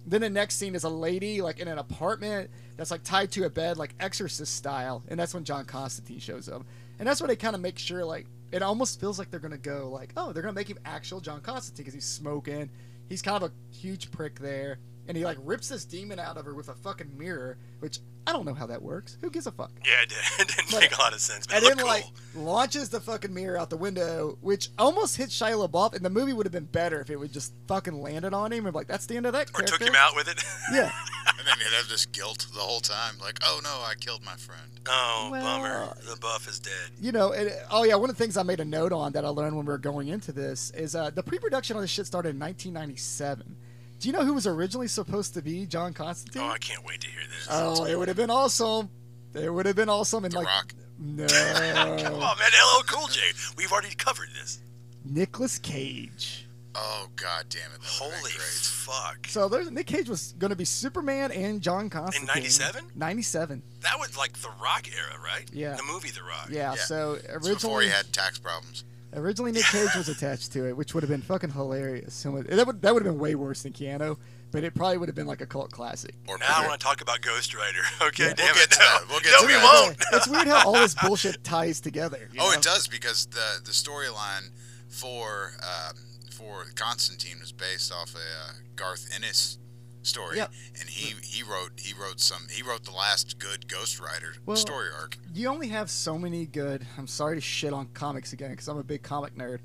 Then 0.05 0.21
the 0.21 0.29
next 0.29 0.55
scene 0.55 0.75
is 0.75 0.83
a 0.83 0.89
lady 0.89 1.41
like 1.41 1.59
in 1.59 1.67
an 1.67 1.77
apartment 1.77 2.49
that's 2.75 2.91
like 2.91 3.03
tied 3.03 3.31
to 3.33 3.45
a 3.45 3.49
bed, 3.49 3.77
like 3.77 3.93
exorcist 3.99 4.55
style, 4.55 5.03
and 5.07 5.19
that's 5.19 5.33
when 5.33 5.43
John 5.43 5.65
Constantine 5.65 6.19
shows 6.19 6.49
up. 6.49 6.65
And 6.99 7.07
that's 7.07 7.21
where 7.21 7.27
they 7.27 7.35
kind 7.35 7.55
of 7.55 7.61
make 7.61 7.77
sure 7.77 8.03
like 8.03 8.25
it 8.53 8.61
almost 8.61 8.99
feels 8.99 9.17
like 9.17 9.31
they're 9.31 9.39
gonna 9.39 9.57
go 9.57 9.89
like, 9.89 10.13
oh, 10.15 10.31
they're 10.31 10.43
gonna 10.43 10.53
make 10.53 10.69
him 10.69 10.77
actual 10.85 11.19
John 11.19 11.41
Constantine 11.41 11.83
because 11.83 11.95
he's 11.95 12.05
smoking. 12.05 12.69
He's 13.09 13.21
kind 13.21 13.43
of 13.43 13.49
a 13.49 13.75
huge 13.75 14.11
prick 14.11 14.39
there. 14.39 14.77
And 15.07 15.17
he 15.17 15.25
like 15.25 15.37
rips 15.43 15.69
this 15.69 15.85
demon 15.85 16.19
out 16.19 16.37
of 16.37 16.45
her 16.45 16.53
with 16.53 16.69
a 16.69 16.73
fucking 16.75 17.17
mirror, 17.17 17.57
which 17.79 17.99
I 18.25 18.31
don't 18.31 18.45
know 18.45 18.53
how 18.53 18.65
that 18.67 18.81
works. 18.81 19.17
Who 19.21 19.29
gives 19.29 19.47
a 19.47 19.51
fuck? 19.51 19.71
Yeah, 19.85 20.01
it, 20.03 20.09
did. 20.09 20.17
it 20.39 20.47
didn't 20.55 20.71
But- 20.71 20.79
make 20.81 20.95
a 20.97 21.01
lot 21.01 21.13
of 21.13 21.19
sense, 21.19 21.45
but 21.45 21.57
and 21.57 21.65
it 21.65 21.67
then 21.67 21.77
looked 21.77 21.89
like 21.89 22.05
launches 22.35 22.87
the 22.89 23.01
fucking 23.01 23.33
mirror 23.33 23.57
out 23.57 23.69
the 23.69 23.75
window, 23.77 24.37
which 24.41 24.69
almost 24.79 25.17
hit 25.17 25.29
Shia 25.29 25.67
LaBeouf, 25.67 25.93
and 25.93 26.05
the 26.05 26.09
movie 26.09 26.31
would 26.31 26.45
have 26.45 26.53
been 26.53 26.63
better 26.65 27.01
if 27.01 27.09
it 27.09 27.17
would 27.19 27.33
just 27.33 27.53
fucking 27.67 28.01
landed 28.01 28.33
on 28.33 28.53
him 28.53 28.65
and 28.65 28.73
like 28.73 28.87
that's 28.87 29.05
the 29.05 29.17
end 29.17 29.25
of 29.25 29.33
that 29.33 29.49
or 29.49 29.53
character. 29.63 29.77
took 29.77 29.87
him 29.87 29.95
out 29.95 30.15
with 30.15 30.27
it. 30.29 30.41
Yeah. 30.71 30.91
And 31.37 31.47
then 31.47 31.55
he'd 31.57 31.75
have 31.75 31.89
this 31.89 32.05
guilt 32.05 32.47
the 32.53 32.59
whole 32.61 32.79
time, 32.79 33.15
like, 33.19 33.39
oh 33.43 33.59
no, 33.63 33.69
I 33.85 33.95
killed 33.99 34.23
my 34.23 34.35
friend. 34.35 34.61
oh, 34.87 35.27
Well- 35.31 35.41
bummer. 35.43 35.93
The 36.09 36.15
buff 36.17 36.47
is 36.47 36.59
dead. 36.59 36.71
You 37.01 37.11
know, 37.11 37.33
and, 37.33 37.51
oh 37.71 37.83
yeah, 37.83 37.95
one 37.95 38.09
of 38.09 38.15
the 38.17 38.23
things 38.23 38.37
I 38.37 38.43
made 38.43 38.61
a 38.61 38.65
note 38.65 38.93
on 38.93 39.11
that 39.13 39.25
I 39.25 39.29
learned 39.29 39.57
when 39.57 39.65
we 39.65 39.71
were 39.71 39.77
going 39.77 40.07
into 40.07 40.31
this 40.31 40.71
is 40.71 40.95
uh, 40.95 41.09
the 41.09 41.23
pre-production 41.23 41.75
on 41.75 41.81
this 41.81 41.91
shit 41.91 42.05
started 42.05 42.29
in 42.29 42.39
1997. 42.39 43.55
Do 44.03 44.09
you 44.09 44.13
know 44.13 44.25
who 44.25 44.33
was 44.33 44.45
originally 44.45 44.89
supposed 44.89 45.33
to 45.35 45.41
be 45.41 45.65
John 45.65 45.93
Constantine? 45.93 46.41
Oh, 46.41 46.49
I 46.49 46.57
can't 46.57 46.83
wait 46.85 46.99
to 46.99 47.07
hear 47.07 47.21
this. 47.21 47.47
Oh, 47.49 47.85
it 47.85 47.97
would 47.97 48.09
have 48.09 48.17
been 48.17 48.29
awesome. 48.29 48.89
It 49.33 49.49
would 49.49 49.65
have 49.65 49.77
been 49.77 49.87
awesome. 49.87 50.25
And 50.25 50.33
The 50.33 50.39
like, 50.39 50.47
Rock. 50.47 50.73
no, 50.99 51.25
Come 52.03 52.15
on, 52.15 52.37
man. 52.37 52.51
LL 52.51 52.83
Cool 52.85 53.07
J. 53.07 53.21
We've 53.57 53.71
already 53.71 53.95
covered 53.95 54.27
this. 54.37 54.59
Nicolas 55.05 55.57
Cage. 55.57 56.49
Oh 56.75 57.07
god 57.15 57.45
damn 57.47 57.61
it. 57.73 57.79
That 57.79 57.87
Holy 57.87 58.11
great. 58.23 58.33
fuck. 58.33 59.25
So 59.29 59.47
there's 59.47 59.71
Nick 59.71 59.87
Cage 59.87 60.09
was 60.09 60.33
going 60.37 60.49
to 60.49 60.55
be 60.57 60.65
Superman 60.65 61.31
and 61.31 61.61
John 61.61 61.89
Constantine. 61.89 62.27
in 62.27 62.35
97? 62.35 62.83
97. 62.95 63.63
That 63.83 63.97
was 64.01 64.17
like 64.17 64.33
the 64.41 64.49
Rock 64.61 64.85
era, 64.93 65.17
right? 65.23 65.49
Yeah. 65.53 65.75
The 65.77 65.83
movie 65.83 66.09
The 66.09 66.23
Rock. 66.23 66.49
Yeah. 66.49 66.71
Yeah. 66.73 66.75
So 66.75 67.13
It's 67.13 67.25
originally, 67.29 67.53
before 67.53 67.81
he 67.83 67.87
had 67.87 68.11
tax 68.11 68.37
problems. 68.37 68.83
Originally 69.15 69.51
Nick 69.51 69.65
Cage 69.65 69.95
was 69.95 70.09
attached 70.09 70.51
to 70.53 70.67
it, 70.67 70.75
which 70.77 70.93
would 70.93 71.03
have 71.03 71.09
been 71.09 71.21
fucking 71.21 71.51
hilarious. 71.51 72.23
And 72.25 72.45
That 72.45 72.67
would 72.67 72.81
that 72.81 72.93
would 72.93 73.03
have 73.05 73.13
been 73.13 73.19
way 73.21 73.35
worse 73.35 73.63
than 73.63 73.73
Keanu, 73.73 74.17
but 74.51 74.63
it 74.63 74.73
probably 74.75 74.97
would 74.97 75.09
have 75.09 75.15
been 75.15 75.27
like 75.27 75.41
a 75.41 75.45
cult 75.45 75.71
classic. 75.71 76.15
Or 76.27 76.37
Now 76.37 76.45
I 76.49 76.67
want 76.67 76.79
to 76.79 76.85
talk 76.85 77.01
about 77.01 77.21
Ghost 77.21 77.53
Rider. 77.55 77.79
Okay, 78.01 78.27
Yeah. 78.27 78.33
damn 78.33 78.53
We'll 78.53 78.63
it. 78.63 78.69
get 78.69 78.71
to 78.71 78.79
no. 78.79 78.97
We'll 79.09 79.19
get 79.19 79.31
no 79.31 79.41
to 79.41 79.47
we 79.47 79.55
won't. 79.55 79.97
it's 80.13 80.27
weird 80.27 80.47
how 80.47 80.65
all 80.67 80.73
this 80.73 80.95
bullshit 80.95 81.43
ties 81.43 81.79
together. 81.81 82.29
Oh, 82.39 82.49
know? 82.49 82.51
it 82.51 82.61
does 82.61 82.87
because 82.87 83.25
the 83.27 83.59
the 83.63 83.71
storyline 83.71 84.49
for 84.87 85.53
um, 85.63 85.95
for 86.31 86.65
Constantine 86.75 87.37
was 87.39 87.51
based 87.51 87.91
off 87.91 88.13
a 88.15 88.17
uh, 88.17 88.53
Garth 88.75 89.09
Ennis 89.15 89.57
story, 90.05 90.37
Yep. 90.37 90.51
and 90.79 90.89
he 90.89 91.15
he 91.23 91.43
wrote 91.43 91.71
he 91.79 91.93
wrote 91.93 92.19
some 92.19 92.47
he 92.49 92.61
wrote 92.63 92.83
the 92.83 92.91
last 92.91 93.39
good 93.39 93.67
Ghost 93.67 93.99
Rider 93.99 94.33
Well- 94.45 94.57
story 94.57 94.89
arc. 94.91 95.17
you 95.33 95.47
only 95.47 95.69
have 95.69 95.89
so 95.89 96.17
many 96.17 96.45
good. 96.45 96.85
I'm 96.97 97.07
sorry 97.07 97.35
to 97.35 97.41
shit 97.41 97.73
on 97.73 97.87
comics 97.93 98.33
again 98.33 98.51
because 98.51 98.67
I'm 98.67 98.77
a 98.77 98.83
big 98.83 99.03
comic 99.03 99.35
nerd. 99.35 99.59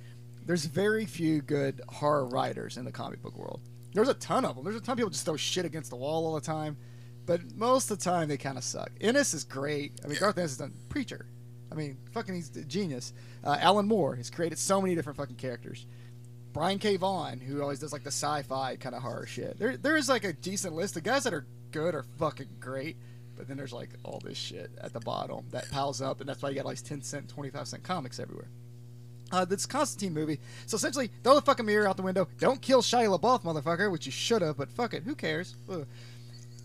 There's 0.45 0.65
very 0.65 1.05
few 1.07 1.43
good 1.43 1.83
horror 1.89 2.27
writers 2.27 2.77
in 2.77 2.85
the 2.85 2.93
comic 2.93 3.21
book 3.23 3.37
world. 3.37 3.61
There's 3.93 4.09
a 4.09 4.15
ton 4.15 4.45
of 4.45 4.57
them. 4.57 4.65
There's 4.65 4.77
a 4.77 4.81
ton 4.81 4.93
of 4.95 4.97
people 4.99 5.11
just 5.11 5.25
throw 5.25 5.37
shit 5.37 5.65
against 5.65 5.91
the 5.91 5.97
wall 5.97 6.27
all 6.27 6.35
the 6.35 6.41
time, 6.41 6.77
but 7.27 7.55
most 7.55 7.91
of 7.91 7.99
the 7.99 8.05
time 8.05 8.29
they 8.29 8.37
kind 8.39 8.57
of 8.57 8.65
suck. 8.65 8.91
Ennis 9.01 9.35
is 9.35 9.45
great. 9.45 9.93
I 10.03 10.07
mean, 10.07 10.15
Yeah. 10.15 10.21
Garth 10.21 10.39
Ennis 10.39 10.53
has 10.53 10.59
done 10.59 10.75
Preacher. 10.89 11.27
I 11.71 11.75
mean, 11.75 11.99
fucking 12.13 12.35
he's 12.35 12.55
a 12.57 12.65
genius. 12.65 13.13
Uh, 13.45 13.57
Alan 13.61 13.87
Moore 13.87 14.15
has 14.17 14.31
created 14.31 14.59
so 14.59 14.81
many 14.81 14.95
different 14.95 15.19
fucking 15.19 15.37
characters. 15.37 15.87
Brian 16.59 16.81
K. 16.81 16.97
Vaughan, 16.97 17.39
who 17.39 17.63
always 17.63 17.79
does 17.79 17.93
like 17.93 18.03
the 18.03 18.09
sci-fi 18.09 18.75
kind 18.75 18.93
of 18.93 19.01
horror 19.01 19.27
shit. 19.27 19.61
There, 19.61 19.77
there 19.77 19.97
is 19.97 20.09
like 20.09 20.25
a 20.25 20.33
decent 20.33 20.75
list. 20.75 20.95
The 20.95 21.01
guys 21.01 21.23
that 21.23 21.33
are 21.33 21.47
good 21.71 21.95
are 21.95 22.05
fucking 22.19 22.49
great, 22.59 22.97
but 23.37 23.47
then 23.47 23.57
there's 23.57 23.73
like 23.73 23.91
all 24.03 24.21
this 24.25 24.37
shit 24.37 24.73
at 24.83 24.93
the 24.93 24.99
bottom 24.99 25.47
that 25.53 25.71
piles 25.71 26.03
up, 26.03 26.19
and 26.19 26.29
that's 26.29 26.43
why 26.43 26.49
you 26.49 26.57
got 26.57 26.65
like 26.65 26.83
10 26.83 27.01
cent, 27.03 27.29
25 27.29 27.69
cent 27.69 27.85
comics 27.85 28.19
everywhere. 28.19 28.49
Uh, 29.31 29.45
this 29.45 29.67
Constantine 29.67 30.13
movie. 30.13 30.41
So 30.67 30.75
essentially, 30.75 31.13
throw 31.23 31.37
the 31.37 31.43
fucking 31.43 31.65
mirror 31.65 31.87
out 31.87 31.97
the 31.97 32.03
window. 32.03 32.27
Don't 32.41 32.61
kill 32.61 32.83
Shia 32.83 33.17
LaBeouf, 33.17 33.45
motherfucker, 33.45 33.89
which 33.93 34.07
you 34.07 34.11
should 34.11 34.43
have, 34.43 34.57
but 34.57 34.69
fuck 34.69 34.95
it, 34.95 35.05
who 35.05 35.15
cares? 35.15 35.55
Ugh. 35.71 35.87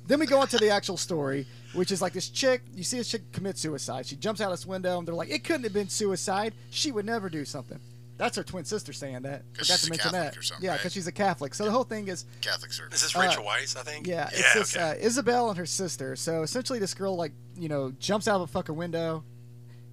Then 0.07 0.19
we 0.19 0.25
go 0.25 0.39
on 0.39 0.47
to 0.47 0.57
the 0.57 0.71
actual 0.71 0.97
story, 0.97 1.45
which 1.73 1.91
is 1.91 2.01
like 2.01 2.13
this 2.13 2.29
chick. 2.29 2.63
You 2.73 2.83
see 2.83 2.97
this 2.97 3.11
chick 3.11 3.31
commit 3.31 3.59
suicide. 3.59 4.07
She 4.07 4.15
jumps 4.15 4.41
out 4.41 4.51
of 4.51 4.57
this 4.57 4.65
window, 4.65 4.97
and 4.97 5.07
they're 5.07 5.13
like, 5.13 5.29
"It 5.29 5.43
couldn't 5.43 5.65
have 5.65 5.73
been 5.73 5.87
suicide. 5.87 6.55
She 6.71 6.91
would 6.91 7.05
never 7.05 7.29
do 7.29 7.45
something." 7.45 7.79
That's 8.17 8.37
her 8.37 8.43
twin 8.43 8.63
sister 8.63 8.93
saying 8.93 9.23
that. 9.23 9.43
'Cause 9.53 9.67
Forgot 9.67 9.79
she's 9.79 9.81
to 9.85 9.89
mention 9.89 10.11
Catholic 10.11 10.31
that. 10.33 10.37
or 10.37 10.41
something, 10.43 10.65
yeah, 10.65 10.71
right? 10.71 10.77
because 10.79 10.93
she's 10.93 11.07
a 11.07 11.11
Catholic. 11.11 11.53
So 11.55 11.65
the 11.65 11.71
whole 11.71 11.83
thing 11.83 12.07
is, 12.07 12.25
Catholic 12.41 12.69
Is 12.71 12.77
service. 12.77 13.01
this 13.01 13.15
Uh, 13.15 13.19
Rachel 13.21 13.43
Weisz, 13.43 13.75
I 13.75 13.81
think? 13.83 14.05
yeah, 14.07 14.29
it's 14.31 14.39
yeah, 14.39 14.53
this 14.53 14.75
okay. 14.77 14.91
uh, 14.91 14.93
Isabel 15.07 15.49
and 15.49 15.57
her 15.57 15.65
sister. 15.65 16.15
So 16.15 16.43
essentially, 16.43 16.77
this 16.79 16.93
girl 16.93 17.15
like 17.15 17.31
you 17.55 17.69
know 17.69 17.91
jumps 17.99 18.27
out 18.27 18.35
of 18.35 18.41
a 18.41 18.47
fucking 18.47 18.75
window. 18.75 19.23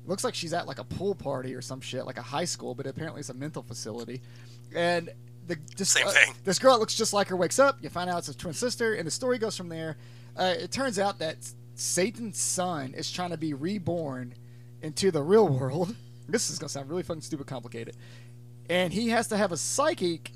Looks 0.06 0.24
like 0.24 0.34
she's 0.34 0.52
at 0.52 0.66
like 0.66 0.78
a 0.78 0.84
pool 0.84 1.14
party 1.14 1.54
or 1.54 1.62
some 1.62 1.80
shit, 1.80 2.04
like 2.06 2.18
a 2.18 2.22
high 2.22 2.44
school, 2.44 2.74
but 2.74 2.86
apparently 2.86 3.20
it's 3.20 3.28
a 3.30 3.34
mental 3.34 3.62
facility. 3.62 4.20
And 4.74 5.10
the 5.46 5.56
this, 5.76 5.90
Same 5.90 6.06
uh, 6.06 6.10
thing. 6.10 6.34
This 6.44 6.58
girl 6.58 6.78
looks 6.78 6.94
just 6.94 7.12
like 7.12 7.28
her 7.28 7.36
wakes 7.36 7.58
up. 7.58 7.78
You 7.82 7.88
find 7.88 8.08
out 8.10 8.18
it's 8.18 8.28
a 8.28 8.34
twin 8.36 8.54
sister, 8.54 8.94
and 8.94 9.06
the 9.06 9.10
story 9.10 9.38
goes 9.38 9.56
from 9.56 9.68
there. 9.68 9.96
Uh, 10.36 10.54
it 10.58 10.70
turns 10.70 10.98
out 10.98 11.18
that 11.20 11.36
Satan's 11.74 12.38
son 12.38 12.92
is 12.94 13.10
trying 13.10 13.30
to 13.30 13.36
be 13.38 13.54
reborn 13.54 14.34
into 14.82 15.10
the 15.10 15.22
real 15.22 15.48
world. 15.48 15.94
This 16.30 16.50
is 16.50 16.58
gonna 16.58 16.68
sound 16.68 16.88
really 16.88 17.02
fucking 17.02 17.22
stupid 17.22 17.46
complicated, 17.46 17.96
and 18.68 18.92
he 18.92 19.08
has 19.10 19.28
to 19.28 19.36
have 19.36 19.52
a 19.52 19.56
psychic 19.56 20.32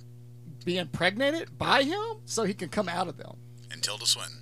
be 0.64 0.78
impregnated 0.78 1.59
by 1.59 1.83
him 1.83 2.18
so 2.24 2.44
he 2.44 2.54
can 2.54 2.68
come 2.70 2.88
out 2.88 3.07
of 3.09 3.16
them. 3.18 3.37
and 3.70 3.83
Tilda 3.83 4.07
Swinton. 4.07 4.38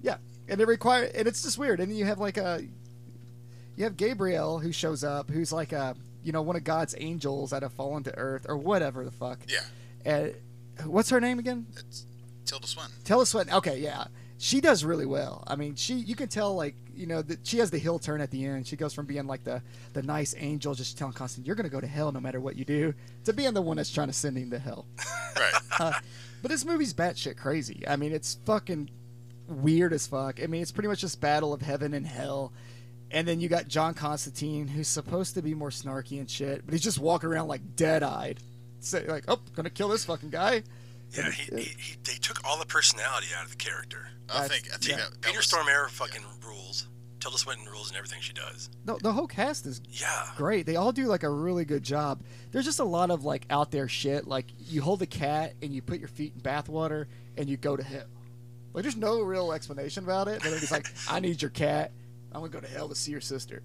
Yeah, 0.00 0.16
and 0.48 0.60
it 0.60 0.66
require 0.66 1.10
and 1.14 1.26
it's 1.28 1.42
just 1.42 1.58
weird. 1.58 1.80
And 1.80 1.90
then 1.90 1.98
you 1.98 2.04
have 2.06 2.18
like 2.18 2.36
a, 2.38 2.62
you 3.76 3.84
have 3.84 3.96
Gabriel 3.96 4.58
who 4.58 4.72
shows 4.72 5.04
up, 5.04 5.30
who's 5.30 5.52
like 5.52 5.72
a 5.72 5.94
you 6.22 6.32
know 6.32 6.42
one 6.42 6.56
of 6.56 6.64
God's 6.64 6.94
angels 6.98 7.50
that 7.50 7.62
have 7.62 7.72
fallen 7.72 8.02
to 8.04 8.16
earth 8.16 8.46
or 8.48 8.56
whatever 8.56 9.04
the 9.04 9.10
fuck. 9.10 9.40
Yeah, 9.48 9.60
And 10.04 10.34
what's 10.84 11.10
her 11.10 11.20
name 11.20 11.38
again? 11.38 11.66
it's 11.78 12.06
Tilda 12.46 12.66
Swinton. 12.66 12.94
Us 13.20 13.34
what. 13.34 13.52
Okay, 13.52 13.78
yeah, 13.78 14.06
she 14.38 14.60
does 14.60 14.84
really 14.84 15.06
well. 15.06 15.42
I 15.46 15.56
mean, 15.56 15.74
she 15.74 15.94
you 15.94 16.14
can 16.14 16.28
tell 16.28 16.54
like 16.54 16.74
you 16.94 17.06
know 17.06 17.22
that 17.22 17.46
she 17.46 17.58
has 17.58 17.70
the 17.70 17.78
heel 17.78 17.98
turn 17.98 18.20
at 18.20 18.30
the 18.30 18.44
end. 18.44 18.66
She 18.66 18.76
goes 18.76 18.92
from 18.92 19.06
being 19.06 19.26
like 19.26 19.44
the 19.44 19.62
the 19.92 20.02
nice 20.02 20.34
angel, 20.38 20.74
just 20.74 20.98
telling 20.98 21.14
Constantine, 21.14 21.46
"You're 21.46 21.56
gonna 21.56 21.68
go 21.68 21.80
to 21.80 21.86
hell 21.86 22.12
no 22.12 22.20
matter 22.20 22.40
what 22.40 22.56
you 22.56 22.64
do," 22.64 22.94
to 23.24 23.32
being 23.32 23.54
the 23.54 23.62
one 23.62 23.76
that's 23.76 23.90
trying 23.90 24.08
to 24.08 24.12
send 24.12 24.36
him 24.36 24.50
to 24.50 24.58
hell. 24.58 24.86
Right. 25.78 25.94
But 26.42 26.50
this 26.50 26.64
movie's 26.64 26.94
batshit 26.94 27.36
crazy. 27.36 27.82
I 27.88 27.96
mean, 27.96 28.12
it's 28.12 28.38
fucking 28.44 28.90
weird 29.48 29.92
as 29.92 30.06
fuck. 30.06 30.40
I 30.42 30.46
mean, 30.46 30.62
it's 30.62 30.70
pretty 30.70 30.88
much 30.88 31.00
just 31.00 31.20
battle 31.20 31.52
of 31.52 31.60
heaven 31.60 31.92
and 31.92 32.06
hell. 32.06 32.52
And 33.10 33.26
then 33.26 33.40
you 33.40 33.48
got 33.48 33.68
John 33.68 33.94
Constantine, 33.94 34.68
who's 34.68 34.88
supposed 34.88 35.34
to 35.34 35.42
be 35.42 35.54
more 35.54 35.70
snarky 35.70 36.20
and 36.20 36.30
shit, 36.30 36.64
but 36.64 36.72
he's 36.72 36.82
just 36.82 36.98
walking 36.98 37.28
around 37.28 37.48
like 37.48 37.76
dead-eyed, 37.76 38.38
say 38.80 39.06
like, 39.06 39.24
"Oh, 39.28 39.40
gonna 39.54 39.70
kill 39.70 39.88
this 39.88 40.04
fucking 40.04 40.30
guy." 40.30 40.62
Yeah, 41.16 41.30
he, 41.30 41.54
he, 41.56 41.62
he, 41.62 41.96
they 42.04 42.14
took 42.14 42.44
all 42.44 42.58
the 42.58 42.66
personality 42.66 43.28
out 43.36 43.44
of 43.44 43.50
the 43.50 43.56
character. 43.56 44.08
I 44.32 44.48
think 44.48 44.68
I 44.72 44.76
think 44.76 44.90
yeah. 44.90 44.96
that, 44.96 45.10
that 45.12 45.22
Peter 45.22 45.38
was, 45.38 45.46
Stormare 45.46 45.88
fucking 45.88 46.22
rules. 46.46 46.88
Tilda 47.20 47.38
Swinton 47.38 47.66
rules 47.66 47.90
in 47.90 47.96
everything 47.96 48.20
she 48.20 48.32
does. 48.32 48.68
No, 48.84 48.98
the 49.00 49.12
whole 49.12 49.26
cast 49.26 49.66
is 49.66 49.80
Yeah. 49.90 50.28
great. 50.36 50.66
They 50.66 50.76
all 50.76 50.92
do 50.92 51.06
like 51.06 51.22
a 51.22 51.30
really 51.30 51.64
good 51.64 51.82
job. 51.82 52.22
There's 52.52 52.64
just 52.64 52.78
a 52.78 52.84
lot 52.84 53.10
of 53.10 53.24
like 53.24 53.46
out 53.50 53.70
there 53.70 53.88
shit. 53.88 54.26
Like 54.28 54.46
you 54.58 54.82
hold 54.82 55.02
a 55.02 55.06
cat 55.06 55.54
and 55.62 55.72
you 55.72 55.82
put 55.82 55.98
your 55.98 56.08
feet 56.08 56.34
in 56.36 56.42
bathwater 56.42 57.06
and 57.36 57.48
you 57.48 57.56
go 57.56 57.76
to 57.76 57.82
hell. 57.82 58.04
Like 58.72 58.82
there's 58.82 58.96
no 58.96 59.22
real 59.22 59.52
explanation 59.52 60.04
about 60.04 60.28
it. 60.28 60.42
But 60.42 60.50
they're 60.50 60.60
like, 60.70 60.86
I 61.10 61.20
need 61.20 61.40
your 61.40 61.50
cat. 61.50 61.92
I'm 62.32 62.40
gonna 62.40 62.52
go 62.52 62.60
to 62.60 62.68
hell 62.68 62.88
to 62.88 62.94
see 62.94 63.10
your 63.12 63.20
sister. 63.20 63.62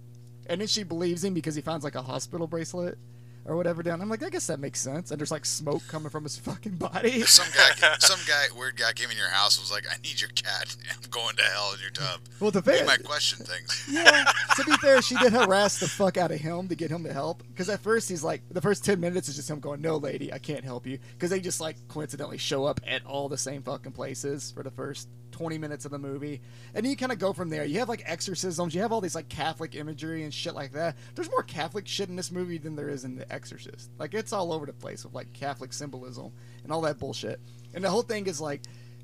And 0.47 0.61
then 0.61 0.67
she 0.67 0.83
believes 0.83 1.23
him 1.23 1.33
because 1.33 1.53
he 1.53 1.61
finds 1.61 1.83
like 1.83 1.95
a 1.95 2.01
hospital 2.01 2.47
bracelet 2.47 2.97
or 3.45 3.55
whatever 3.55 3.81
down. 3.83 4.01
I'm 4.01 4.09
like, 4.09 4.23
I 4.23 4.29
guess 4.29 4.47
that 4.47 4.59
makes 4.59 4.79
sense. 4.79 5.11
And 5.11 5.19
there's 5.19 5.31
like 5.31 5.45
smoke 5.45 5.81
coming 5.87 6.09
from 6.09 6.23
his 6.23 6.37
fucking 6.37 6.75
body. 6.75 7.21
Some 7.25 7.47
guy, 7.55 7.95
some 7.99 8.19
guy, 8.27 8.45
weird 8.55 8.77
guy 8.77 8.93
came 8.93 9.09
in 9.09 9.17
your 9.17 9.29
house 9.29 9.57
and 9.57 9.63
was 9.63 9.71
like, 9.71 9.85
"I 9.91 9.97
need 10.01 10.19
your 10.21 10.29
cat. 10.31 10.75
I'm 10.91 11.09
going 11.09 11.35
to 11.37 11.43
hell 11.43 11.73
in 11.73 11.79
your 11.81 11.89
tub." 11.91 12.21
Well, 12.39 12.51
the 12.51 12.61
He 12.61 12.77
fair, 12.77 12.85
might 12.85 13.03
question 13.03 13.43
things. 13.45 13.87
yeah. 13.91 14.31
To 14.55 14.63
be 14.63 14.73
fair, 14.77 15.01
she 15.01 15.15
did 15.17 15.33
harass 15.33 15.79
the 15.79 15.87
fuck 15.87 16.17
out 16.17 16.31
of 16.31 16.39
him 16.39 16.67
to 16.67 16.75
get 16.75 16.91
him 16.91 17.03
to 17.03 17.13
help. 17.13 17.43
Because 17.47 17.69
at 17.69 17.79
first 17.79 18.09
he's 18.09 18.23
like, 18.23 18.41
the 18.51 18.61
first 18.61 18.85
ten 18.85 18.99
minutes 18.99 19.27
is 19.29 19.35
just 19.35 19.49
him 19.49 19.59
going, 19.59 19.81
"No, 19.81 19.97
lady, 19.97 20.31
I 20.31 20.37
can't 20.37 20.63
help 20.63 20.85
you." 20.85 20.99
Because 21.13 21.29
they 21.29 21.39
just 21.39 21.59
like 21.61 21.75
coincidentally 21.87 22.37
show 22.37 22.65
up 22.65 22.79
at 22.85 23.05
all 23.05 23.29
the 23.29 23.37
same 23.37 23.63
fucking 23.63 23.93
places 23.93 24.51
for 24.51 24.63
the 24.63 24.71
first 24.71 25.07
twenty 25.41 25.57
minutes 25.57 25.85
of 25.85 25.91
the 25.91 25.97
movie, 25.97 26.39
and 26.75 26.85
you 26.85 26.95
kind 26.95 27.11
of 27.11 27.17
go 27.17 27.33
from 27.33 27.49
there. 27.49 27.65
You 27.65 27.79
have 27.79 27.89
like 27.89 28.03
exorcisms, 28.05 28.75
you 28.75 28.81
have 28.81 28.91
all 28.91 29.01
these 29.01 29.15
like 29.15 29.27
Catholic 29.27 29.73
imagery 29.73 30.23
and 30.23 30.31
shit 30.31 30.53
like 30.53 30.71
that. 30.73 30.95
There's 31.15 31.31
more 31.31 31.41
Catholic 31.41 31.87
shit 31.87 32.09
in 32.09 32.15
this 32.15 32.31
movie 32.31 32.59
than 32.59 32.75
there 32.75 32.89
is 32.89 33.05
in 33.05 33.15
The 33.15 33.31
Exorcist. 33.33 33.89
Like 33.97 34.13
it's 34.13 34.33
all 34.33 34.53
over 34.53 34.67
the 34.67 34.73
place 34.73 35.03
with 35.03 35.15
like 35.15 35.33
Catholic 35.33 35.73
symbolism 35.73 36.31
and 36.63 36.71
all 36.71 36.81
that 36.81 36.99
bullshit. 36.99 37.39
And 37.73 37.83
the 37.83 37.89
whole 37.89 38.03
thing 38.03 38.27
is 38.27 38.39
like, 38.39 38.61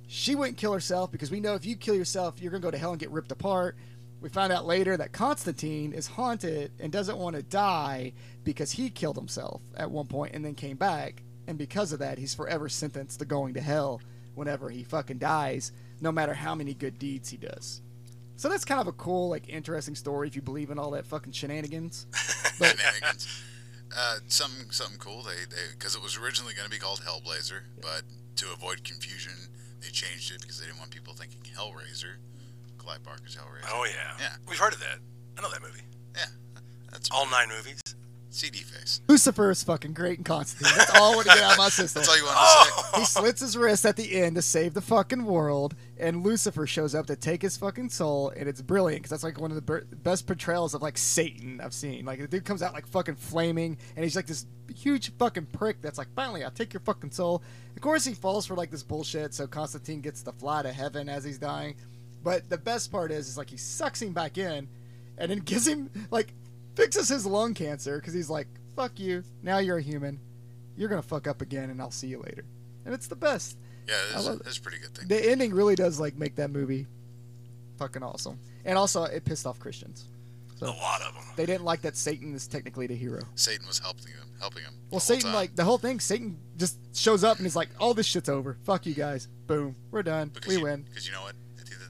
she 0.07 0.35
wouldn't 0.35 0.57
kill 0.57 0.73
herself 0.73 1.11
because 1.11 1.31
we 1.31 1.39
know 1.39 1.55
if 1.55 1.65
you 1.65 1.75
kill 1.75 1.95
yourself, 1.95 2.39
you're 2.39 2.51
gonna 2.51 2.61
go 2.61 2.69
to 2.69 2.77
hell 2.77 2.91
and 2.91 2.99
get 2.99 3.09
ripped 3.09 3.31
apart. 3.31 3.75
We 4.21 4.29
find 4.29 4.53
out 4.53 4.67
later 4.67 4.95
that 4.95 5.11
Constantine 5.11 5.91
is 5.91 6.05
haunted 6.05 6.71
and 6.79 6.91
doesn't 6.91 7.17
want 7.17 7.35
to 7.35 7.41
die 7.41 8.13
because 8.43 8.71
he 8.71 8.91
killed 8.91 9.15
himself 9.15 9.63
at 9.75 9.89
one 9.89 10.05
point 10.05 10.35
and 10.35 10.45
then 10.45 10.53
came 10.53 10.77
back. 10.77 11.23
And 11.47 11.57
because 11.57 11.93
of 11.93 11.99
that, 11.99 12.19
he's 12.19 12.35
forever 12.35 12.69
sentenced 12.69 13.19
to 13.19 13.25
going 13.25 13.55
to 13.55 13.61
hell 13.61 14.01
whenever 14.35 14.69
he 14.69 14.83
fucking 14.83 15.17
dies, 15.17 15.71
no 16.01 16.11
matter 16.11 16.33
how 16.33 16.55
many 16.55 16.73
good 16.73 16.99
deeds 16.99 17.29
he 17.29 17.37
does. 17.37 17.81
So 18.35 18.49
that's 18.49 18.65
kind 18.65 18.79
of 18.79 18.87
a 18.87 18.91
cool, 18.91 19.29
like, 19.29 19.49
interesting 19.49 19.95
story 19.95 20.27
if 20.27 20.35
you 20.35 20.41
believe 20.41 20.69
in 20.69 20.77
all 20.77 20.91
that 20.91 21.05
fucking 21.05 21.33
shenanigans. 21.33 22.05
But 22.59 22.75
Shenanigans. 22.75 23.27
Uh, 23.95 24.15
something 24.27 24.71
something 24.71 24.97
cool. 24.97 25.21
They 25.21 25.45
they 25.49 25.61
because 25.77 25.95
it 25.95 26.01
was 26.01 26.17
originally 26.17 26.55
going 26.55 26.65
to 26.65 26.71
be 26.71 26.79
called 26.79 27.01
Hellblazer, 27.05 27.61
but 27.81 28.01
to 28.37 28.51
avoid 28.51 28.83
confusion 28.83 29.31
they 29.79 29.89
changed 29.89 30.31
it 30.33 30.41
because 30.41 30.59
they 30.59 30.65
didn't 30.65 30.79
want 30.79 30.89
people 30.89 31.13
thinking 31.13 31.39
Hellraiser. 31.55 32.17
Clive 32.79 33.03
Barker's 33.03 33.35
Hellraiser. 33.35 33.69
Oh 33.71 33.85
yeah. 33.85 34.17
Yeah. 34.19 34.35
We've 34.49 34.57
heard 34.57 34.73
of 34.73 34.79
that. 34.79 34.97
I 35.37 35.41
know 35.41 35.51
that 35.51 35.61
movie. 35.61 35.81
Yeah, 36.15 36.25
that's 36.91 37.09
All 37.11 37.25
my 37.27 37.45
nine 37.45 37.55
movies. 37.55 37.79
CD 38.37 38.59
face. 38.59 39.01
Lucifer 39.07 39.49
is 39.49 39.63
fucking 39.63 39.93
great 39.93 40.19
in 40.19 40.23
Constantine. 40.23 40.77
That's 40.77 40.91
all 40.91 41.13
I 41.13 41.15
want 41.15 41.27
to 41.27 41.33
get 41.33 41.43
out 41.43 41.53
of 41.53 41.57
my 41.57 41.69
system. 41.69 42.01
That's 42.01 42.09
all 42.09 42.17
you 42.17 42.23
want 42.25 42.37
to 42.37 42.83
say. 42.83 42.99
He 42.99 43.05
slits 43.05 43.41
his 43.41 43.57
wrist 43.57 43.85
at 43.85 43.95
the 43.95 44.19
end 44.21 44.35
to 44.35 44.41
save 44.41 44.73
the 44.73 44.81
fucking 44.81 45.25
world, 45.25 45.75
and 45.97 46.23
Lucifer 46.23 46.65
shows 46.67 46.95
up 46.95 47.07
to 47.07 47.15
take 47.15 47.41
his 47.41 47.57
fucking 47.57 47.89
soul, 47.89 48.31
and 48.35 48.47
it's 48.47 48.61
brilliant 48.61 49.03
because 49.03 49.11
that's 49.11 49.23
like 49.23 49.39
one 49.39 49.51
of 49.51 49.65
the 49.65 49.85
best 50.03 50.27
portrayals 50.27 50.73
of 50.73 50.81
like 50.81 50.97
Satan 50.97 51.59
I've 51.61 51.73
seen. 51.73 52.05
Like 52.05 52.19
the 52.19 52.27
dude 52.27 52.45
comes 52.45 52.63
out 52.63 52.73
like 52.73 52.87
fucking 52.87 53.15
flaming, 53.15 53.77
and 53.95 54.03
he's 54.03 54.15
like 54.15 54.27
this 54.27 54.45
huge 54.73 55.11
fucking 55.17 55.47
prick 55.47 55.81
that's 55.81 55.97
like, 55.97 56.13
finally, 56.15 56.43
I'll 56.43 56.51
take 56.51 56.73
your 56.73 56.81
fucking 56.81 57.11
soul. 57.11 57.41
Of 57.75 57.81
course, 57.81 58.05
he 58.05 58.13
falls 58.13 58.45
for 58.45 58.55
like 58.55 58.71
this 58.71 58.83
bullshit, 58.83 59.33
so 59.33 59.47
Constantine 59.47 60.01
gets 60.01 60.21
to 60.23 60.31
fly 60.31 60.63
to 60.63 60.71
heaven 60.71 61.09
as 61.09 61.23
he's 61.23 61.37
dying. 61.37 61.75
But 62.23 62.49
the 62.49 62.57
best 62.57 62.91
part 62.91 63.11
is, 63.11 63.27
is 63.27 63.37
like 63.37 63.49
he 63.49 63.57
sucks 63.57 64.01
him 64.01 64.13
back 64.13 64.37
in, 64.37 64.67
and 65.17 65.31
then 65.31 65.39
gives 65.39 65.67
him 65.67 65.89
like 66.11 66.33
fixes 66.77 67.09
his 67.09 67.25
lung 67.25 67.53
cancer 67.53 67.97
because 67.99 68.13
he's 68.13 68.29
like, 68.29 68.47
fuck 68.75 68.99
you, 68.99 69.23
now 69.41 69.57
you're 69.57 69.77
a 69.77 69.81
human, 69.81 70.19
you're 70.75 70.89
gonna 70.89 71.01
fuck 71.01 71.27
up 71.27 71.41
again, 71.41 71.69
and 71.71 71.81
I'll 71.81 71.91
see 71.91 72.07
you 72.07 72.19
later. 72.19 72.45
And 72.85 72.93
it's 72.93 73.07
the 73.07 73.15
best 73.15 73.57
Yeah, 73.87 73.95
that's, 74.13 74.59
pretty 74.59 74.77
good 74.79 74.95
thing. 74.95 75.07
the 75.07 75.29
ending 75.29 75.53
really 75.53 75.75
does 75.75 75.99
like 75.99 76.15
make 76.15 76.35
that 76.35 76.51
movie 76.51 76.87
fucking 77.77 78.03
awesome. 78.03 78.39
And 78.63 78.77
also 78.77 79.03
it 79.03 79.25
pissed 79.25 79.45
off 79.45 79.59
Christians. 79.59 80.05
A 80.61 80.65
lot 80.65 81.01
of 81.01 81.13
them. 81.13 81.23
They 81.35 81.45
didn't 81.45 81.65
like 81.65 81.81
that 81.81 81.95
Satan 81.95 82.33
is 82.33 82.47
technically 82.47 82.87
the 82.87 82.95
hero. 82.95 83.21
Satan 83.35 83.67
was 83.67 83.77
helping 83.77 84.07
him, 84.07 84.27
helping 84.39 84.63
him. 84.63 84.73
Well, 84.89 84.99
the 84.99 85.05
Satan 85.05 85.31
like 85.31 85.55
the 85.55 85.63
whole 85.63 85.77
thing. 85.77 85.99
Satan 85.99 86.39
just 86.57 86.79
shows 86.95 87.23
up 87.23 87.37
and 87.37 87.45
he's 87.45 87.55
like, 87.55 87.69
"All 87.79 87.93
this 87.93 88.07
shit's 88.07 88.27
over. 88.27 88.57
Fuck 88.63 88.87
you 88.87 88.95
guys. 88.95 89.27
Boom. 89.45 89.75
We're 89.91 90.01
done. 90.01 90.29
because 90.29 90.47
we 90.49 90.57
you, 90.57 90.63
win." 90.63 90.81
Because 90.81 91.05
you 91.05 91.13
know 91.13 91.21
what? 91.21 91.35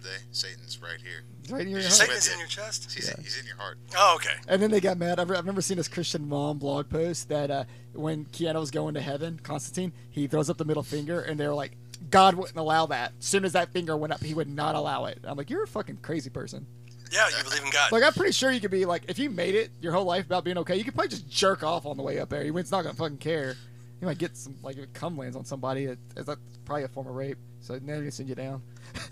At 0.08 0.14
the 0.14 0.16
end 0.16 0.24
of 0.24 0.26
the 0.26 0.26
day, 0.26 0.26
Satan's 0.32 0.82
right 0.82 1.02
here. 1.02 1.24
It's 1.42 1.52
right 1.52 1.62
in 1.62 1.70
your 1.70 1.80
He's 1.80 1.98
heart. 1.98 2.10
Satan's 2.10 2.34
in 2.34 2.40
your 2.40 2.48
chest. 2.48 2.92
He's, 2.94 3.08
Yeah. 3.08 3.16
he's 3.22 3.38
in 3.40 3.46
your 3.46 3.56
heart. 3.58 3.78
Oh, 3.96 4.16
okay. 4.16 4.36
And 4.48 4.62
then 4.62 4.72
they 4.72 4.80
got 4.80 4.98
mad. 4.98 5.20
I've, 5.20 5.30
I've 5.32 5.46
never 5.46 5.62
seen 5.62 5.78
this 5.78 5.88
Christian 5.88 6.28
mom 6.28 6.58
blog 6.58 6.90
post 6.90 7.30
that 7.30 7.52
uh, 7.52 7.64
when 7.94 8.26
Keanu 8.26 8.60
was 8.60 8.72
going 8.72 8.94
to 8.94 9.02
heaven, 9.02 9.40
Constantine, 9.44 9.92
he 10.10 10.28
throws 10.28 10.50
up 10.50 10.58
the 10.58 10.66
middle 10.66 10.84
finger, 10.84 11.22
and 11.22 11.40
they 11.40 11.48
were 11.48 11.54
like, 11.54 11.72
God 12.10 12.36
wouldn't 12.36 12.58
allow 12.58 12.86
that. 12.88 13.14
As 13.20 13.26
soon 13.26 13.44
as 13.46 13.54
that 13.54 13.72
finger 13.74 13.98
went 13.98 14.14
up, 14.14 14.22
he 14.24 14.34
would 14.34 14.50
not 14.50 14.76
allow 14.76 15.06
it. 15.06 15.20
I'm 15.24 15.38
like, 15.38 15.50
you're 15.50 15.64
a 15.64 15.68
fucking 15.68 15.98
crazy 16.02 16.30
person. 16.30 16.66
Yeah, 17.12 17.28
you 17.30 17.44
believe 17.44 17.64
in 17.64 17.70
God. 17.72 17.92
Like 17.92 18.04
I'm 18.04 18.12
pretty 18.14 18.34
sure 18.34 18.52
you 18.52 18.60
could 18.60 18.70
be 18.72 18.86
like, 18.86 19.04
if 19.08 19.18
you 19.18 19.30
made 19.30 19.56
it 19.56 19.72
your 19.82 19.94
whole 19.94 20.04
life 20.04 20.26
about 20.26 20.44
being 20.44 20.58
okay, 20.60 20.76
you 20.76 20.84
could 20.84 20.94
probably 20.94 21.08
just 21.10 21.30
jerk 21.30 21.64
off 21.64 21.86
on 21.86 21.96
the 21.96 22.04
way 22.04 22.20
up 22.20 22.28
there. 22.30 22.44
He's 22.44 22.72
not 22.72 22.84
gonna 22.84 22.94
fucking 22.96 23.18
care. 23.20 23.56
You 24.02 24.08
might 24.08 24.18
get 24.18 24.38
some 24.38 24.56
like 24.64 24.78
if 24.78 24.84
it 24.84 24.94
cum 24.94 25.18
lands 25.18 25.36
on 25.36 25.46
somebody. 25.46 25.86
It, 25.86 25.98
it's 26.16 26.28
that's 26.28 26.40
probably 26.66 26.84
a 26.84 26.88
form 26.88 27.08
of 27.08 27.16
rape. 27.16 27.38
So 27.62 27.74
now 27.76 27.80
they're 27.86 27.98
gonna 27.98 28.12
send 28.12 28.30
you 28.30 28.36
down. 28.36 28.62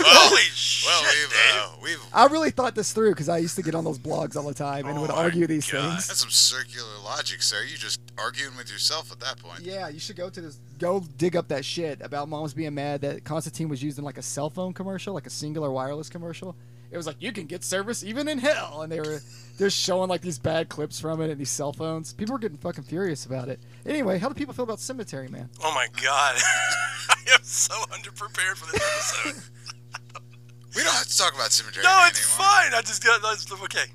Holy 0.00 0.40
shit, 0.54 0.86
Well, 0.88 1.02
we've 1.02 1.30
Dave. 1.30 1.38
uh, 1.54 1.70
we've 1.82 2.00
I 2.12 2.26
really 2.26 2.50
thought 2.50 2.74
this 2.74 2.92
through 2.92 3.10
because 3.10 3.28
I 3.28 3.38
used 3.38 3.56
to 3.56 3.62
get 3.62 3.74
on 3.74 3.84
those 3.84 3.98
blogs 3.98 4.36
all 4.36 4.44
the 4.44 4.54
time 4.54 4.86
and 4.86 4.98
Oh 4.98 5.02
would 5.02 5.10
argue 5.10 5.46
these 5.46 5.70
God. 5.70 5.90
things. 5.92 6.08
that's 6.08 6.20
some 6.20 6.30
circular 6.30 6.88
logic, 7.04 7.42
sir. 7.42 7.62
You 7.64 7.76
just 7.76 8.00
arguing 8.18 8.56
with 8.56 8.70
yourself 8.70 9.12
at 9.12 9.20
that 9.20 9.38
point. 9.38 9.60
Yeah, 9.60 9.88
you 9.88 10.00
should 10.00 10.16
go 10.16 10.28
to 10.30 10.40
this. 10.40 10.58
Go 10.78 11.04
dig 11.16 11.36
up 11.36 11.48
that 11.48 11.64
shit 11.64 12.00
about 12.00 12.28
moms 12.28 12.54
being 12.54 12.74
mad 12.74 13.00
that 13.02 13.24
Constantine 13.24 13.68
was 13.68 13.82
used 13.82 13.98
in 13.98 14.04
like 14.04 14.18
a 14.18 14.22
cell 14.22 14.50
phone 14.50 14.72
commercial, 14.72 15.14
like 15.14 15.26
a 15.26 15.30
singular 15.30 15.70
wireless 15.70 16.08
commercial. 16.08 16.56
It 16.90 16.96
was 16.96 17.06
like 17.06 17.16
you 17.20 17.32
can 17.32 17.46
get 17.46 17.62
service 17.64 18.02
even 18.02 18.28
in 18.28 18.38
hell, 18.38 18.82
and 18.82 18.90
they 18.90 19.00
were 19.00 19.20
they're 19.58 19.70
showing 19.70 20.08
like 20.08 20.20
these 20.22 20.38
bad 20.38 20.68
clips 20.68 20.98
from 21.00 21.20
it 21.20 21.30
and 21.30 21.38
these 21.38 21.50
cell 21.50 21.72
phones. 21.72 22.12
People 22.12 22.32
were 22.34 22.38
getting 22.38 22.56
fucking 22.58 22.84
furious 22.84 23.26
about 23.26 23.48
it. 23.48 23.60
Anyway, 23.84 24.18
how 24.18 24.28
do 24.28 24.34
people 24.34 24.54
feel 24.54 24.64
about 24.64 24.80
Cemetery 24.80 25.28
Man? 25.28 25.50
Oh 25.62 25.72
my 25.74 25.86
God. 26.02 26.36
I 27.10 27.14
am 27.34 27.40
so 27.42 27.74
underprepared 27.90 28.56
for 28.56 28.72
this 28.72 29.14
episode. 29.24 29.42
We 30.76 30.84
don't 30.84 30.94
have 30.94 31.06
to 31.08 31.16
talk 31.16 31.34
about 31.34 31.50
cemetery. 31.50 31.82
no, 31.82 31.90
Man 31.96 32.08
it's 32.10 32.20
anymore. 32.38 32.46
fine. 32.46 32.74
I 32.74 32.82
just 32.82 33.02
got. 33.02 33.20
That's 33.22 33.50
okay. 33.64 33.90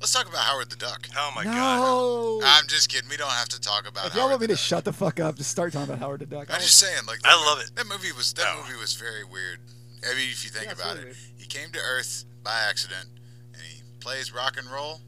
Let's 0.00 0.12
talk 0.12 0.28
about 0.28 0.42
Howard 0.42 0.68
the 0.70 0.76
Duck. 0.76 1.08
Oh 1.16 1.32
my 1.34 1.42
God. 1.44 1.54
no. 1.54 2.40
I'm 2.46 2.66
just 2.68 2.90
kidding. 2.90 3.08
We 3.08 3.16
don't 3.16 3.30
have 3.30 3.48
to 3.48 3.60
talk 3.60 3.88
about. 3.88 4.06
if 4.08 4.12
y'all 4.14 4.28
Howard 4.28 4.32
want 4.32 4.40
me 4.42 4.46
to 4.48 4.52
Duck. 4.52 4.60
shut 4.60 4.84
the 4.84 4.92
fuck 4.92 5.18
up, 5.18 5.34
just 5.36 5.50
start 5.50 5.72
talking 5.72 5.88
about 5.88 5.98
Howard 6.00 6.20
the 6.20 6.26
Duck. 6.26 6.48
I'm 6.52 6.60
just 6.60 6.78
saying, 6.78 7.02
like 7.08 7.18
I 7.24 7.34
love 7.34 7.58
mo- 7.58 7.64
it. 7.64 7.70
That 7.74 7.86
movie 7.88 8.12
was 8.12 8.32
that 8.34 8.44
No. 8.54 8.62
movie 8.62 8.78
was 8.78 8.92
very 8.94 9.24
weird. 9.24 9.58
I 10.04 10.14
mean, 10.14 10.28
if 10.30 10.44
you 10.44 10.50
think 10.50 10.66
Yeah, 10.66 10.72
about 10.72 10.96
really 10.96 11.10
it, 11.10 11.16
he 11.36 11.46
came 11.46 11.70
to 11.70 11.78
Earth 11.78 12.24
by 12.42 12.58
accident, 12.68 13.06
and 13.54 13.62
he 13.62 13.82
plays 14.00 14.34
rock 14.34 14.56
and 14.58 14.66
roll, 14.70 15.00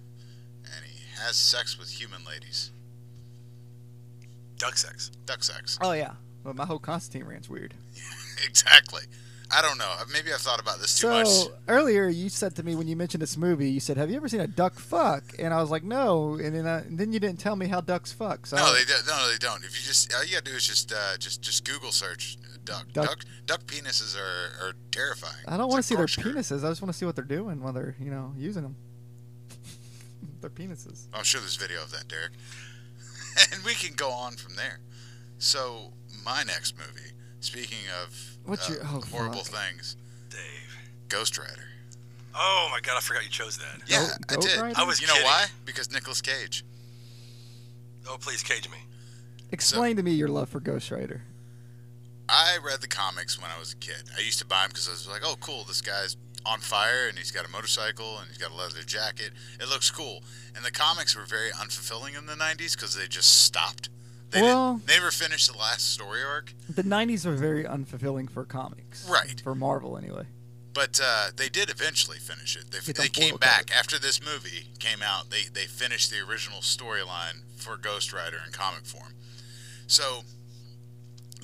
and 0.64 0.84
he 0.84 1.00
has 1.20 1.36
sex 1.36 1.78
with 1.78 1.90
human 1.90 2.24
ladies. 2.24 2.70
Duck 4.58 4.76
sex. 4.78 5.10
Duck 5.26 5.44
sex. 5.44 5.78
Oh 5.82 5.92
yeah, 5.92 6.12
well 6.44 6.54
my 6.54 6.64
whole 6.64 6.78
Constantine 6.78 7.28
rant's 7.28 7.48
weird. 7.50 7.74
exactly. 8.46 9.02
I 9.48 9.62
don't 9.62 9.78
know. 9.78 9.92
Maybe 10.12 10.32
I've 10.32 10.40
thought 10.40 10.60
about 10.60 10.80
this 10.80 10.98
too 10.98 11.06
So 11.06 11.12
much. 11.12 11.58
earlier 11.68 12.08
you 12.08 12.28
said 12.28 12.56
to 12.56 12.64
me 12.64 12.74
when 12.74 12.88
you 12.88 12.96
mentioned 12.96 13.22
this 13.22 13.36
movie, 13.36 13.70
you 13.70 13.78
said, 13.78 13.96
"Have 13.96 14.10
you 14.10 14.16
ever 14.16 14.28
seen 14.28 14.40
a 14.40 14.46
duck 14.48 14.74
fuck?" 14.74 15.22
And 15.38 15.54
I 15.54 15.60
was 15.60 15.70
like, 15.70 15.84
"No." 15.84 16.34
And 16.34 16.52
then, 16.52 16.66
I, 16.66 16.78
and 16.78 16.98
then 16.98 17.12
you 17.12 17.20
didn't 17.20 17.38
tell 17.38 17.54
me 17.54 17.66
how 17.68 17.80
ducks 17.80 18.12
fuck. 18.12 18.46
So 18.46 18.56
No, 18.56 18.72
they 18.74 18.84
do, 18.84 18.94
no, 19.06 19.30
they 19.30 19.38
don't. 19.38 19.62
If 19.62 19.78
you 19.78 19.86
just 19.86 20.12
all 20.14 20.24
you 20.24 20.32
gotta 20.32 20.50
do 20.50 20.56
is 20.56 20.66
just 20.66 20.92
uh, 20.92 21.16
just 21.18 21.42
just 21.42 21.64
Google 21.64 21.92
search 21.92 22.38
duck. 22.66 22.92
Duck. 22.92 23.06
Duck 23.06 23.18
duck, 23.46 23.60
penises 23.66 24.16
are, 24.16 24.66
are 24.68 24.72
terrifying. 24.90 25.44
I 25.48 25.56
don't 25.56 25.68
want 25.68 25.78
to 25.78 25.82
see 25.82 25.94
their 25.94 26.06
penises. 26.06 26.64
I 26.64 26.68
just 26.68 26.82
want 26.82 26.92
to 26.92 26.98
see 26.98 27.06
what 27.06 27.16
they're 27.16 27.24
doing 27.24 27.62
while 27.62 27.72
they're, 27.72 27.96
you 27.98 28.10
know, 28.10 28.32
using 28.36 28.62
them. 28.62 28.76
their 30.40 30.50
penises. 30.50 31.06
I'll 31.14 31.22
show 31.22 31.38
this 31.40 31.56
video 31.56 31.82
of 31.82 31.90
that, 31.92 32.08
Derek. 32.08 32.32
and 33.52 33.62
we 33.64 33.74
can 33.74 33.94
go 33.94 34.10
on 34.10 34.32
from 34.34 34.56
there. 34.56 34.80
So, 35.38 35.92
my 36.24 36.42
next 36.42 36.76
movie, 36.76 37.12
speaking 37.40 37.78
of 38.02 38.36
What's 38.44 38.68
uh, 38.68 38.74
your- 38.74 38.82
oh, 38.84 39.02
horrible 39.10 39.44
fuck. 39.44 39.60
things, 39.62 39.96
Dave. 40.30 40.38
Ghost 41.08 41.38
Rider. 41.38 41.62
Oh 42.34 42.68
my 42.70 42.80
God. 42.80 42.96
I 42.98 43.00
forgot 43.00 43.22
you 43.24 43.30
chose 43.30 43.56
that. 43.58 43.80
Yeah, 43.86 44.08
I 44.28 44.34
Ghost 44.34 44.48
did. 44.48 44.60
Rider? 44.60 44.74
I 44.78 44.84
was 44.84 45.00
You 45.00 45.06
know 45.06 45.14
kidding. 45.14 45.26
why? 45.26 45.46
Because 45.64 45.90
Nicolas 45.90 46.20
Cage. 46.20 46.64
Oh 48.08 48.18
please 48.20 48.42
cage 48.42 48.68
me. 48.70 48.76
Explain 49.52 49.96
to 49.96 50.02
me 50.02 50.12
your 50.12 50.28
love 50.28 50.48
for 50.48 50.60
Ghost 50.60 50.90
Rider. 50.90 51.22
I 52.28 52.58
read 52.64 52.80
the 52.80 52.88
comics 52.88 53.40
when 53.40 53.50
I 53.50 53.58
was 53.58 53.72
a 53.72 53.76
kid. 53.76 54.04
I 54.16 54.20
used 54.20 54.38
to 54.40 54.46
buy 54.46 54.62
them 54.62 54.70
because 54.70 54.88
I 54.88 54.92
was 54.92 55.08
like, 55.08 55.22
oh, 55.24 55.36
cool, 55.40 55.64
this 55.64 55.80
guy's 55.80 56.16
on 56.44 56.60
fire 56.60 57.08
and 57.08 57.18
he's 57.18 57.30
got 57.30 57.44
a 57.44 57.48
motorcycle 57.48 58.18
and 58.18 58.28
he's 58.28 58.38
got 58.38 58.50
a 58.52 58.54
leather 58.54 58.82
jacket. 58.82 59.30
It 59.60 59.68
looks 59.68 59.90
cool. 59.90 60.22
And 60.54 60.64
the 60.64 60.70
comics 60.70 61.16
were 61.16 61.24
very 61.24 61.50
unfulfilling 61.50 62.16
in 62.18 62.26
the 62.26 62.34
90s 62.34 62.76
because 62.76 62.94
they 62.96 63.06
just 63.06 63.42
stopped. 63.44 63.88
They, 64.30 64.42
Well- 64.42 64.80
they 64.84 64.94
never 64.94 65.10
finished 65.10 65.50
the 65.52 65.58
last 65.58 65.92
story 65.92 66.22
arc. 66.22 66.52
The 66.68 66.82
'90s 66.82 67.24
were 67.24 67.36
very 67.36 67.62
unfulfilling 67.64 68.28
for 68.28 68.44
comics, 68.44 69.08
Right. 69.08 69.40
For 69.40 69.54
Marvel, 69.54 69.96
anyway. 69.96 70.24
But 70.74 71.00
uh, 71.02 71.28
they 71.36 71.48
did 71.48 71.70
eventually 71.70 72.18
finish 72.18 72.56
it. 72.56 72.70
They, 72.72 72.92
they 72.92 73.08
came 73.08 73.36
back 73.36 73.70
after 73.74 73.98
this 74.00 74.20
movie 74.22 74.66
came 74.80 75.00
out. 75.00 75.30
They 75.30 75.44
they 75.50 75.66
finished 75.66 76.10
the 76.10 76.18
original 76.28 76.58
storyline 76.58 77.42
for 77.56 77.76
Ghost 77.76 78.12
Rider 78.12 78.38
in 78.44 78.52
comic 78.52 78.84
form. 78.84 79.14
So 79.86 80.22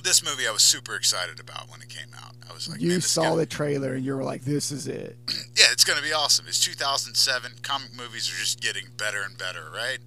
this 0.03 0.23
movie 0.23 0.47
I 0.47 0.51
was 0.51 0.61
super 0.63 0.95
excited 0.95 1.39
about 1.39 1.69
when 1.69 1.81
it 1.81 1.89
came 1.89 2.13
out. 2.23 2.35
I 2.49 2.53
was 2.53 2.67
like, 2.69 2.81
you 2.81 2.89
man, 2.89 2.97
this 2.97 3.05
is 3.05 3.11
saw 3.11 3.23
gonna- 3.23 3.37
the 3.37 3.45
trailer 3.45 3.93
and 3.93 4.05
you 4.05 4.15
were 4.15 4.23
like, 4.23 4.43
"This 4.43 4.71
is 4.71 4.87
it." 4.87 5.17
Yeah, 5.57 5.65
it's 5.71 5.83
going 5.83 5.97
to 5.97 6.03
be 6.03 6.11
awesome. 6.13 6.45
It's 6.47 6.59
2007. 6.59 7.51
Comic 7.61 7.95
movies 7.95 8.27
are 8.29 8.37
just 8.37 8.59
getting 8.61 8.85
better 8.97 9.21
and 9.23 9.37
better, 9.37 9.69
right? 9.73 9.99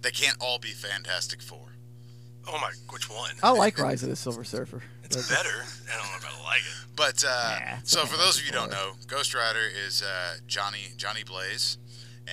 They 0.00 0.10
can't 0.12 0.36
all 0.40 0.58
be 0.58 0.68
Fantastic 0.68 1.42
Four. 1.42 1.74
Oh 2.48 2.58
my. 2.60 2.70
Which 2.90 3.10
one? 3.10 3.32
I 3.42 3.50
like 3.50 3.78
Rise 3.78 4.02
of 4.02 4.08
the 4.08 4.16
Silver 4.16 4.42
Surfer. 4.44 4.82
It's 5.04 5.16
But- 5.16 5.28
better. 5.36 5.64
I 5.92 5.96
don't 5.98 6.06
know 6.10 6.16
if 6.16 6.26
I 6.40 6.42
like 6.44 6.60
it. 6.60 6.96
But 6.96 7.24
uh, 7.26 7.58
Nah, 7.60 7.76
so 7.84 8.04
for 8.06 8.16
those 8.16 8.38
of 8.38 8.44
you 8.46 8.52
who 8.52 8.58
don't 8.58 8.70
know, 8.70 8.92
Ghost 9.06 9.34
Rider 9.34 9.60
is 9.86 10.02
uh, 10.02 10.36
Johnny 10.46 10.92
Johnny 10.96 11.24
Blaze, 11.24 11.78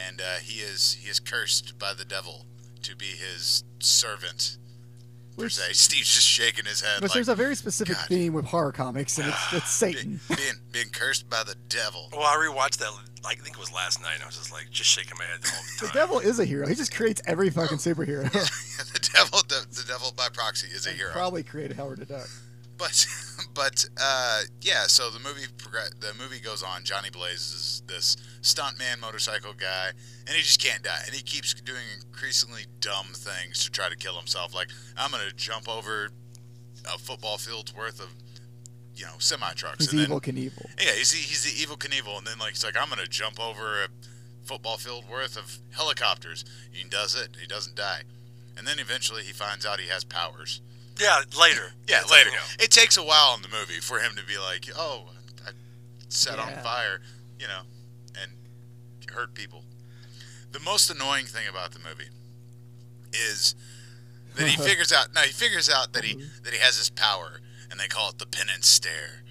and 0.08 0.22
uh, 0.22 0.38
he 0.42 0.60
is 0.62 0.98
he 1.02 1.10
is 1.10 1.20
cursed 1.20 1.78
by 1.80 1.94
the 1.94 2.06
devil 2.06 2.46
to 2.84 2.96
be 2.96 3.06
his 3.08 3.64
servant. 3.80 4.58
Per 5.40 5.50
se. 5.50 5.74
Steve's 5.74 6.14
just 6.14 6.28
shaking 6.28 6.66
his 6.66 6.82
head 6.82 6.98
But 7.02 7.10
like 7.10 7.14
there's 7.14 7.30
a 7.30 7.36
very 7.36 7.56
specific 7.56 7.96
God. 7.96 8.06
theme 8.08 8.34
with 8.34 8.46
horror 8.46 8.72
comics, 8.72 9.18
and 9.18 9.28
it's, 9.30 9.54
it's 9.54 9.70
Satan. 9.72 10.20
be- 10.30 10.36
being 10.36 10.54
being 10.72 10.90
cursed 10.92 11.30
by 11.30 11.44
the 11.44 11.56
devil. 11.70 12.10
Well, 12.12 12.22
I 12.24 12.36
rewatched 12.36 12.78
that. 12.78 12.92
Like, 13.24 13.40
I 13.40 13.44
think 13.44 13.56
it 13.58 13.60
was 13.60 13.72
last 13.74 14.02
night. 14.02 14.14
and 14.16 14.24
I 14.24 14.26
was 14.28 14.38
just 14.38 14.52
like, 14.52 14.70
just 14.72 14.90
shaking 14.90 15.18
my 15.18 15.26
head 15.26 15.42
the 15.42 15.48
The 15.48 15.52
time. 15.52 15.88
the 15.88 15.92
devil 15.94 16.20
is 16.20 16.40
a 16.40 16.46
hero. 16.46 16.68
He 16.68 16.76
just 16.76 16.94
creates 16.96 17.22
every 17.26 17.50
fucking 17.50 17.78
superhero. 17.78 18.24
the 18.32 19.10
devil, 19.14 19.40
the, 19.50 19.66
the 19.76 19.84
devil 19.88 20.14
by 20.16 20.28
proxy 20.34 20.68
is 20.68 20.88
a 20.88 20.92
hero. 20.92 21.12
Probably 21.12 21.44
created 21.44 21.76
Howard 21.78 22.00
the 22.00 22.06
Duck. 22.06 22.28
But 22.78 23.06
but 23.54 23.86
uh, 24.02 24.42
yeah, 24.62 24.84
so 24.88 25.10
the 25.10 25.20
movie 25.20 25.48
progr- 25.58 26.00
the 26.00 26.14
movie 26.22 26.40
goes 26.40 26.64
on. 26.64 26.84
Johnny 26.86 27.10
Blaze 27.10 27.42
is 27.54 27.84
this 27.88 28.16
stuntman 28.42 29.00
motorcycle 29.02 29.54
guy, 29.54 29.90
and 30.28 30.36
he 30.36 30.42
just 30.42 30.62
can't 30.62 30.84
die. 30.84 31.02
And 31.06 31.14
he 31.16 31.22
keeps 31.22 31.54
doing 31.54 31.84
increasingly 32.04 32.64
dumb 32.80 33.08
things 33.14 33.64
to 33.66 33.72
try 33.72 33.90
to 33.90 33.96
kill 33.96 34.16
himself. 34.18 34.54
Like 34.56 34.70
I'm 34.98 35.12
gonna 35.12 35.32
jump 35.36 35.68
over 35.70 36.10
a 36.86 36.98
football 36.98 37.38
field's 37.38 37.76
worth 37.76 38.00
of 38.00 38.10
you 38.96 39.06
know 39.06 39.14
semi 39.20 39.52
trucks. 39.54 39.86
He's 39.86 39.92
and 39.94 40.02
evil 40.02 40.20
then, 40.20 40.36
Knievel. 40.36 40.70
yeah, 40.80 40.92
he's 40.94 41.12
the, 41.12 41.18
he's 41.18 41.44
the 41.44 41.52
Evel 41.52 41.78
Knievel, 41.78 42.18
and 42.18 42.28
then 42.28 42.38
like 42.40 42.52
he's 42.52 42.64
like 42.64 42.78
I'm 42.80 42.90
gonna 42.90 43.06
jump 43.08 43.40
over 43.40 43.84
a 43.84 43.88
football 44.44 44.78
field 44.78 45.06
worth 45.10 45.38
of 45.38 45.60
helicopters. 45.72 46.44
He 46.72 46.88
does 46.88 47.16
it. 47.16 47.38
He 47.40 47.46
doesn't 47.48 47.76
die, 47.76 48.02
and 48.58 48.66
then 48.66 48.80
eventually 48.80 49.24
he 49.24 49.34
finds 49.34 49.66
out 49.66 49.80
he 49.80 49.90
has 49.90 50.04
powers. 50.04 50.62
Yeah, 51.00 51.22
later. 51.40 51.72
Yeah, 51.88 52.00
It's 52.02 52.12
later. 52.12 52.26
like, 52.30 52.34
you 52.34 52.40
know, 52.40 52.64
It 52.66 52.72
takes 52.72 52.98
a 52.98 53.04
while 53.04 53.34
in 53.34 53.42
the 53.42 53.48
movie 53.48 53.80
for 53.80 54.00
him 54.00 54.12
to 54.18 54.26
be 54.26 54.38
like, 54.38 54.66
"Oh, 54.76 55.06
I 55.48 55.52
set 56.10 56.40
on 56.40 56.52
fire," 56.64 57.00
you 57.40 57.48
know, 57.48 57.62
and 57.62 57.68
hurt 59.10 59.34
people. 59.34 59.64
The 60.52 60.60
most 60.60 60.90
annoying 60.90 61.26
thing 61.26 61.48
about 61.50 61.72
the 61.72 61.80
movie 61.80 62.10
is 63.14 63.56
that 64.36 64.48
he 64.48 64.58
figures 64.64 64.92
out. 64.92 65.14
No, 65.14 65.22
he 65.22 65.32
figures 65.32 65.70
out 65.70 65.94
that 65.94 66.04
he 66.04 66.16
that 66.44 66.54
he 66.54 66.60
has 66.60 66.78
this 66.78 66.90
power, 66.90 67.42
and 67.72 67.80
they 67.80 67.88
call 67.88 68.10
it 68.10 68.18
the 68.18 68.26
penance 68.26 68.68
stare, 68.68 69.24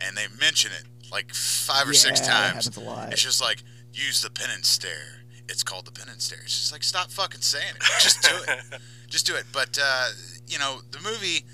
and 0.00 0.16
they 0.16 0.26
mention 0.40 0.70
it 0.72 0.84
like 1.10 1.34
five 1.34 1.88
or 1.88 1.94
six 1.94 2.20
Yeah, 2.20 2.26
that 2.26 2.52
times. 2.52 2.66
happens 2.66 2.76
a 2.76 2.80
lot. 2.80 3.12
It's 3.12 3.22
just 3.22 3.40
like 3.40 3.62
use 3.92 4.22
the 4.22 4.30
penance 4.30 4.68
stare. 4.68 5.24
It's 5.48 5.64
called 5.64 5.84
the 5.86 5.92
penance 5.92 6.24
stare. 6.24 6.38
It's 6.44 6.56
just 6.58 6.72
like 6.72 6.84
stop 6.84 7.10
fucking 7.10 7.40
saying 7.40 7.74
it. 7.74 7.82
Just 8.00 8.22
do 8.22 8.30
it. 8.48 8.80
just 9.08 9.26
do 9.26 9.34
it. 9.34 9.44
But 9.52 9.78
uh, 9.82 10.08
you 10.46 10.58
know, 10.58 10.80
the 10.92 11.00
movie. 11.00 11.44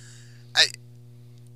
I, 0.54 0.66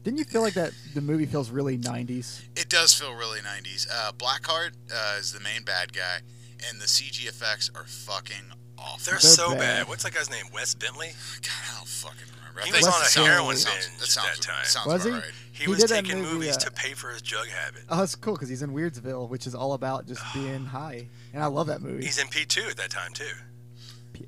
Didn't 0.03 0.19
you 0.19 0.25
feel 0.25 0.41
like 0.43 0.55
that 0.55 0.73
the 0.95 1.01
movie 1.01 1.27
feels 1.27 1.51
really 1.51 1.77
90s? 1.77 2.43
It 2.57 2.69
does 2.69 2.95
feel 2.95 3.15
really 3.15 3.41
90s. 3.41 3.87
Uh, 3.93 4.13
Blackheart 4.13 4.71
uh, 4.95 5.17
is 5.19 5.33
the 5.33 5.41
main 5.41 5.63
bad 5.63 5.93
guy, 5.93 6.21
and 6.69 6.81
the 6.81 6.87
CG 6.87 7.27
effects 7.29 7.71
are 7.75 7.85
fucking 7.85 8.45
awful. 8.79 8.99
They're 9.05 9.13
They're 9.15 9.21
so 9.21 9.51
bad. 9.51 9.59
bad. 9.59 9.89
What's 9.89 10.03
that 10.05 10.15
guy's 10.15 10.31
name? 10.31 10.47
Wes 10.55 10.75
Bentley? 10.75 11.09
God, 11.43 11.51
I 11.71 11.77
don't 11.77 11.87
fucking 11.87 12.19
remember. 12.39 12.61
I 12.63 12.65
He 12.65 12.71
think 12.73 12.87
was 12.87 12.95
on 12.97 13.03
a 13.03 13.05
sounds- 13.05 13.27
heroin 13.29 13.55
that 13.57 13.61
sounds, 13.61 13.87
binge 13.87 13.99
that 13.99 14.03
at 14.03 14.09
sounds, 14.09 14.39
that 14.39 14.43
time. 14.47 14.65
sounds 14.65 14.87
Was 14.87 15.05
he? 15.05 15.11
right. 15.11 15.23
He, 15.53 15.65
He 15.65 15.69
was 15.71 15.81
did 15.81 15.89
that 15.91 16.05
taking 16.05 16.23
movie, 16.23 16.35
movies 16.35 16.57
uh, 16.57 16.61
to 16.61 16.71
pay 16.71 16.95
for 16.95 17.11
his 17.11 17.21
drug 17.21 17.49
habit. 17.49 17.83
Oh, 17.91 17.99
that's 17.99 18.15
cool 18.15 18.33
because 18.33 18.49
he's 18.49 18.63
in 18.63 18.71
Weirdsville, 18.71 19.29
which 19.29 19.47
is 19.47 19.55
all 19.55 19.75
about 19.75 20.07
just 20.07 20.23
being 20.33 20.65
high, 20.65 21.09
and 21.35 21.43
I 21.43 21.47
love 21.47 21.67
that 21.67 21.83
movie. 21.83 22.05
He's 22.07 22.17
in 22.19 22.29
P2 22.29 22.71
at 22.71 22.77
that 22.79 22.91
time 22.91 23.13
too. 23.13 23.25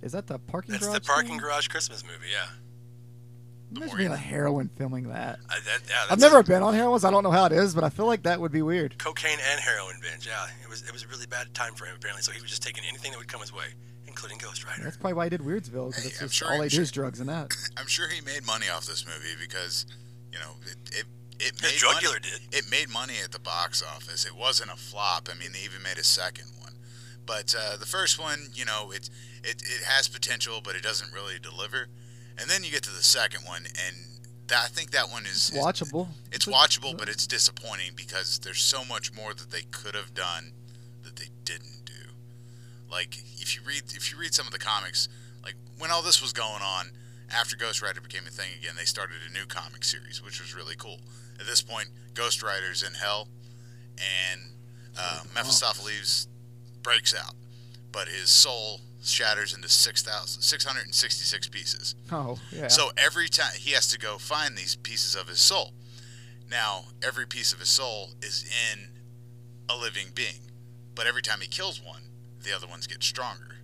Is 0.02 0.12
that 0.12 0.26
the 0.26 0.38
parking 0.38 0.72
garage? 0.72 0.80
That's 0.80 0.86
garage? 0.86 0.98
the 1.00 1.06
parking 1.06 1.28
thing? 1.30 1.38
garage 1.38 1.68
Christmas 1.68 2.02
movie. 2.04 2.28
Yeah. 2.30 2.46
Imagine 3.76 3.86
more 3.88 3.96
being 3.96 4.08
you 4.10 4.14
a 4.14 4.18
heroin 4.18 4.68
filming 4.76 5.08
that. 5.08 5.38
I, 5.48 5.54
that, 5.60 5.80
yeah 5.88 5.94
I've 6.04 6.08
that's 6.10 6.20
never 6.22 6.42
been 6.42 6.62
on 6.62 6.74
heroin, 6.74 7.00
so 7.00 7.08
I 7.08 7.10
don't 7.10 7.22
know 7.24 7.30
how 7.30 7.46
it 7.46 7.52
is, 7.52 7.74
but 7.74 7.84
I 7.84 7.88
feel 7.90 8.06
like 8.06 8.22
that 8.24 8.40
would 8.40 8.52
be 8.52 8.62
weird. 8.62 8.98
cocaine 8.98 9.38
and 9.50 9.60
heroin 9.60 9.96
binge. 10.02 10.26
Yeah, 10.26 10.46
it 10.62 10.68
was 10.68 10.82
it 10.82 10.92
was 10.92 11.04
a 11.04 11.08
really 11.08 11.26
bad 11.26 11.52
time 11.54 11.74
for 11.74 11.86
him 11.86 11.94
apparently. 11.96 12.22
So 12.22 12.32
he 12.32 12.40
was 12.40 12.50
just 12.50 12.62
taking 12.62 12.84
anything 12.88 13.10
that 13.12 13.18
would 13.18 13.28
come 13.28 13.40
his 13.40 13.52
way, 13.52 13.66
including 14.06 14.38
Ghost 14.38 14.64
Rider. 14.66 14.82
That's 14.84 14.96
probably 14.96 15.14
why 15.14 15.24
he 15.26 15.30
did 15.30 15.40
Weirdsville 15.40 15.88
because 15.88 16.02
Hey, 16.02 16.08
it's 16.10 16.20
I'm 16.22 16.26
just 16.28 16.34
sure- 16.36 16.48
all 16.48 16.54
I'm 16.54 16.60
they 16.60 16.68
sure- 16.68 16.78
do 16.78 16.82
is 16.82 16.90
drugs 16.92 17.20
and 17.20 17.28
that. 17.28 17.52
I'm 17.76 17.86
sure 17.86 18.08
he 18.08 18.20
made 18.20 18.44
money 18.46 18.68
off 18.68 18.86
this 18.86 19.04
movie 19.06 19.34
because, 19.40 19.86
you 20.32 20.38
know, 20.38 20.52
it 20.66 20.76
it, 20.98 21.04
it 21.40 21.52
His 21.60 21.62
made 21.62 21.78
drug 21.78 21.94
money. 21.94 22.06
dealer 22.06 22.18
did. 22.20 22.40
It 22.52 22.70
made 22.70 22.88
money 22.88 23.14
at 23.24 23.32
the 23.32 23.40
box 23.40 23.82
office. 23.82 24.24
It 24.26 24.36
wasn't 24.36 24.70
a 24.70 24.76
flop. 24.76 25.28
I 25.34 25.38
mean, 25.38 25.52
they 25.52 25.60
even 25.64 25.82
made 25.82 25.98
a 25.98 26.04
second 26.04 26.46
one. 26.60 26.72
But 27.26 27.54
uh, 27.58 27.76
the 27.76 27.86
first 27.86 28.18
one, 28.20 28.48
you 28.54 28.64
know, 28.64 28.90
it, 28.92 29.08
it 29.44 29.62
it 29.62 29.82
has 29.84 30.08
potential, 30.08 30.60
but 30.62 30.74
it 30.76 30.82
doesn't 30.82 31.12
really 31.12 31.38
deliver. 31.40 31.86
And 32.38 32.48
then 32.48 32.64
you 32.64 32.70
get 32.70 32.82
to 32.84 32.90
the 32.90 33.02
second 33.02 33.42
one, 33.46 33.64
and 33.66 33.96
that, 34.48 34.64
I 34.64 34.68
think 34.68 34.90
that 34.90 35.10
one 35.10 35.24
is 35.24 35.50
It's 35.50 35.56
watchable. 35.56 36.08
It's 36.30 36.46
watchable, 36.46 36.96
but 36.96 37.08
it's 37.08 37.26
disappointing 37.26 37.92
because 37.96 38.38
there's 38.40 38.60
so 38.60 38.84
much 38.84 39.14
more 39.14 39.34
that 39.34 39.50
they 39.50 39.62
could 39.70 39.94
have 39.94 40.14
done 40.14 40.52
that 41.04 41.16
they 41.16 41.28
didn't 41.44 41.84
do. 41.84 41.92
Like 42.90 43.16
if 43.38 43.56
you 43.56 43.62
read 43.66 43.82
if 43.94 44.12
you 44.12 44.18
read 44.18 44.34
some 44.34 44.46
of 44.46 44.52
the 44.52 44.58
comics, 44.58 45.08
like 45.44 45.54
when 45.78 45.90
all 45.90 46.02
this 46.02 46.20
was 46.20 46.32
going 46.32 46.62
on, 46.62 46.90
after 47.30 47.56
Ghost 47.56 47.82
Rider 47.82 48.00
became 48.00 48.26
a 48.26 48.30
thing 48.30 48.50
again, 48.58 48.74
they 48.76 48.84
started 48.84 49.16
a 49.28 49.32
new 49.32 49.46
comic 49.46 49.84
series, 49.84 50.22
which 50.22 50.40
was 50.40 50.54
really 50.54 50.74
cool. 50.76 51.00
At 51.40 51.46
this 51.46 51.62
point, 51.62 51.88
Ghost 52.14 52.42
Rider's 52.42 52.82
in 52.82 52.94
hell, 52.94 53.28
and 54.30 54.40
uh, 54.98 55.20
Mephistopheles 55.34 56.28
breaks 56.82 57.14
out, 57.14 57.34
but 57.90 58.08
his 58.08 58.28
soul 58.28 58.80
shatters 59.02 59.54
into 59.54 59.68
6,000 59.68 60.42
666 60.42 61.48
pieces. 61.48 61.94
Oh, 62.10 62.38
yeah. 62.50 62.68
So 62.68 62.90
every 62.96 63.28
time 63.28 63.52
he 63.58 63.72
has 63.72 63.88
to 63.88 63.98
go 63.98 64.18
find 64.18 64.56
these 64.56 64.76
pieces 64.76 65.14
of 65.14 65.28
his 65.28 65.40
soul. 65.40 65.72
Now, 66.50 66.84
every 67.02 67.26
piece 67.26 67.52
of 67.52 67.60
his 67.60 67.70
soul 67.70 68.10
is 68.20 68.44
in 68.72 68.90
a 69.68 69.76
living 69.76 70.08
being, 70.14 70.50
but 70.94 71.06
every 71.06 71.22
time 71.22 71.40
he 71.40 71.48
kills 71.48 71.80
one, 71.82 72.02
the 72.42 72.54
other 72.54 72.66
ones 72.66 72.86
get 72.86 73.02
stronger. 73.02 73.56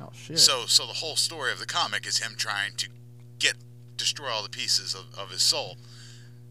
oh, 0.00 0.10
shit. 0.14 0.38
So, 0.38 0.64
so 0.66 0.86
the 0.86 0.94
whole 0.94 1.16
story 1.16 1.52
of 1.52 1.58
the 1.58 1.66
comic 1.66 2.06
is 2.06 2.18
him 2.18 2.32
trying 2.36 2.76
to 2.78 2.88
get 3.38 3.54
destroy 3.96 4.28
all 4.28 4.42
the 4.42 4.48
pieces 4.48 4.94
of, 4.94 5.06
of 5.18 5.30
his 5.30 5.42
soul. 5.42 5.76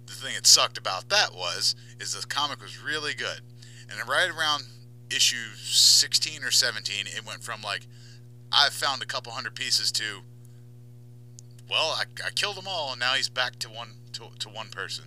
The 0.06 0.14
thing 0.14 0.36
that 0.36 0.46
sucked 0.46 0.78
about 0.78 1.10
that 1.10 1.34
was 1.34 1.76
is 2.00 2.14
the 2.14 2.26
comic 2.28 2.62
was 2.62 2.82
really 2.82 3.14
good, 3.14 3.42
and 3.90 4.08
right 4.08 4.30
around 4.30 4.66
issue 5.10 5.56
16 5.56 6.44
or 6.44 6.52
17, 6.52 7.06
it 7.08 7.26
went 7.26 7.44
from 7.44 7.62
like 7.62 7.88
I 8.54 8.70
found 8.70 9.02
a 9.02 9.06
couple 9.06 9.32
hundred 9.32 9.56
pieces 9.56 9.92
to 9.94 10.22
well, 11.70 11.98
I, 11.98 12.04
I 12.26 12.30
killed 12.30 12.58
them 12.58 12.68
all, 12.68 12.92
and 12.92 13.00
now 13.00 13.14
he's 13.14 13.30
back 13.30 13.58
to 13.60 13.70
one 13.70 13.90
to, 14.14 14.26
to 14.40 14.50
one 14.50 14.68
person. 14.70 15.06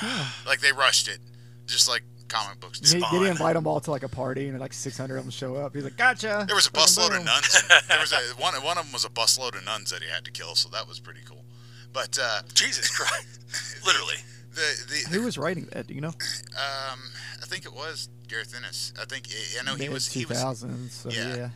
like 0.46 0.60
they 0.60 0.72
rushed 0.72 1.08
it, 1.08 1.18
just 1.66 1.88
like 1.88 2.02
comic 2.28 2.60
books. 2.60 2.80
Did, 2.80 3.02
did 3.10 3.22
he 3.22 3.28
invite 3.28 3.54
them 3.54 3.66
all 3.66 3.80
to 3.80 3.90
like 3.90 4.02
a 4.02 4.08
party 4.08 4.48
and 4.48 4.58
like 4.58 4.72
600 4.72 5.16
of 5.16 5.24
them 5.24 5.30
show 5.30 5.56
up? 5.56 5.74
He's 5.74 5.84
like, 5.84 5.96
gotcha. 5.96 6.44
There 6.46 6.56
was 6.56 6.66
a 6.66 6.70
busload 6.70 7.16
of 7.16 7.24
nuns. 7.24 7.62
There 7.88 8.00
was 8.00 8.12
a 8.12 8.18
one. 8.40 8.54
One 8.62 8.78
of 8.78 8.84
them 8.84 8.92
was 8.92 9.04
a 9.04 9.08
busload 9.08 9.56
of 9.56 9.64
nuns 9.64 9.90
that 9.90 10.02
he 10.02 10.08
had 10.08 10.24
to 10.24 10.30
kill, 10.30 10.54
so 10.54 10.68
that 10.70 10.86
was 10.86 11.00
pretty 11.00 11.20
cool. 11.24 11.44
But 11.92 12.18
uh, 12.20 12.40
Jesus 12.54 12.88
Christ, 12.96 13.40
literally. 13.86 14.16
the 14.54 14.76
the, 14.88 15.14
Who 15.14 15.24
was 15.24 15.36
writing 15.36 15.68
that? 15.72 15.86
Do 15.88 15.94
you 15.94 16.00
know? 16.00 16.08
um, 16.08 17.00
I 17.42 17.46
think 17.46 17.64
it 17.64 17.72
was 17.72 18.08
Garth 18.30 18.54
Ennis. 18.56 18.92
I 19.00 19.04
think 19.04 19.28
I 19.58 19.64
know 19.64 19.74
he 19.74 19.84
Mid 19.84 19.92
was 19.92 20.10
he 20.10 20.24
was 20.26 20.38
2000s. 20.38 20.90
So 20.90 21.10
yeah. 21.10 21.36
yeah. 21.36 21.48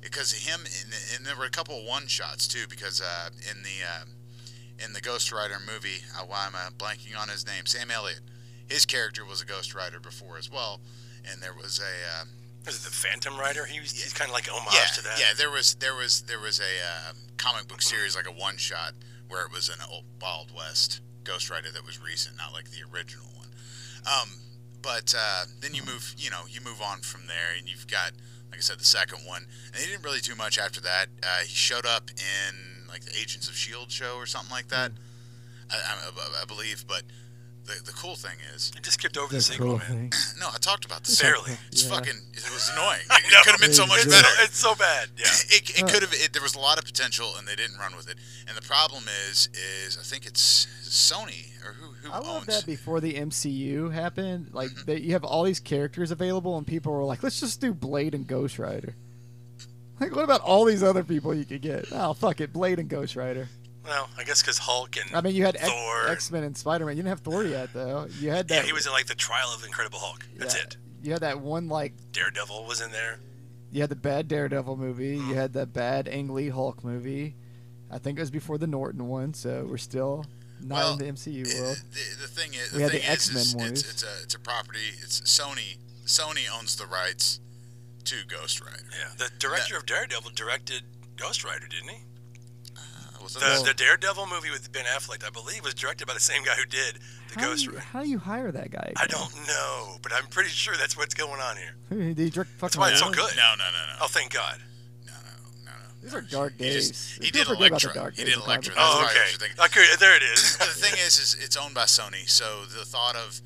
Because 0.00 0.32
him 0.32 0.60
and, 0.60 0.94
and 1.16 1.26
there 1.26 1.36
were 1.36 1.44
a 1.44 1.50
couple 1.50 1.78
of 1.78 1.84
one 1.84 2.06
shots 2.06 2.48
too 2.48 2.64
because 2.68 3.00
uh, 3.00 3.30
in 3.50 3.62
the 3.62 3.84
uh, 3.86 4.04
in 4.84 4.92
the 4.92 5.00
Ghost 5.00 5.32
Rider 5.32 5.58
movie, 5.60 6.02
uh, 6.18 6.24
why 6.24 6.46
am 6.46 6.54
I 6.54 6.68
blanking 6.76 7.18
on 7.20 7.28
his 7.28 7.46
name? 7.46 7.66
Sam 7.66 7.90
Elliott. 7.90 8.20
His 8.68 8.86
character 8.86 9.24
was 9.24 9.42
a 9.42 9.44
Ghost 9.46 9.74
Rider 9.74 9.98
before 9.98 10.38
as 10.38 10.50
well, 10.50 10.80
and 11.30 11.42
there 11.42 11.54
was 11.54 11.80
a 11.80 12.20
uh, 12.20 12.24
Was 12.66 12.76
it 12.76 12.84
the 12.84 12.94
Phantom 12.94 13.36
Rider? 13.36 13.64
He 13.66 13.80
was, 13.80 13.92
he's 13.92 14.12
kind 14.12 14.28
of 14.28 14.34
like 14.34 14.48
homage 14.48 14.72
yeah, 14.72 14.94
to 14.94 15.02
that. 15.02 15.18
yeah. 15.18 15.32
There 15.36 15.50
was 15.50 15.74
there 15.74 15.94
was 15.94 16.22
there 16.22 16.40
was 16.40 16.60
a 16.60 16.62
uh, 16.62 17.12
comic 17.36 17.68
book 17.68 17.82
series 17.82 18.14
like 18.14 18.28
a 18.28 18.32
one 18.32 18.56
shot 18.56 18.92
where 19.28 19.44
it 19.44 19.52
was 19.52 19.68
an 19.68 19.76
old 19.90 20.04
Wild 20.20 20.52
West 20.56 21.00
Ghost 21.24 21.50
Rider 21.50 21.70
that 21.72 21.84
was 21.84 22.00
recent, 22.02 22.36
not 22.36 22.52
like 22.52 22.70
the 22.70 22.82
original 22.94 23.26
one. 23.36 23.48
Um, 24.06 24.28
but 24.82 25.14
uh, 25.16 25.44
then 25.60 25.74
you 25.74 25.82
move, 25.84 26.14
you 26.16 26.30
know, 26.30 26.42
you 26.48 26.60
move 26.60 26.80
on 26.80 27.00
from 27.00 27.26
there, 27.26 27.56
and 27.58 27.68
you've 27.68 27.86
got, 27.86 28.12
like 28.50 28.58
I 28.58 28.62
said, 28.62 28.78
the 28.78 28.84
second 28.84 29.20
one. 29.26 29.46
And 29.72 29.82
he 29.82 29.90
didn't 29.90 30.04
really 30.04 30.20
do 30.20 30.34
much 30.34 30.58
after 30.58 30.80
that. 30.80 31.06
Uh, 31.22 31.40
he 31.42 31.54
showed 31.54 31.86
up 31.86 32.10
in 32.10 32.88
like 32.88 33.04
the 33.04 33.16
Agents 33.18 33.48
of 33.48 33.56
Shield 33.56 33.90
show 33.90 34.16
or 34.16 34.26
something 34.26 34.50
like 34.50 34.68
that, 34.68 34.92
I, 35.70 35.76
I, 35.76 36.42
I 36.42 36.44
believe. 36.44 36.84
But 36.86 37.02
the 37.70 37.82
the 37.84 37.92
cool 37.92 38.16
thing 38.16 38.36
is, 38.54 38.72
You 38.74 38.80
just 38.80 38.98
skipped 39.00 39.16
over 39.16 39.28
the 39.28 39.36
The 39.36 39.42
sequel, 39.42 39.66
cool 39.66 39.78
man. 39.78 40.10
thing. 40.10 40.12
no, 40.40 40.48
I 40.52 40.58
talked 40.58 40.84
about 40.84 41.04
the 41.04 41.16
Barely. 41.22 41.52
It's 41.72 41.84
Yeah. 41.84 41.90
fucking. 41.94 42.18
It 42.34 42.50
was 42.52 42.68
annoying. 42.74 43.06
I 43.10 43.18
It 43.18 43.30
know. 43.32 43.42
could 43.44 43.52
have 43.52 43.60
been 43.60 43.72
so 43.72 43.86
much 43.86 43.98
It's 44.04 44.06
It's 44.06 44.14
better. 44.22 44.34
so, 44.36 44.42
it's 44.44 44.58
so 44.58 44.74
bad. 44.74 45.08
Yeah. 45.16 45.26
it, 45.56 45.70
it 45.80 45.88
could 45.92 46.02
have 46.02 46.14
there 46.32 46.42
was 46.42 46.54
a 46.54 46.58
lot 46.60 46.78
of 46.78 46.84
potential 46.84 47.32
and 47.38 47.46
they 47.46 47.54
didn't 47.56 47.78
run 47.78 47.94
with 47.96 48.08
it 48.08 48.16
and 48.48 48.56
the 48.56 48.62
problem 48.62 49.04
is 49.28 49.48
is 49.54 49.96
i 49.98 50.02
think 50.02 50.26
it's 50.26 50.66
sony 50.82 51.46
or 51.64 51.72
who 51.74 51.92
who 52.02 52.10
I 52.12 52.18
love 52.18 52.26
owns 52.28 52.46
that 52.46 52.66
before 52.66 53.00
the 53.00 53.14
MCU 53.14 53.92
happened. 53.92 54.50
Like 54.52 54.70
Mm-hmm. 54.70 54.84
they, 54.86 54.98
you 55.00 55.12
have 55.12 55.24
all 55.24 55.42
these 55.44 55.60
characters 55.60 56.10
available, 56.10 56.56
and 56.58 56.66
people 56.66 56.92
were 56.92 57.04
like, 57.04 57.22
"Let's 57.22 57.38
just 57.40 57.60
do 57.60 57.72
Blade 57.74 58.14
and 58.14 58.26
Ghost 58.26 58.58
Rider." 58.58 58.94
Like, 60.00 60.14
what 60.16 60.24
about 60.24 60.40
all 60.40 60.64
these 60.64 60.82
other 60.82 61.04
people 61.04 61.34
you 61.34 61.44
could 61.44 61.60
get? 61.60 61.86
Oh, 61.92 62.14
fuck 62.14 62.40
it, 62.40 62.52
Blade 62.54 62.78
and 62.78 62.88
Ghost 62.88 63.16
Rider. 63.16 63.48
Well, 63.84 64.08
I 64.18 64.24
guess 64.24 64.42
because 64.42 64.58
Hulk 64.58 64.96
and 64.96 65.14
I 65.16 65.20
mean, 65.20 65.34
you 65.34 65.44
had 65.44 65.58
Thor. 65.58 66.08
X 66.08 66.30
Men 66.30 66.44
and 66.44 66.56
Spider 66.56 66.84
Man. 66.86 66.96
You 66.96 67.02
didn't 67.02 67.10
have 67.10 67.20
Thor 67.20 67.44
yet, 67.44 67.72
though. 67.72 68.06
You 68.20 68.30
had 68.30 68.48
that. 68.48 68.54
yeah, 68.56 68.62
he 68.62 68.72
was 68.72 68.86
in 68.86 68.92
like 68.92 69.06
the 69.06 69.14
Trial 69.14 69.48
of 69.54 69.64
Incredible 69.64 69.98
Hulk. 70.00 70.26
That's 70.36 70.54
yeah, 70.54 70.62
it. 70.62 70.76
You 71.02 71.12
had 71.12 71.22
that 71.22 71.40
one 71.40 71.68
like 71.68 71.94
Daredevil 72.12 72.66
was 72.66 72.80
in 72.82 72.90
there. 72.92 73.18
you 73.72 73.80
had 73.80 73.88
the 73.90 73.96
bad 73.96 74.28
Daredevil 74.28 74.76
movie. 74.76 75.16
Mm. 75.18 75.28
You 75.28 75.34
had 75.34 75.52
the 75.54 75.64
bad 75.66 76.08
Ang 76.08 76.28
Lee 76.34 76.50
Hulk 76.50 76.84
movie. 76.84 77.36
I 77.90 77.98
think 77.98 78.18
it 78.18 78.22
was 78.22 78.30
before 78.30 78.58
the 78.58 78.66
Norton 78.66 79.08
one, 79.08 79.32
so 79.34 79.66
we're 79.68 79.78
still 79.78 80.24
not 80.60 80.76
Well, 80.76 80.92
in 80.92 80.98
the 80.98 81.04
MCU 81.06 81.46
it- 81.46 81.58
world. 81.60 81.76
the, 81.90 82.22
the 82.22 82.28
thing 82.28 82.52
is 82.54 82.72
We 82.72 82.78
the 82.78 82.82
had 82.84 82.92
the 82.92 82.98
thing 82.98 83.10
is, 83.10 83.28
is 83.30 83.36
X-Men 83.36 83.40
it's, 83.42 83.54
movies. 83.54 83.90
it's 83.90 84.02
a 84.02 84.22
it's 84.22 84.34
a 84.34 84.38
property 84.38 84.90
it's 85.02 85.20
sony 85.22 85.78
sony 86.04 86.42
owns 86.54 86.76
the 86.76 86.84
rights 86.86 87.40
to 88.04 88.16
ghost 88.28 88.60
rider 88.60 88.84
Yeah. 88.92 89.08
The 89.16 89.30
director 89.38 89.76
of 89.78 89.86
Daredevil 89.86 90.32
directed 90.34 90.82
Ghost 91.16 91.44
Rider, 91.44 91.66
didn't 91.66 91.88
he? 91.90 91.98
Was 93.22 93.36
it 93.36 93.40
The, 93.40 93.44
Well- 93.46 93.64
the 93.64 93.74
Daredevil 93.74 94.26
movie 94.26 94.50
with 94.50 94.70
Ben 94.72 94.84
Affleck, 94.86 95.24
I 95.26 95.30
believe, 95.30 95.64
was 95.64 95.74
directed 95.74 96.06
by 96.06 96.14
the 96.14 96.20
same 96.20 96.42
guy 96.44 96.54
who 96.54 96.64
did 96.64 96.98
the 97.28 97.34
How 97.36 97.40
do, 97.42 97.46
Ghost 97.48 97.64
you, 97.64 97.70
Rider. 97.72 97.80
how 97.92 98.02
do 98.02 98.08
you 98.08 98.18
hire 98.18 98.50
that 98.52 98.70
guy? 98.70 98.92
I 98.96 99.06
don't 99.06 99.34
know, 99.46 99.98
but 100.02 100.12
I'm 100.12 100.26
pretty 100.26 100.50
sure 100.50 100.74
that's 100.76 100.96
what's 100.96 101.14
going 101.14 101.40
on 101.40 101.56
here. 101.56 101.74
Did 101.90 102.18
he 102.18 102.30
direct 102.30 102.50
That's 102.60 102.74
fucking 102.76 102.80
why 102.80 102.90
it's 102.90 103.00
so 103.00 103.10
good. 103.10 103.36
no 103.36 103.52
no 103.58 103.64
no 103.64 103.70
no 103.70 103.94
Oh, 104.02 104.06
thank 104.08 104.32
God. 104.32 104.58
no 105.06 105.12
no 105.12 105.62
no 105.64 105.70
no 105.70 105.86
These 106.02 106.14
are 106.14 106.22
no. 106.22 106.28
dark 106.28 106.54
he 106.58 106.64
days. 106.64 106.88
just, 106.88 107.22
he 107.22 107.30
did 107.30 107.46
forget 107.46 107.68
Elektra 107.70 107.94
dark 107.94 108.14
he 108.16 108.24
did 108.24 108.36
of 108.36 108.44
Elektra 108.44 108.74
Oh, 108.76 109.04
okay. 109.04 109.14
that's 109.14 109.14
what 109.14 109.30
you're 109.30 109.38
thinking. 109.38 109.64
Okay, 109.84 109.96
there 110.00 110.16
it 110.16 110.22
is. 110.22 110.56
The 110.58 110.64
thing 110.66 110.94
is, 110.94 111.18
is 111.18 111.36
it's 111.40 111.56
owned 111.56 111.74
by 111.74 111.84
Sony, 111.84 112.28
so 112.28 112.62
the 112.64 112.84
thought 112.84 113.16
of, 113.16 113.40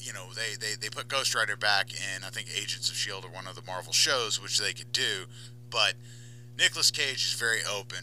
you 0.00 0.12
know, 0.12 0.26
they, 0.34 0.54
they, 0.58 0.74
they 0.80 0.88
put 0.88 1.08
Ghost 1.08 1.34
Rider 1.34 1.56
back 1.56 1.92
in, 1.92 2.22
I 2.24 2.28
think 2.30 2.48
Agents 2.54 2.88
of 2.88 2.94
S.H.I.E.L.D. 2.94 3.26
or 3.26 3.30
one 3.30 3.46
of 3.46 3.56
the 3.56 3.62
Marvel 3.66 3.92
shows, 3.92 4.40
which 4.40 4.58
they 4.60 4.72
could 4.72 4.92
do, 4.92 5.24
but 5.70 5.94
Nicolas 6.58 6.90
Cage 6.90 7.24
is 7.26 7.34
very 7.34 7.58
open 7.70 7.98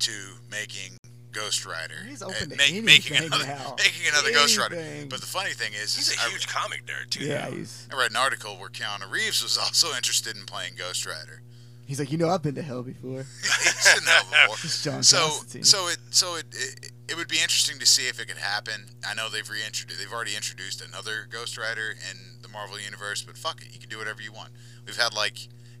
to 0.00 0.12
making 0.50 0.96
Ghost 1.32 1.66
Rider. 1.66 1.94
He's 2.08 2.22
uh, 2.22 2.26
open 2.26 2.50
to 2.50 2.56
make- 2.56 2.82
making 2.82 3.16
another, 3.16 3.44
now. 3.44 3.74
making 3.78 4.08
another 4.08 4.32
Ghost 4.32 4.56
Rider. 4.58 4.76
But 5.08 5.20
the 5.20 5.26
funny 5.26 5.50
thing 5.52 5.72
is, 5.74 5.94
He's 5.94 6.08
is 6.10 6.16
a 6.16 6.26
I- 6.26 6.30
huge 6.30 6.46
comic 6.48 6.86
nerd 6.86 7.10
too. 7.10 7.24
Yeah, 7.24 7.48
he's 7.50 7.86
I 7.92 7.96
read 7.98 8.10
an 8.10 8.16
article 8.16 8.56
where 8.56 8.68
Keanu 8.70 9.10
Reeves 9.10 9.42
was 9.42 9.58
also 9.62 9.94
interested 9.94 10.36
in 10.36 10.44
playing 10.46 10.74
Ghost 10.78 11.04
Rider. 11.06 11.42
he's 11.86 11.98
like, 11.98 12.10
you 12.10 12.18
know, 12.18 12.28
I've 12.30 12.42
been 12.42 12.54
to 12.54 12.62
hell 12.62 12.82
before. 12.82 13.26
He's 13.42 13.98
in 13.98 14.04
that 14.06 14.24
before. 14.30 14.56
It's 14.64 14.82
John 14.82 15.02
so 15.02 15.28
so 15.62 15.88
it 15.88 15.98
so 16.10 16.36
it, 16.36 16.46
it 16.52 16.92
it 17.08 17.16
would 17.16 17.28
be 17.28 17.36
interesting 17.36 17.78
to 17.78 17.86
see 17.86 18.08
if 18.08 18.18
it 18.18 18.26
could 18.28 18.38
happen. 18.38 18.86
I 19.06 19.14
know 19.14 19.28
they've 19.28 19.48
reintroduced 19.48 20.00
they've 20.00 20.12
already 20.12 20.34
introduced 20.34 20.80
another 20.84 21.26
Ghost 21.30 21.56
Rider 21.58 21.90
in 22.10 22.40
the 22.42 22.48
Marvel 22.48 22.80
universe, 22.80 23.22
but 23.22 23.36
fuck 23.38 23.60
it, 23.62 23.68
you 23.72 23.78
can 23.78 23.88
do 23.90 23.98
whatever 23.98 24.22
you 24.22 24.32
want. 24.32 24.50
We've 24.86 24.96
had 24.96 25.14
like 25.14 25.36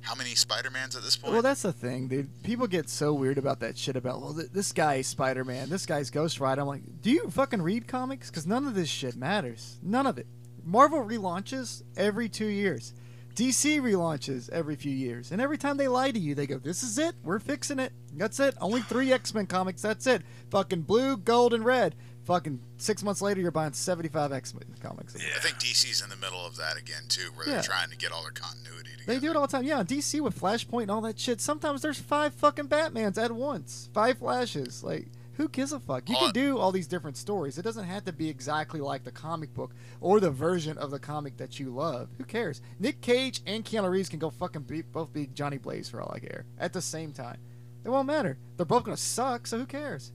how 0.06 0.14
many 0.14 0.36
Spider 0.36 0.70
Mans 0.70 0.94
at 0.94 1.02
this 1.02 1.16
point? 1.16 1.32
Well, 1.32 1.42
that's 1.42 1.62
the 1.62 1.72
thing, 1.72 2.06
dude. 2.06 2.42
People 2.44 2.68
get 2.68 2.88
so 2.88 3.12
weird 3.12 3.38
about 3.38 3.58
that 3.60 3.76
shit 3.76 3.96
about, 3.96 4.20
well, 4.20 4.34
th- 4.34 4.50
this 4.52 4.72
guy 4.72 4.96
is 4.96 5.08
Spider 5.08 5.44
Man, 5.44 5.68
this 5.68 5.84
guy's 5.84 6.10
Ghost 6.10 6.38
Rider. 6.38 6.60
I'm 6.60 6.68
like, 6.68 6.82
do 7.02 7.10
you 7.10 7.28
fucking 7.28 7.60
read 7.60 7.88
comics? 7.88 8.30
Because 8.30 8.46
none 8.46 8.66
of 8.68 8.74
this 8.74 8.88
shit 8.88 9.16
matters. 9.16 9.78
None 9.82 10.06
of 10.06 10.16
it. 10.16 10.26
Marvel 10.64 11.00
relaunches 11.00 11.82
every 11.96 12.28
two 12.28 12.46
years. 12.46 12.94
DC 13.34 13.80
relaunches 13.80 14.48
every 14.50 14.76
few 14.76 14.92
years. 14.92 15.32
And 15.32 15.42
every 15.42 15.58
time 15.58 15.76
they 15.76 15.88
lie 15.88 16.10
to 16.10 16.18
you, 16.18 16.34
they 16.34 16.46
go, 16.46 16.58
this 16.58 16.82
is 16.82 16.98
it. 16.98 17.14
We're 17.22 17.38
fixing 17.38 17.78
it. 17.78 17.92
That's 18.14 18.40
it. 18.40 18.54
Only 18.60 18.80
three 18.82 19.12
X 19.12 19.34
Men 19.34 19.46
comics. 19.46 19.82
That's 19.82 20.06
it. 20.06 20.22
Fucking 20.50 20.82
blue, 20.82 21.16
gold, 21.16 21.52
and 21.52 21.64
red. 21.64 21.96
Fucking 22.26 22.60
six 22.76 23.02
months 23.04 23.22
later, 23.22 23.40
you're 23.40 23.50
buying 23.52 23.72
75 23.72 24.32
X 24.32 24.52
Men 24.52 24.64
comics. 24.82 25.14
Yeah. 25.16 25.30
I 25.36 25.38
think 25.40 25.56
DC's 25.58 26.02
in 26.02 26.10
the 26.10 26.16
middle 26.16 26.44
of 26.44 26.56
that 26.56 26.76
again 26.76 27.04
too, 27.08 27.30
where 27.34 27.46
they're 27.46 27.62
trying 27.62 27.88
to 27.90 27.96
get 27.96 28.10
all 28.12 28.22
their 28.22 28.32
continuity 28.32 28.90
together. 28.98 29.14
They 29.14 29.20
do 29.24 29.30
it 29.30 29.36
all 29.36 29.46
the 29.46 29.52
time. 29.56 29.64
Yeah, 29.64 29.82
DC 29.84 30.20
with 30.20 30.38
Flashpoint 30.38 30.82
and 30.82 30.90
all 30.90 31.00
that 31.02 31.18
shit. 31.20 31.40
Sometimes 31.40 31.82
there's 31.82 32.00
five 32.00 32.34
fucking 32.34 32.66
Batmans 32.68 33.16
at 33.16 33.30
once. 33.30 33.88
Five 33.94 34.18
Flashes. 34.18 34.82
Like, 34.82 35.06
who 35.34 35.48
gives 35.48 35.70
a 35.70 35.78
fuck? 35.78 36.08
You 36.08 36.16
Oh, 36.18 36.24
can 36.24 36.32
do 36.32 36.58
all 36.58 36.72
these 36.72 36.88
different 36.88 37.16
stories. 37.16 37.58
It 37.58 37.62
doesn't 37.62 37.84
have 37.84 38.04
to 38.06 38.12
be 38.12 38.28
exactly 38.28 38.80
like 38.80 39.04
the 39.04 39.12
comic 39.12 39.54
book 39.54 39.72
or 40.00 40.18
the 40.18 40.30
version 40.30 40.76
of 40.78 40.90
the 40.90 40.98
comic 40.98 41.36
that 41.36 41.60
you 41.60 41.70
love. 41.70 42.08
Who 42.18 42.24
cares? 42.24 42.60
Nick 42.80 43.02
Cage 43.02 43.40
and 43.46 43.64
Keanu 43.64 43.88
Reeves 43.88 44.08
can 44.08 44.18
go 44.18 44.30
fucking 44.30 44.62
be, 44.62 44.82
both 44.82 45.12
be 45.12 45.28
Johnny 45.28 45.58
Blaze 45.58 45.88
for 45.88 46.00
all 46.00 46.10
I 46.12 46.18
care 46.18 46.44
at 46.58 46.72
the 46.72 46.82
same 46.82 47.12
time. 47.12 47.38
It 47.84 47.90
won't 47.90 48.08
matter. 48.08 48.36
They're 48.56 48.66
both 48.66 48.82
gonna 48.82 48.96
suck, 48.96 49.46
so 49.46 49.58
who 49.58 49.66
cares? 49.66 50.10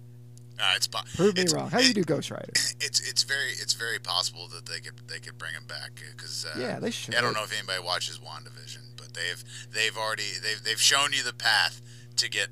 Uh, 0.62 0.74
it's 0.76 0.88
po- 0.88 1.00
Prove 1.16 1.36
me 1.36 1.42
it's- 1.42 1.54
wrong. 1.56 1.70
How 1.72 1.80
do 1.80 1.88
you 1.88 1.94
do 1.94 2.04
Ghost 2.04 2.30
Rider? 2.32 2.52
It's 2.84 3.00
it's 3.10 3.24
very 3.24 3.52
it's 3.62 3.74
very 3.74 4.00
possible 4.00 4.48
that 4.50 4.66
they 4.66 4.80
could 4.80 4.94
they 5.08 5.20
could 5.20 5.38
bring 5.38 5.54
him 5.54 5.66
back 5.68 5.92
because 6.16 6.46
uh, 6.46 6.60
Yeah, 6.60 6.80
they 6.80 6.92
should. 6.92 7.16
I 7.16 7.22
don't 7.22 7.34
know 7.34 7.44
if 7.44 7.54
anybody 7.54 7.80
watches 7.84 8.20
WandaVision, 8.20 8.96
but 8.98 9.14
they've 9.14 9.44
they've 9.74 9.96
already 9.98 10.30
they've 10.42 10.62
they've 10.64 10.82
shown 10.82 11.14
you 11.14 11.24
the 11.24 11.34
path 11.34 11.82
to 12.18 12.30
get 12.30 12.50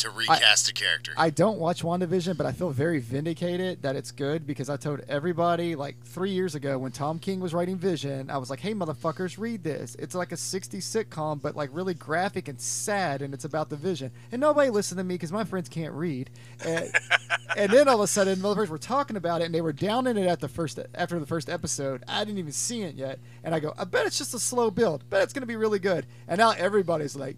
to 0.00 0.10
recast 0.10 0.68
a 0.68 0.72
character. 0.72 1.12
I 1.16 1.30
don't 1.30 1.58
watch 1.58 1.82
WandaVision, 1.82 2.36
but 2.36 2.46
I 2.46 2.52
feel 2.52 2.70
very 2.70 2.98
vindicated 2.98 3.82
that 3.82 3.96
it's 3.96 4.10
good 4.10 4.46
because 4.46 4.68
I 4.68 4.76
told 4.76 5.00
everybody 5.08 5.74
like 5.74 6.02
three 6.04 6.30
years 6.30 6.54
ago 6.54 6.78
when 6.78 6.92
Tom 6.92 7.18
King 7.18 7.40
was 7.40 7.54
writing 7.54 7.76
Vision, 7.76 8.30
I 8.30 8.38
was 8.38 8.50
like, 8.50 8.60
hey, 8.60 8.74
motherfuckers, 8.74 9.38
read 9.38 9.62
this. 9.62 9.94
It's 9.98 10.14
like 10.14 10.32
a 10.32 10.36
60s 10.36 10.78
sitcom, 10.78 11.40
but 11.40 11.56
like 11.56 11.70
really 11.72 11.94
graphic 11.94 12.48
and 12.48 12.60
sad, 12.60 13.22
and 13.22 13.34
it's 13.34 13.44
about 13.44 13.68
the 13.68 13.76
Vision. 13.76 14.10
And 14.32 14.40
nobody 14.40 14.70
listened 14.70 14.98
to 14.98 15.04
me 15.04 15.14
because 15.14 15.32
my 15.32 15.44
friends 15.44 15.68
can't 15.68 15.94
read. 15.94 16.30
And, 16.64 16.90
and 17.56 17.70
then 17.72 17.88
all 17.88 17.96
of 17.96 18.00
a 18.00 18.06
sudden, 18.06 18.38
motherfuckers 18.38 18.68
were 18.68 18.78
talking 18.78 19.16
about 19.16 19.42
it, 19.42 19.46
and 19.46 19.54
they 19.54 19.60
were 19.60 19.72
down 19.72 20.06
in 20.06 20.16
it 20.16 20.26
at 20.26 20.40
the 20.40 20.48
first 20.48 20.78
after 20.94 21.18
the 21.18 21.26
first 21.26 21.48
episode. 21.50 22.02
I 22.08 22.24
didn't 22.24 22.38
even 22.38 22.52
see 22.52 22.82
it 22.82 22.94
yet, 22.94 23.18
and 23.44 23.54
I 23.54 23.60
go, 23.60 23.74
I 23.78 23.84
bet 23.84 24.06
it's 24.06 24.18
just 24.18 24.34
a 24.34 24.38
slow 24.38 24.70
build. 24.70 25.08
Bet 25.10 25.22
it's 25.22 25.32
gonna 25.32 25.46
be 25.46 25.56
really 25.56 25.78
good. 25.78 26.06
And 26.28 26.38
now 26.38 26.52
everybody's 26.52 27.16
like, 27.16 27.36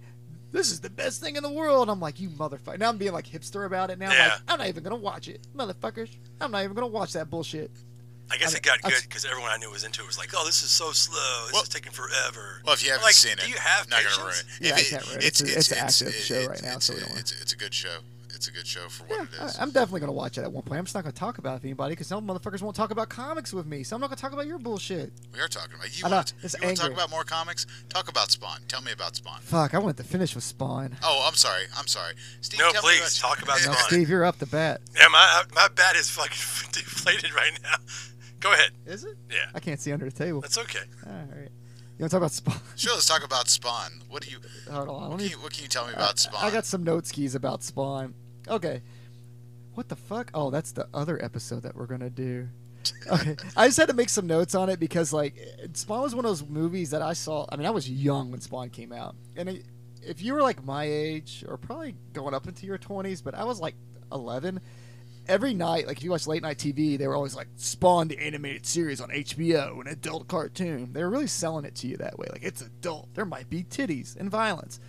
this 0.52 0.70
is 0.70 0.80
the 0.80 0.90
best 0.90 1.20
thing 1.20 1.36
in 1.36 1.42
the 1.42 1.50
world. 1.50 1.88
I'm 1.90 2.00
like, 2.00 2.20
you 2.20 2.28
motherfucker. 2.28 2.78
Now 2.78 2.88
I'm 2.90 2.98
being 2.98 3.12
like 3.12 3.26
hipster 3.26 3.66
about 3.66 3.90
it 3.90 3.98
now. 3.98 4.10
I'm 4.10 4.18
Like, 4.30 4.40
I'm 4.48 4.58
not 4.58 4.68
even 4.68 4.82
gonna 4.84 4.96
watch 4.96 5.28
it, 5.28 5.40
motherfuckers. 5.56 6.10
I'm 6.40 6.50
not 6.52 6.62
even 6.64 6.74
gonna 6.74 6.86
watch 6.86 7.12
that 7.14 7.30
bullshit. 7.30 7.70
I 8.30 8.36
guess 8.38 8.54
I- 8.54 8.58
it 8.58 8.62
got 8.62 8.78
I- 8.84 8.90
good 8.90 9.02
because 9.02 9.24
everyone 9.24 9.50
I 9.50 9.56
knew 9.58 9.70
was 9.70 9.84
into 9.84 10.02
it 10.02 10.06
was 10.06 10.16
like, 10.16 10.30
"Oh, 10.34 10.46
this 10.46 10.62
is 10.62 10.70
so 10.70 10.92
slow. 10.92 11.44
This 11.46 11.52
Well- 11.52 11.62
is 11.64 11.68
taking 11.68 11.92
forever." 11.92 12.62
well, 12.64 12.72
if 12.74 12.82
you 12.84 12.90
haven't 12.90 13.04
like, 13.04 13.14
seen 13.14 13.32
it, 13.32 13.40
do 13.40 13.48
you 13.50 13.56
have 13.58 13.90
not 13.90 13.98
patience? 13.98 14.16
gonna 14.16 14.28
ruin 14.28 14.38
it. 14.38 14.46
Yeah, 14.60 14.68
If 14.70 14.76
I 14.76 14.80
it- 14.80 14.88
can't 14.90 15.06
ruin 15.06 15.18
it. 15.18 15.24
It's 15.24 15.40
a- 15.42 15.58
it's 15.58 15.70
an 15.72 15.78
active 15.78 16.14
show 16.14 16.46
right 16.46 16.62
now, 16.62 16.76
It's, 16.76 16.86
so 16.86 16.94
we 16.94 17.00
don't 17.00 17.18
it's, 17.18 17.32
it's 17.32 17.52
a 17.52 17.56
good 17.56 17.74
show. 17.74 17.98
It's 18.42 18.48
a 18.48 18.52
good 18.52 18.66
show 18.66 18.88
for 18.88 19.06
Yeah, 19.08 19.18
what 19.20 19.28
it 19.28 19.44
is. 19.44 19.56
I, 19.56 19.62
am 19.62 19.70
definitely 19.70 20.00
gonna 20.00 20.10
watch 20.10 20.36
it 20.36 20.40
at 20.42 20.50
one 20.52 20.64
point. 20.64 20.80
I'm 20.80 20.84
just 20.84 20.96
not 20.96 21.04
gonna 21.04 21.12
talk 21.12 21.38
about 21.38 21.50
it 21.50 21.54
with 21.54 21.64
anybody 21.66 21.92
because 21.92 22.08
some 22.08 22.26
motherfuckers 22.26 22.60
won't 22.60 22.74
talk 22.74 22.90
about 22.90 23.08
comics 23.08 23.52
with 23.52 23.66
me. 23.66 23.84
So 23.84 23.94
I'm 23.94 24.00
not 24.00 24.08
gonna 24.10 24.20
talk 24.20 24.32
about 24.32 24.48
your 24.48 24.58
bullshit. 24.58 25.12
we 25.32 25.38
are 25.38 25.46
talking 25.46 25.76
about 25.76 25.96
you. 25.96 26.04
I 26.04 26.08
know, 26.08 26.16
Want, 26.16 26.32
it's 26.42 26.56
you 26.60 26.66
want 26.66 26.76
to 26.76 26.82
talk 26.82 26.92
about 26.92 27.10
more 27.10 27.22
comics? 27.22 27.68
Talk 27.88 28.08
about 28.08 28.32
Spawn. 28.32 28.58
Tell 28.66 28.82
me 28.82 28.90
about 28.90 29.14
Spawn. 29.14 29.38
Fuck, 29.42 29.74
I 29.74 29.78
wanted 29.78 29.98
to 29.98 30.02
finish 30.02 30.34
with 30.34 30.42
Spawn. 30.42 30.96
Oh, 31.04 31.24
I'm 31.24 31.36
sorry. 31.36 31.66
I'm 31.78 31.86
sorry. 31.86 32.14
Steve, 32.40 32.58
No, 32.58 32.72
tell 32.72 32.82
me 32.82 32.88
please, 32.88 33.16
about- 33.16 33.28
talk 33.36 33.42
about 33.44 33.58
No, 33.64 33.72
Spawn. 33.74 33.84
Steve, 33.86 34.08
you're 34.08 34.24
up 34.24 34.38
the 34.38 34.46
bat. 34.46 34.80
Yeah, 34.96 35.06
my 35.06 35.24
uh, 35.40 35.44
my 35.54 35.68
bat 35.76 35.94
is 35.94 36.10
fucking 36.10 36.32
deflated 36.72 37.32
right 37.36 37.56
now. 37.62 37.76
Go 38.40 38.52
ahead. 38.54 38.72
Is 38.86 39.04
it? 39.04 39.16
Yeah, 39.30 39.50
I 39.54 39.60
can't 39.60 39.78
see 39.78 39.92
under 39.92 40.06
the 40.06 40.10
table. 40.10 40.40
that's 40.40 40.58
okay. 40.58 40.80
All 41.06 41.12
right. 41.12 41.48
You 41.98 42.04
want 42.04 42.10
to 42.10 42.14
talk 42.16 42.20
about 42.22 42.32
Spawn? 42.32 42.60
Sure, 42.74 42.94
let's 42.94 43.06
talk 43.06 43.22
about 43.24 43.48
Spawn. 43.48 44.02
What 44.08 44.22
do 44.24 44.30
you? 44.30 44.38
Hold 44.72 44.88
on. 44.88 45.10
What 45.10 45.18
me 45.18 45.28
can 45.28 45.38
you, 45.38 45.42
what 45.44 45.52
can 45.52 45.62
you 45.62 45.68
tell 45.68 45.84
me 45.86 45.90
I- 45.92 45.96
about 45.96 46.18
Spawn? 46.18 46.42
I 46.42 46.50
got 46.50 46.64
some 46.64 46.82
note 46.82 47.06
skis 47.06 47.36
about 47.36 47.62
Spawn. 47.62 48.14
Okay. 48.48 48.82
What 49.74 49.88
the 49.88 49.96
fuck? 49.96 50.30
Oh, 50.34 50.50
that's 50.50 50.72
the 50.72 50.88
other 50.92 51.22
episode 51.22 51.62
that 51.62 51.74
we're 51.76 51.86
gonna 51.86 52.10
do. 52.10 52.48
Okay. 53.10 53.36
I 53.56 53.66
just 53.66 53.78
had 53.78 53.88
to 53.88 53.94
make 53.94 54.08
some 54.08 54.26
notes 54.26 54.56
on 54.56 54.68
it 54.68 54.80
because 54.80 55.12
like 55.12 55.36
Spawn 55.72 56.02
was 56.02 56.16
one 56.16 56.24
of 56.24 56.30
those 56.30 56.44
movies 56.44 56.90
that 56.90 57.00
I 57.00 57.12
saw. 57.12 57.46
I 57.48 57.56
mean, 57.56 57.66
I 57.66 57.70
was 57.70 57.88
young 57.88 58.32
when 58.32 58.40
Spawn 58.40 58.70
came 58.70 58.92
out, 58.92 59.14
and 59.36 59.48
it, 59.48 59.64
if 60.02 60.20
you 60.20 60.34
were 60.34 60.42
like 60.42 60.64
my 60.64 60.84
age 60.84 61.44
or 61.46 61.56
probably 61.56 61.94
going 62.12 62.34
up 62.34 62.48
into 62.48 62.66
your 62.66 62.78
twenties, 62.78 63.22
but 63.22 63.34
I 63.36 63.44
was 63.44 63.60
like 63.60 63.76
eleven. 64.10 64.60
Every 65.28 65.54
night, 65.54 65.86
like 65.86 65.98
if 65.98 66.02
you 66.02 66.10
watch 66.10 66.26
late 66.26 66.42
night 66.42 66.58
TV, 66.58 66.98
they 66.98 67.06
were 67.06 67.14
always 67.14 67.36
like 67.36 67.46
Spawn, 67.54 68.08
the 68.08 68.18
animated 68.18 68.66
series 68.66 69.00
on 69.00 69.10
HBO, 69.10 69.80
an 69.80 69.86
adult 69.86 70.26
cartoon. 70.26 70.92
They 70.92 71.04
were 71.04 71.10
really 71.10 71.28
selling 71.28 71.64
it 71.64 71.76
to 71.76 71.86
you 71.86 71.96
that 71.98 72.18
way, 72.18 72.26
like 72.32 72.42
it's 72.42 72.62
adult. 72.62 73.14
There 73.14 73.24
might 73.24 73.48
be 73.48 73.62
titties 73.62 74.16
and 74.16 74.28
violence. 74.28 74.80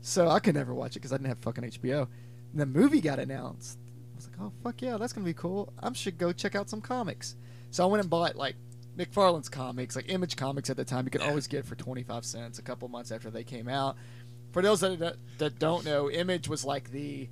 So 0.00 0.28
I 0.28 0.38
could 0.38 0.54
never 0.54 0.72
watch 0.72 0.92
it 0.92 1.00
because 1.00 1.12
I 1.12 1.16
didn't 1.16 1.28
have 1.28 1.38
fucking 1.40 1.64
HBO. 1.64 2.08
And 2.56 2.62
the 2.62 2.80
movie 2.80 3.02
got 3.02 3.18
announced. 3.18 3.78
I 4.14 4.16
was 4.16 4.28
like, 4.28 4.40
oh 4.40 4.50
fuck 4.62 4.80
yeah, 4.80 4.96
that's 4.96 5.12
gonna 5.12 5.26
be 5.26 5.34
cool. 5.34 5.74
I 5.78 5.92
should 5.92 6.16
go 6.16 6.32
check 6.32 6.54
out 6.54 6.70
some 6.70 6.80
comics. 6.80 7.36
So 7.70 7.84
I 7.84 7.86
went 7.86 8.00
and 8.00 8.08
bought 8.08 8.34
like 8.34 8.56
McFarlane's 8.96 9.50
comics, 9.50 9.94
like 9.94 10.08
Image 10.08 10.36
Comics 10.36 10.70
at 10.70 10.78
the 10.78 10.84
time. 10.86 11.04
You 11.04 11.10
could 11.10 11.20
always 11.20 11.48
get 11.48 11.66
for 11.66 11.74
twenty 11.74 12.02
five 12.02 12.24
cents 12.24 12.58
a 12.58 12.62
couple 12.62 12.88
months 12.88 13.12
after 13.12 13.28
they 13.28 13.44
came 13.44 13.68
out. 13.68 13.96
For 14.52 14.62
those 14.62 14.80
that 14.80 15.16
that 15.36 15.58
don't 15.58 15.84
know, 15.84 16.10
Image 16.10 16.48
was 16.48 16.64
like 16.64 16.92
the 16.92 17.28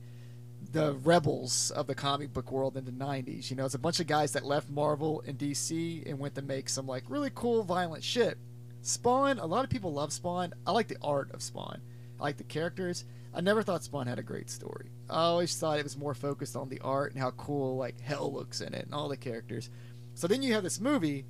the 0.72 0.92
rebels 0.92 1.70
of 1.70 1.86
the 1.86 1.94
comic 1.94 2.34
book 2.34 2.52
world 2.52 2.76
in 2.76 2.84
the 2.84 2.90
90s. 2.90 3.48
You 3.48 3.56
know, 3.56 3.64
it's 3.64 3.74
a 3.74 3.78
bunch 3.78 4.00
of 4.00 4.06
guys 4.06 4.32
that 4.32 4.44
left 4.44 4.68
Marvel 4.68 5.22
and 5.26 5.38
DC 5.38 6.06
and 6.06 6.18
went 6.18 6.34
to 6.34 6.42
make 6.42 6.68
some 6.68 6.86
like 6.86 7.04
really 7.08 7.30
cool 7.34 7.62
violent 7.62 8.04
shit. 8.04 8.36
Spawn, 8.82 9.38
a 9.38 9.46
lot 9.46 9.64
of 9.64 9.70
people 9.70 9.94
love 9.94 10.12
Spawn. 10.12 10.52
I 10.66 10.72
like 10.72 10.88
the 10.88 10.98
art 11.00 11.30
of 11.32 11.40
Spawn. 11.40 11.80
I 12.20 12.22
like 12.22 12.36
the 12.36 12.44
characters. 12.44 13.06
I 13.34 13.40
never 13.40 13.62
thought 13.62 13.82
Spawn 13.82 14.06
had 14.06 14.18
a 14.18 14.22
great 14.22 14.48
story. 14.48 14.90
I 15.10 15.22
always 15.24 15.56
thought 15.56 15.78
it 15.78 15.84
was 15.84 15.96
more 15.96 16.14
focused 16.14 16.54
on 16.56 16.68
the 16.68 16.80
art 16.80 17.12
and 17.12 17.20
how 17.20 17.32
cool 17.32 17.76
like 17.76 18.00
hell 18.00 18.32
looks 18.32 18.60
in 18.60 18.74
it 18.74 18.84
and 18.84 18.94
all 18.94 19.08
the 19.08 19.16
characters. 19.16 19.70
So 20.14 20.28
then 20.28 20.42
you 20.42 20.52
have 20.54 20.62
this 20.62 20.80
movie 20.80 21.24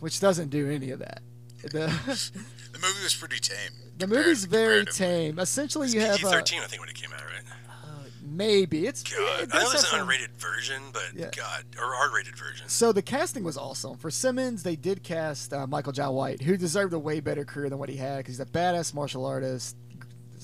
which 0.00 0.20
doesn't 0.20 0.50
do 0.50 0.70
any 0.70 0.90
of 0.90 0.98
that. 0.98 1.20
The, 1.62 1.70
the 2.72 2.78
movie 2.78 3.02
was 3.02 3.14
pretty 3.14 3.38
tame. 3.38 3.70
the 3.96 4.06
movie's 4.06 4.44
very 4.44 4.84
tame. 4.84 5.38
Essentially, 5.38 5.88
you 5.88 6.00
have 6.00 6.16
PG 6.18 6.28
thirteen, 6.30 6.60
I 6.62 6.66
think, 6.66 6.80
when 6.80 6.90
it 6.90 6.94
came 6.94 7.10
out, 7.14 7.22
right? 7.24 7.42
uh, 7.70 7.86
maybe 8.22 8.86
it's 8.86 9.02
God, 9.02 9.44
it 9.44 9.50
I 9.54 9.62
know 9.62 9.70
there's 9.70 9.90
an 9.90 10.00
unrated 10.00 10.32
version, 10.36 10.82
but 10.92 11.12
Yeah. 11.14 11.30
God, 11.34 11.64
or 11.78 11.94
R-rated 11.94 12.36
version. 12.36 12.68
So 12.68 12.92
the 12.92 13.00
casting 13.00 13.44
was 13.44 13.56
awesome. 13.56 13.96
For 13.96 14.10
Simmons, 14.10 14.62
they 14.62 14.76
did 14.76 15.02
cast 15.02 15.54
uh, 15.54 15.66
Michael 15.66 15.92
Jai 15.92 16.08
White, 16.08 16.42
who 16.42 16.58
deserved 16.58 16.92
a 16.92 16.98
way 16.98 17.20
better 17.20 17.46
career 17.46 17.70
than 17.70 17.78
what 17.78 17.88
he 17.88 17.96
had 17.96 18.18
because 18.18 18.34
he's 18.34 18.40
a 18.40 18.44
badass 18.46 18.92
martial 18.92 19.24
artist, 19.24 19.76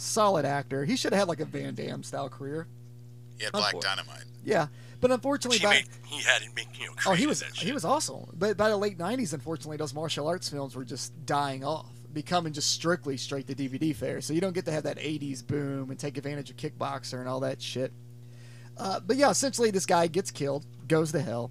solid 0.01 0.45
actor. 0.45 0.85
He 0.85 0.97
should 0.97 1.13
have 1.13 1.21
had 1.21 1.29
like 1.29 1.41
a 1.41 1.45
Van 1.45 1.75
Damme 1.75 2.03
style 2.03 2.29
career. 2.29 2.67
He 3.39 3.45
had 3.45 3.53
Black 3.53 3.79
Dynamite. 3.81 4.25
Yeah, 4.45 4.69
but 5.01 5.11
unfortunately, 5.11 5.59
He 5.59 5.65
by, 5.65 5.71
made, 5.71 5.85
he 6.07 6.23
had 6.23 6.43
it, 6.43 6.49
you 6.79 6.87
know, 6.87 6.93
oh, 7.07 7.13
he 7.13 7.27
was 7.27 7.43
he 7.43 7.73
was 7.73 7.85
awesome. 7.85 8.27
But 8.35 8.57
by 8.57 8.69
the 8.69 8.77
late 8.77 8.99
'90s, 8.99 9.33
unfortunately, 9.33 9.77
those 9.79 9.95
martial 9.95 10.29
arts 10.29 10.49
films 10.49 10.77
were 10.77 10.85
just 10.85 11.25
dying 11.25 11.65
off, 11.65 11.91
becoming 12.13 12.53
just 12.53 12.71
strictly 12.71 13.17
straight 13.17 13.47
to 13.47 13.55
DVD 13.55 13.95
fare. 13.95 14.21
So 14.21 14.33
you 14.33 14.41
don't 14.41 14.55
get 14.55 14.67
to 14.67 14.73
have 14.73 14.85
that 14.85 14.99
'80s 14.99 15.47
boom 15.47 15.91
and 15.91 15.99
take 15.99 16.19
advantage 16.19 16.51
of 16.51 16.57
Kickboxer 16.57 17.19
and 17.19 17.29
all 17.29 17.41
that 17.41 17.63
shit. 17.63 17.93
Uh, 18.77 19.01
but 19.01 19.17
yeah, 19.17 19.31
essentially, 19.31 19.71
this 19.71 19.87
guy 19.87 20.07
gets 20.07 20.31
killed, 20.31 20.67
goes 20.87 21.13
to 21.13 21.21
hell, 21.21 21.51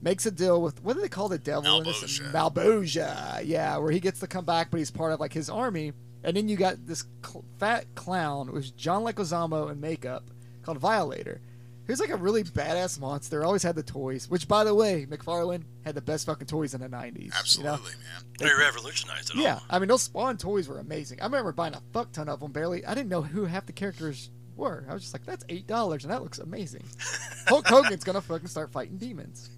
makes 0.00 0.24
a 0.26 0.30
deal 0.30 0.60
with 0.62 0.82
what 0.82 0.94
do 0.94 1.02
they 1.02 1.08
call 1.08 1.28
the 1.28 1.38
devil? 1.38 1.78
in 1.78 1.84
this? 1.84 2.02
Malebolgia. 2.02 2.32
Malebolgia, 2.32 3.42
yeah, 3.44 3.76
where 3.76 3.90
he 3.90 4.00
gets 4.00 4.20
to 4.20 4.26
come 4.26 4.44
back, 4.44 4.70
but 4.70 4.78
he's 4.78 4.90
part 4.90 5.12
of 5.12 5.20
like 5.20 5.32
his 5.32 5.50
army. 5.50 5.92
And 6.26 6.36
then 6.36 6.48
you 6.48 6.56
got 6.56 6.84
this 6.86 7.04
cl- 7.24 7.44
fat 7.58 7.86
clown, 7.94 8.50
is 8.54 8.72
John 8.72 9.04
Leguizamo 9.04 9.70
in 9.70 9.80
makeup, 9.80 10.24
called 10.62 10.78
Violator. 10.78 11.40
Who's 11.86 12.00
like 12.00 12.10
a 12.10 12.16
really 12.16 12.42
badass 12.42 12.98
monster. 12.98 13.44
Always 13.44 13.62
had 13.62 13.76
the 13.76 13.82
toys. 13.84 14.28
Which, 14.28 14.48
by 14.48 14.64
the 14.64 14.74
way, 14.74 15.06
McFarlane 15.08 15.62
had 15.84 15.94
the 15.94 16.00
best 16.00 16.26
fucking 16.26 16.48
toys 16.48 16.74
in 16.74 16.80
the 16.80 16.88
'90s. 16.88 17.16
you 17.58 17.62
know? 17.62 17.74
Absolutely, 17.74 17.92
man. 17.92 18.24
They 18.40 18.50
revolutionized 18.52 19.30
it 19.30 19.36
all. 19.36 19.42
Yeah, 19.44 19.60
I 19.70 19.78
mean 19.78 19.86
those 19.86 20.02
Spawn 20.02 20.36
toys 20.36 20.68
were 20.68 20.80
amazing. 20.80 21.20
I 21.20 21.26
remember 21.26 21.52
buying 21.52 21.74
a 21.74 21.82
fuck 21.92 22.10
ton 22.10 22.28
of 22.28 22.40
them. 22.40 22.50
Barely, 22.50 22.84
I 22.84 22.92
didn't 22.94 23.08
know 23.08 23.22
who 23.22 23.44
half 23.44 23.66
the 23.66 23.72
characters 23.72 24.30
were. 24.56 24.84
I 24.90 24.94
was 24.94 25.02
just 25.02 25.14
like, 25.14 25.24
that's 25.24 25.44
eight 25.48 25.68
dollars, 25.68 26.02
and 26.02 26.12
that 26.12 26.24
looks 26.24 26.40
amazing. 26.40 26.82
Hulk 27.46 27.68
Hogan's 27.68 28.02
gonna 28.02 28.20
fucking 28.20 28.48
start 28.48 28.72
fighting 28.72 28.96
demons. 28.96 29.50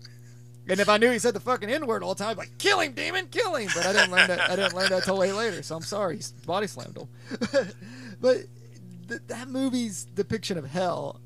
And 0.69 0.81
if 0.81 0.89
I 0.89 0.99
knew 0.99 1.11
he 1.11 1.19
said 1.19 1.35
the 1.35 1.41
fucking 1.41 1.71
N 1.71 1.87
word 1.87 2.03
all 2.03 2.15
the 2.15 2.23
time, 2.23 2.33
I'd 2.33 2.39
like 2.39 2.59
kill 2.59 2.81
him, 2.81 2.93
demon, 2.93 3.29
kill 3.29 3.55
him. 3.55 3.71
But 3.75 3.87
I 3.87 3.93
didn't 3.93 4.11
learn 4.11 4.29
that. 4.29 4.51
I 4.51 4.57
didn't 4.57 4.75
learn 4.75 4.91
that 4.91 5.05
till 5.05 5.19
way 5.19 5.33
later. 5.33 5.63
So 5.63 5.77
I'm 5.77 5.83
sorry. 5.83 6.19
He 6.19 6.23
body 6.47 6.67
slammed 6.67 6.97
him. 6.97 7.09
but 8.21 8.37
th- 9.09 9.23
that 9.29 9.49
movie's 9.49 10.05
depiction 10.05 10.59
of 10.59 10.67
hell 10.67 11.21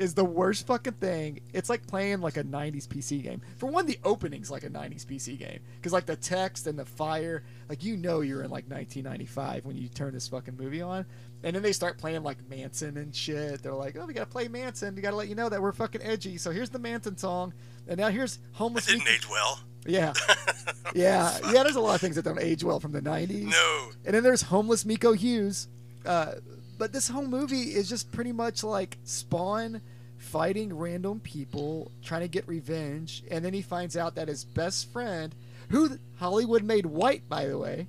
is 0.00 0.14
the 0.14 0.24
worst 0.24 0.66
fucking 0.66 0.94
thing. 0.94 1.40
It's 1.52 1.68
like 1.68 1.86
playing 1.86 2.22
like 2.22 2.38
a 2.38 2.42
90s 2.42 2.88
PC 2.88 3.22
game. 3.22 3.42
For 3.58 3.66
one, 3.66 3.86
the 3.86 3.98
opening's 4.02 4.50
like 4.50 4.64
a 4.64 4.70
90s 4.70 5.04
PC 5.04 5.38
game 5.38 5.60
because 5.76 5.92
like 5.92 6.06
the 6.06 6.16
text 6.16 6.66
and 6.66 6.78
the 6.78 6.86
fire, 6.86 7.44
like 7.68 7.84
you 7.84 7.96
know 7.96 8.22
you're 8.22 8.42
in 8.42 8.50
like 8.50 8.64
1995 8.68 9.66
when 9.66 9.76
you 9.76 9.88
turn 9.88 10.14
this 10.14 10.26
fucking 10.26 10.56
movie 10.56 10.80
on. 10.82 11.04
And 11.42 11.56
then 11.56 11.62
they 11.62 11.72
start 11.72 11.96
playing 11.98 12.22
like 12.22 12.36
Manson 12.50 12.98
and 12.98 13.14
shit. 13.14 13.62
They're 13.62 13.72
like, 13.72 13.96
"Oh, 13.98 14.04
we 14.06 14.12
gotta 14.12 14.28
play 14.28 14.48
Manson. 14.48 14.94
We 14.94 15.00
gotta 15.00 15.16
let 15.16 15.28
you 15.28 15.34
know 15.34 15.48
that 15.48 15.60
we're 15.60 15.72
fucking 15.72 16.02
edgy." 16.02 16.36
So 16.36 16.50
here's 16.50 16.68
the 16.70 16.78
Manson 16.78 17.16
song, 17.16 17.54
and 17.88 17.98
now 17.98 18.08
here's 18.08 18.38
homeless. 18.52 18.86
That 18.86 18.92
didn't 18.92 19.04
Miko- 19.04 19.14
age 19.16 19.30
well. 19.30 19.60
Yeah, 19.86 20.12
yeah, 20.94 21.38
yeah. 21.50 21.62
There's 21.62 21.76
a 21.76 21.80
lot 21.80 21.94
of 21.94 22.00
things 22.02 22.16
that 22.16 22.24
don't 22.26 22.38
age 22.40 22.62
well 22.62 22.78
from 22.80 22.92
the 22.92 23.00
'90s. 23.00 23.44
No. 23.44 23.90
And 24.04 24.14
then 24.14 24.22
there's 24.22 24.42
homeless 24.42 24.84
Miko 24.84 25.12
Hughes. 25.12 25.68
Uh, 26.04 26.32
but 26.78 26.92
this 26.92 27.08
whole 27.08 27.26
movie 27.26 27.74
is 27.74 27.88
just 27.88 28.10
pretty 28.12 28.32
much 28.32 28.62
like 28.62 28.98
Spawn 29.04 29.80
fighting 30.18 30.76
random 30.76 31.20
people 31.20 31.90
trying 32.04 32.20
to 32.20 32.28
get 32.28 32.46
revenge, 32.46 33.22
and 33.30 33.42
then 33.44 33.54
he 33.54 33.62
finds 33.62 33.96
out 33.96 34.14
that 34.16 34.28
his 34.28 34.44
best 34.44 34.92
friend, 34.92 35.34
who 35.70 35.98
Hollywood 36.18 36.62
made 36.62 36.84
white, 36.86 37.26
by 37.28 37.46
the 37.46 37.56
way. 37.56 37.86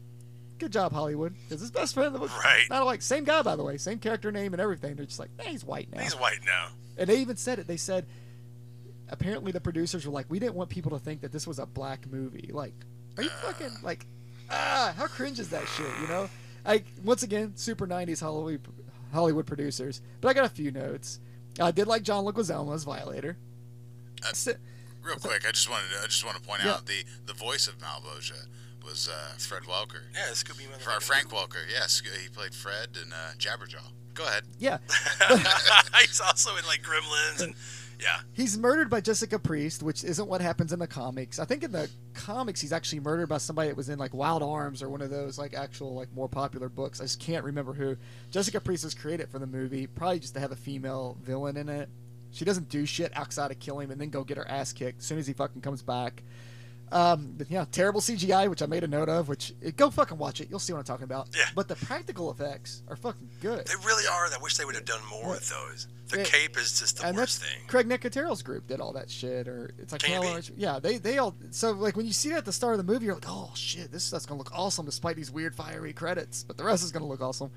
Good 0.62 0.72
job, 0.74 0.94
Hollywood. 0.94 1.34
Because 1.50 1.60
his 1.60 1.72
best 1.72 1.96
friend 1.96 2.18
was 2.20 2.30
Right. 2.32 2.68
not 2.70 2.86
like 2.86 3.02
same 3.02 3.24
guy, 3.24 3.42
by 3.42 3.56
the 3.56 3.64
way, 3.64 3.78
same 3.78 3.98
character 3.98 4.32
name 4.32 4.54
and 4.54 4.62
everything. 4.62 4.96
They're 4.96 5.08
just 5.08 5.18
like, 5.20 5.32
hey, 5.40 5.52
he's 5.52 5.66
white 5.66 5.92
now. 5.92 6.02
He's 6.04 6.16
white 6.16 6.40
now. 6.46 6.68
And 6.98 7.10
they 7.10 7.18
even 7.20 7.36
said 7.36 7.58
it. 7.58 7.66
They 7.66 7.78
said, 7.78 8.06
apparently 9.10 9.52
the 9.52 9.60
producers 9.60 10.06
were 10.06 10.12
like, 10.12 10.28
we 10.30 10.38
didn't 10.40 10.54
want 10.56 10.70
people 10.70 10.92
to 10.92 11.00
think 11.00 11.22
that 11.22 11.32
this 11.32 11.48
was 11.48 11.58
a 11.58 11.66
black 11.66 12.06
movie. 12.12 12.52
Like, 12.54 12.74
are 13.18 13.24
you 13.24 13.30
fucking 13.30 13.72
like, 13.82 14.06
ah, 14.52 14.94
how 14.96 15.08
cringe 15.08 15.40
is 15.40 15.50
that 15.50 15.68
shit? 15.68 15.88
You 16.02 16.08
know, 16.08 16.30
like 16.64 16.86
once 17.04 17.24
again, 17.24 17.54
super 17.56 17.88
'90s 17.88 18.22
Hollywood 18.22 18.62
Hollywood 19.12 19.48
producers. 19.48 20.02
But 20.22 20.30
I 20.30 20.34
got 20.34 20.46
a 20.46 20.50
few 20.50 20.70
notes. 20.72 21.20
I 21.60 21.72
did 21.72 21.88
like 21.88 22.04
John 22.04 22.24
Leguizamo's 22.24 22.84
Violator. 22.84 23.36
Uh, 24.24 24.54
Real 25.04 25.16
quick, 25.16 25.44
I 25.48 25.52
just 25.52 25.68
wanted 25.68 25.90
to, 25.98 26.04
I 26.04 26.06
just 26.06 26.24
want 26.24 26.38
to 26.38 26.44
point 26.44 26.62
Yeah. 26.64 26.74
out 26.74 26.86
the 26.86 27.04
the 27.26 27.34
voice 27.34 27.68
of 27.68 27.80
Malebolgia 27.80 28.46
was 28.84 29.08
uh, 29.08 29.38
Fred 29.38 29.64
Welker. 29.64 30.02
Yeah, 30.14 30.32
Scooby 30.32 30.66
Fra- 30.80 31.02
Frank 31.02 31.30
Welker, 31.30 31.64
yes, 31.70 32.02
he 32.02 32.30
played 32.30 32.54
Fred 32.54 32.90
and 33.02 33.14
uh, 33.14 33.34
Jabberjaw. 33.38 33.92
Go 34.14 34.24
ahead. 34.26 34.44
yeah, 34.60 34.78
He's 36.02 36.20
also 36.20 36.56
in 36.58 36.66
like 36.66 36.82
Gremlins 36.84 37.42
and 37.42 37.56
yeah. 38.02 38.20
he's 38.34 38.58
murdered 38.58 38.90
by 38.90 39.00
Jessica 39.00 39.40
Priest, 39.40 39.84
which 39.84 40.04
isn't 40.04 40.28
what 40.28 40.42
happens 40.42 40.74
in 40.74 40.80
the 40.80 40.88
comics. 40.88 41.40
I 41.40 41.46
think 41.46 41.64
in 41.64 41.72
the 41.72 41.90
comics 42.14 42.60
he's 42.60 42.74
actually 42.74 43.00
murdered 43.00 43.30
by 43.30 43.38
somebody 43.38 43.70
that 43.70 43.78
was 43.78 43.90
in 43.90 44.00
like 44.00 44.14
Wild 44.14 44.44
Arms 44.44 44.82
or 44.82 44.90
one 44.90 45.02
of 45.02 45.10
those 45.10 45.38
like 45.38 45.54
actual 45.54 45.94
like 45.94 46.12
more 46.14 46.28
popular 46.28 46.68
books. 46.68 47.00
I 47.00 47.06
just 47.06 47.20
can't 47.20 47.46
remember 47.46 47.74
who. 47.74 47.96
Jessica 48.32 48.60
Priest 48.60 48.84
was 48.84 48.94
created 48.94 49.30
for 49.30 49.40
the 49.40 49.48
movie, 49.48 49.88
probably 49.88 50.20
just 50.20 50.34
to 50.34 50.40
have 50.40 50.52
a 50.52 50.56
female 50.58 51.18
villain 51.22 51.56
in 51.58 51.70
it. 51.70 51.90
She 52.32 52.44
doesn't 52.44 52.70
do 52.70 52.86
shit 52.86 53.16
outside 53.16 53.52
of 53.52 53.60
kill 53.60 53.80
him 53.80 53.92
and 53.92 54.02
then 54.02 54.10
go 54.10 54.24
get 54.24 54.38
her 54.38 54.48
ass 54.48 54.74
kicked 54.74 55.00
as 55.00 55.06
soon 55.06 55.20
as 55.20 55.28
he 55.28 55.34
fucking 55.34 55.62
comes 55.62 55.82
back. 55.82 56.24
Um, 56.92 57.36
but 57.38 57.50
yeah, 57.50 57.66
terrible 57.72 58.02
CGI, 58.02 58.50
which 58.50 58.62
I 58.62 58.66
made 58.66 58.84
a 58.84 58.88
note 58.88 59.08
of. 59.10 59.30
Which 59.30 59.54
eh, 59.64 59.72
go 59.76 59.90
fucking 59.90 60.18
watch 60.18 60.42
it. 60.42 60.50
You'll 60.50 60.60
see 60.60 60.74
what 60.74 60.80
I'm 60.80 60.86
talking 60.86 61.06
about. 61.06 61.30
Yeah. 61.36 61.46
But 61.56 61.68
the 61.68 61.76
practical 61.76 62.32
effects 62.32 62.84
are 62.90 62.96
fucking 62.96 63.30
good. 63.42 63.66
They 63.66 63.76
really 63.86 64.06
are. 64.08 64.26
I 64.26 64.38
wish 64.42 64.58
they 64.58 64.66
would 64.66 64.76
have 64.76 64.86
done 64.86 65.02
more 65.10 65.30
with 65.32 65.50
those. 65.50 65.88
The 66.10 66.18
Yeah. 66.20 66.24
cape 66.26 66.58
is 66.58 66.78
just 66.80 66.98
the 66.98 67.06
and 67.08 67.16
worst 67.16 67.40
that's 67.40 67.52
thing. 67.54 67.62
Greg 67.68 67.88
Nicotero's 67.88 68.42
group 68.44 68.68
did 68.68 68.82
all 68.82 68.92
that 68.94 69.10
shit, 69.10 69.48
or 69.48 69.74
it's 69.78 69.94
like 69.94 70.02
Can 70.02 70.22
Halo 70.22 70.42
yeah, 70.58 70.80
they 70.80 70.98
they 70.98 71.18
all 71.20 71.34
so 71.52 71.72
like 71.72 71.96
when 71.96 72.06
you 72.06 72.12
see 72.12 72.30
it 72.32 72.36
at 72.36 72.44
the 72.46 72.52
start 72.52 72.74
of 72.78 72.86
the 72.86 72.92
movie, 72.92 73.06
you're 73.06 73.16
like, 73.16 73.26
oh 73.30 73.52
shit, 73.56 73.92
this 73.92 74.04
stuff's 74.04 74.26
gonna 74.26 74.38
look 74.38 74.52
awesome 74.54 74.86
despite 74.86 75.16
these 75.16 75.32
weird 75.32 75.56
fiery 75.56 75.94
credits, 75.94 76.44
but 76.44 76.58
the 76.58 76.66
rest 76.66 76.84
is 76.84 76.92
gonna 76.92 77.08
look 77.08 77.22
awesome. 77.22 77.50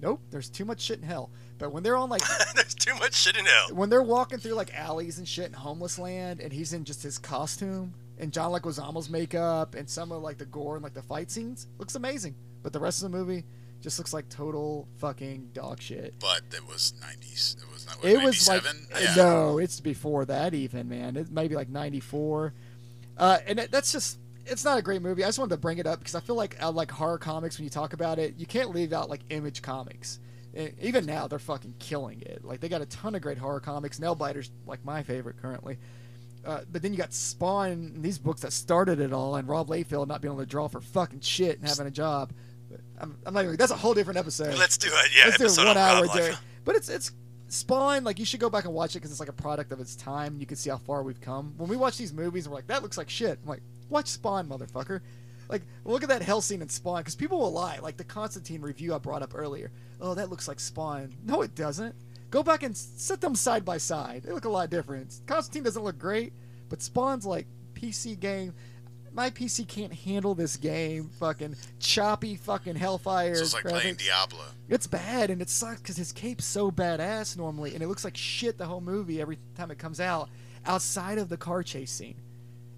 Nope, 0.00 0.20
there's 0.30 0.48
too 0.48 0.64
much 0.64 0.80
shit 0.80 0.98
in 0.98 1.04
hell. 1.04 1.30
But 1.58 1.72
when 1.72 1.84
they're 1.84 1.96
on 1.96 2.08
like 2.08 2.22
There's 2.56 2.74
too 2.74 2.94
much 2.96 3.14
shit 3.14 3.36
in 3.36 3.44
hell. 3.44 3.68
when 3.76 3.88
they're 3.88 4.02
walking 4.02 4.38
through 4.38 4.54
like 4.54 4.74
alleys 4.74 5.18
and 5.18 5.28
shit 5.28 5.46
in 5.46 5.52
homeless 5.52 5.96
land, 5.98 6.40
and 6.40 6.52
he's 6.52 6.72
in 6.72 6.84
just 6.84 7.04
his 7.04 7.18
costume 7.18 7.94
and 8.18 8.32
John 8.32 8.52
Leguizamo's 8.52 9.08
makeup 9.10 9.74
and 9.74 9.88
some 9.88 10.12
of 10.12 10.22
like 10.22 10.38
the 10.38 10.46
gore 10.46 10.76
and 10.76 10.82
like 10.82 10.94
the 10.94 11.02
fight 11.02 11.30
scenes, 11.30 11.66
looks 11.78 11.94
amazing. 11.94 12.34
But 12.62 12.72
the 12.72 12.80
rest 12.80 13.02
of 13.02 13.10
the 13.10 13.16
movie 13.18 13.44
just 13.80 13.98
looks 13.98 14.12
like 14.12 14.28
total 14.28 14.86
fucking 14.98 15.50
dog 15.52 15.80
shit. 15.80 16.14
But 16.20 16.42
it 16.54 16.64
was 16.66 16.94
90s. 17.02 17.56
It 17.60 17.72
was 17.72 17.84
not 17.86 17.96
what, 17.96 18.12
It 18.12 18.22
was 18.22 18.46
like 18.48 18.62
97? 18.64 18.86
uh, 18.94 18.98
yeah. 19.00 19.14
no, 19.16 19.58
it's 19.58 19.80
before 19.80 20.24
that 20.26 20.54
even, 20.54 20.88
man. 20.88 21.16
It 21.16 21.32
might 21.32 21.48
be 21.48 21.56
like 21.56 21.68
'94, 21.68 22.54
uh, 23.18 23.38
and 23.46 23.58
it, 23.58 23.70
that's 23.72 23.90
just 23.92 24.18
it's 24.46 24.64
not 24.64 24.78
a 24.78 24.82
great 24.82 25.02
movie. 25.02 25.24
I 25.24 25.28
just 25.28 25.38
wanted 25.38 25.50
to 25.50 25.56
bring 25.60 25.78
it 25.78 25.86
up 25.86 25.98
because 25.98 26.14
I 26.14 26.20
feel 26.20 26.36
like 26.36 26.56
uh, 26.62 26.70
like 26.70 26.90
horror 26.90 27.18
comics 27.18 27.58
when 27.58 27.64
you 27.64 27.70
talk 27.70 27.92
about 27.92 28.18
it, 28.18 28.34
you 28.36 28.46
can't 28.46 28.70
leave 28.74 28.92
out 28.92 29.08
like 29.10 29.20
Image 29.30 29.62
Comics. 29.62 30.18
E- 30.56 30.70
Even 30.80 31.06
now, 31.06 31.26
they're 31.28 31.38
fucking 31.38 31.74
killing 31.78 32.20
it. 32.22 32.44
Like 32.44 32.60
they 32.60 32.68
got 32.68 32.82
a 32.82 32.86
ton 32.86 33.14
of 33.14 33.22
great 33.22 33.38
horror 33.38 33.60
comics. 33.60 33.98
Nailbiter's 33.98 34.50
like 34.66 34.84
my 34.84 35.02
favorite 35.02 35.36
currently. 35.40 35.78
Uh, 36.44 36.60
but 36.70 36.82
then 36.82 36.92
you 36.92 36.98
got 36.98 37.12
Spawn, 37.12 37.70
and 37.70 38.02
these 38.02 38.18
books 38.18 38.40
that 38.40 38.52
started 38.52 39.00
it 39.00 39.12
all, 39.12 39.36
and 39.36 39.48
Rob 39.48 39.68
Liefeld 39.68 40.08
not 40.08 40.20
being 40.20 40.32
able 40.32 40.42
to 40.42 40.48
draw 40.48 40.66
for 40.68 40.80
fucking 40.80 41.20
shit 41.20 41.58
and 41.58 41.68
having 41.68 41.86
a 41.86 41.90
job. 41.90 42.32
I'm, 42.98 43.16
I'm 43.24 43.34
not 43.34 43.44
even. 43.44 43.56
That's 43.56 43.70
a 43.70 43.76
whole 43.76 43.94
different 43.94 44.18
episode. 44.18 44.56
Let's 44.58 44.76
do 44.76 44.88
it. 44.88 45.10
Yeah, 45.16 45.24
Let's 45.26 45.56
do 45.56 45.62
a 45.62 45.64
one 45.66 45.76
on 45.76 45.78
hour 45.78 46.06
day. 46.08 46.32
But 46.64 46.76
it's 46.76 46.88
it's 46.88 47.12
Spawn. 47.48 48.02
Like 48.04 48.18
you 48.18 48.24
should 48.24 48.40
go 48.40 48.50
back 48.50 48.64
and 48.64 48.74
watch 48.74 48.92
it 48.92 49.00
because 49.00 49.10
it's 49.10 49.20
like 49.20 49.28
a 49.28 49.34
product 49.34 49.72
of 49.72 49.80
its 49.80 49.94
time. 49.94 50.36
You 50.40 50.46
can 50.46 50.56
see 50.56 50.70
how 50.70 50.78
far 50.78 51.02
we've 51.02 51.20
come. 51.20 51.54
When 51.58 51.68
we 51.68 51.76
watch 51.76 51.96
these 51.96 52.12
movies, 52.12 52.48
we're 52.48 52.54
like, 52.54 52.66
that 52.68 52.82
looks 52.82 52.96
like 52.96 53.10
shit. 53.10 53.38
I'm 53.42 53.48
like, 53.48 53.62
watch 53.88 54.08
Spawn, 54.08 54.48
motherfucker. 54.48 55.00
Like, 55.48 55.62
look 55.84 56.02
at 56.02 56.08
that 56.08 56.22
hell 56.22 56.40
scene 56.40 56.62
in 56.62 56.68
Spawn 56.68 57.00
because 57.00 57.14
people 57.14 57.38
will 57.38 57.52
lie. 57.52 57.78
Like 57.82 57.96
the 57.96 58.04
Constantine 58.04 58.62
review 58.62 58.94
I 58.94 58.98
brought 58.98 59.22
up 59.22 59.32
earlier. 59.34 59.70
Oh, 60.00 60.14
that 60.14 60.30
looks 60.30 60.48
like 60.48 60.58
Spawn. 60.58 61.14
No, 61.24 61.42
it 61.42 61.54
doesn't. 61.54 61.94
Go 62.32 62.42
back 62.42 62.62
and 62.62 62.74
set 62.74 63.20
them 63.20 63.36
side 63.36 63.62
by 63.62 63.76
side. 63.76 64.22
They 64.24 64.32
look 64.32 64.46
a 64.46 64.48
lot 64.48 64.70
different. 64.70 65.20
Constantine 65.26 65.64
doesn't 65.64 65.84
look 65.84 65.98
great, 65.98 66.32
but 66.70 66.80
Spawn's 66.80 67.26
like 67.26 67.46
PC 67.74 68.18
game. 68.18 68.54
My 69.12 69.28
PC 69.28 69.68
can't 69.68 69.92
handle 69.92 70.34
this 70.34 70.56
game. 70.56 71.10
Fucking 71.20 71.56
choppy, 71.78 72.36
fucking 72.36 72.76
hellfire. 72.76 73.34
So 73.34 73.42
it's 73.42 73.52
like 73.52 73.64
playing. 73.64 73.96
Diablo. 73.96 74.46
It's 74.70 74.86
bad 74.86 75.28
and 75.28 75.42
it 75.42 75.50
sucks 75.50 75.82
because 75.82 75.98
his 75.98 76.10
cape's 76.10 76.46
so 76.46 76.70
badass 76.70 77.36
normally, 77.36 77.74
and 77.74 77.82
it 77.82 77.88
looks 77.88 78.02
like 78.02 78.16
shit 78.16 78.56
the 78.56 78.64
whole 78.64 78.80
movie 78.80 79.20
every 79.20 79.38
time 79.54 79.70
it 79.70 79.78
comes 79.78 80.00
out. 80.00 80.30
Outside 80.64 81.18
of 81.18 81.28
the 81.28 81.36
car 81.36 81.62
chase 81.62 81.92
scene, 81.92 82.14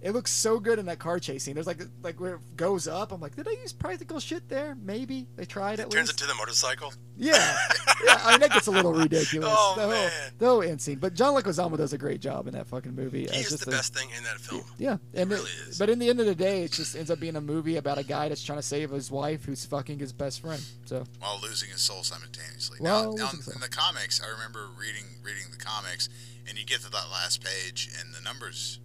it 0.04 0.12
looks 0.12 0.30
so 0.30 0.60
good 0.60 0.78
in 0.78 0.84
that 0.86 0.98
car 0.98 1.18
chase 1.18 1.42
scene. 1.44 1.54
There's 1.54 1.66
like 1.66 1.80
like 2.02 2.20
where 2.20 2.34
it 2.34 2.56
goes 2.56 2.86
up. 2.86 3.10
I'm 3.10 3.20
like, 3.20 3.34
did 3.34 3.48
I 3.48 3.52
use 3.52 3.72
practical 3.72 4.20
shit 4.20 4.48
there? 4.48 4.76
Maybe 4.80 5.26
they 5.34 5.44
tried 5.46 5.80
at 5.80 5.90
Turns 5.90 6.08
least. 6.08 6.20
into 6.20 6.26
the 6.26 6.34
motorcycle. 6.36 6.92
yeah, 7.16 7.56
yeah. 8.04 8.20
I 8.22 8.32
mean 8.32 8.40
that 8.40 8.50
gets 8.52 8.66
a 8.66 8.70
little 8.70 8.92
ridiculous. 9.06 9.48
Oh, 9.50 9.72
the 9.76 9.82
whole, 9.82 9.90
man. 9.90 10.12
the 10.38 10.46
whole 10.46 10.62
end 10.62 10.80
scene. 10.80 10.98
But 10.98 11.14
John 11.14 11.34
Leguizamo 11.34 11.76
does 11.76 11.92
a 11.94 11.98
great 11.98 12.20
job 12.20 12.46
in 12.46 12.52
that 12.54 12.66
fucking 12.66 12.94
movie. 12.94 13.20
He 13.26 13.38
is 13.40 13.48
just 13.50 13.64
the 13.64 13.70
a- 13.70 13.74
best 13.74 13.94
thing 13.94 14.08
in 14.16 14.22
that 14.24 14.38
film. 14.38 14.62
yeah, 14.78 14.98
and 15.14 15.30
really 15.30 15.44
it- 15.50 15.68
is. 15.70 15.78
but 15.78 15.88
in 15.88 15.98
the 15.98 16.08
end 16.10 16.20
of 16.20 16.26
the 16.26 16.34
day, 16.34 16.62
it 16.64 16.72
just 16.72 16.94
ends 16.94 17.10
up 17.10 17.18
being 17.18 17.36
a 17.36 17.40
movie 17.40 17.76
about 17.76 17.96
a 17.98 18.04
guy 18.04 18.28
that's 18.28 18.42
trying 18.44 18.58
to 18.58 18.62
save 18.62 18.90
his 18.90 19.10
wife 19.10 19.44
who's 19.46 19.64
fucking 19.64 19.98
his 19.98 20.12
best 20.12 20.40
friend. 20.42 20.62
So 20.84 21.04
while 21.18 21.40
losing 21.42 21.70
his 21.70 21.80
soul 21.80 22.02
simultaneously. 22.02 22.76
While 22.80 23.14
now, 23.16 23.24
now 23.24 23.28
soul. 23.30 23.54
in 23.54 23.60
the 23.60 23.68
comics, 23.70 24.20
I 24.22 24.28
remember 24.28 24.68
reading 24.78 25.04
reading 25.22 25.44
the 25.50 25.56
comics, 25.64 26.08
and 26.46 26.58
you 26.58 26.66
get 26.66 26.80
to 26.82 26.90
that 26.90 27.06
last 27.10 27.42
page, 27.42 27.88
and 27.98 28.12
the 28.14 28.20
numbers 28.20 28.80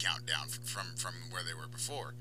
would, 0.00 0.06
would 0.06 0.12
count 0.12 0.26
down 0.26 0.48
from, 0.48 0.64
from 0.64 0.86
from 0.96 1.14
where 1.30 1.42
they 1.42 1.54
were 1.54 1.68
before, 1.70 2.14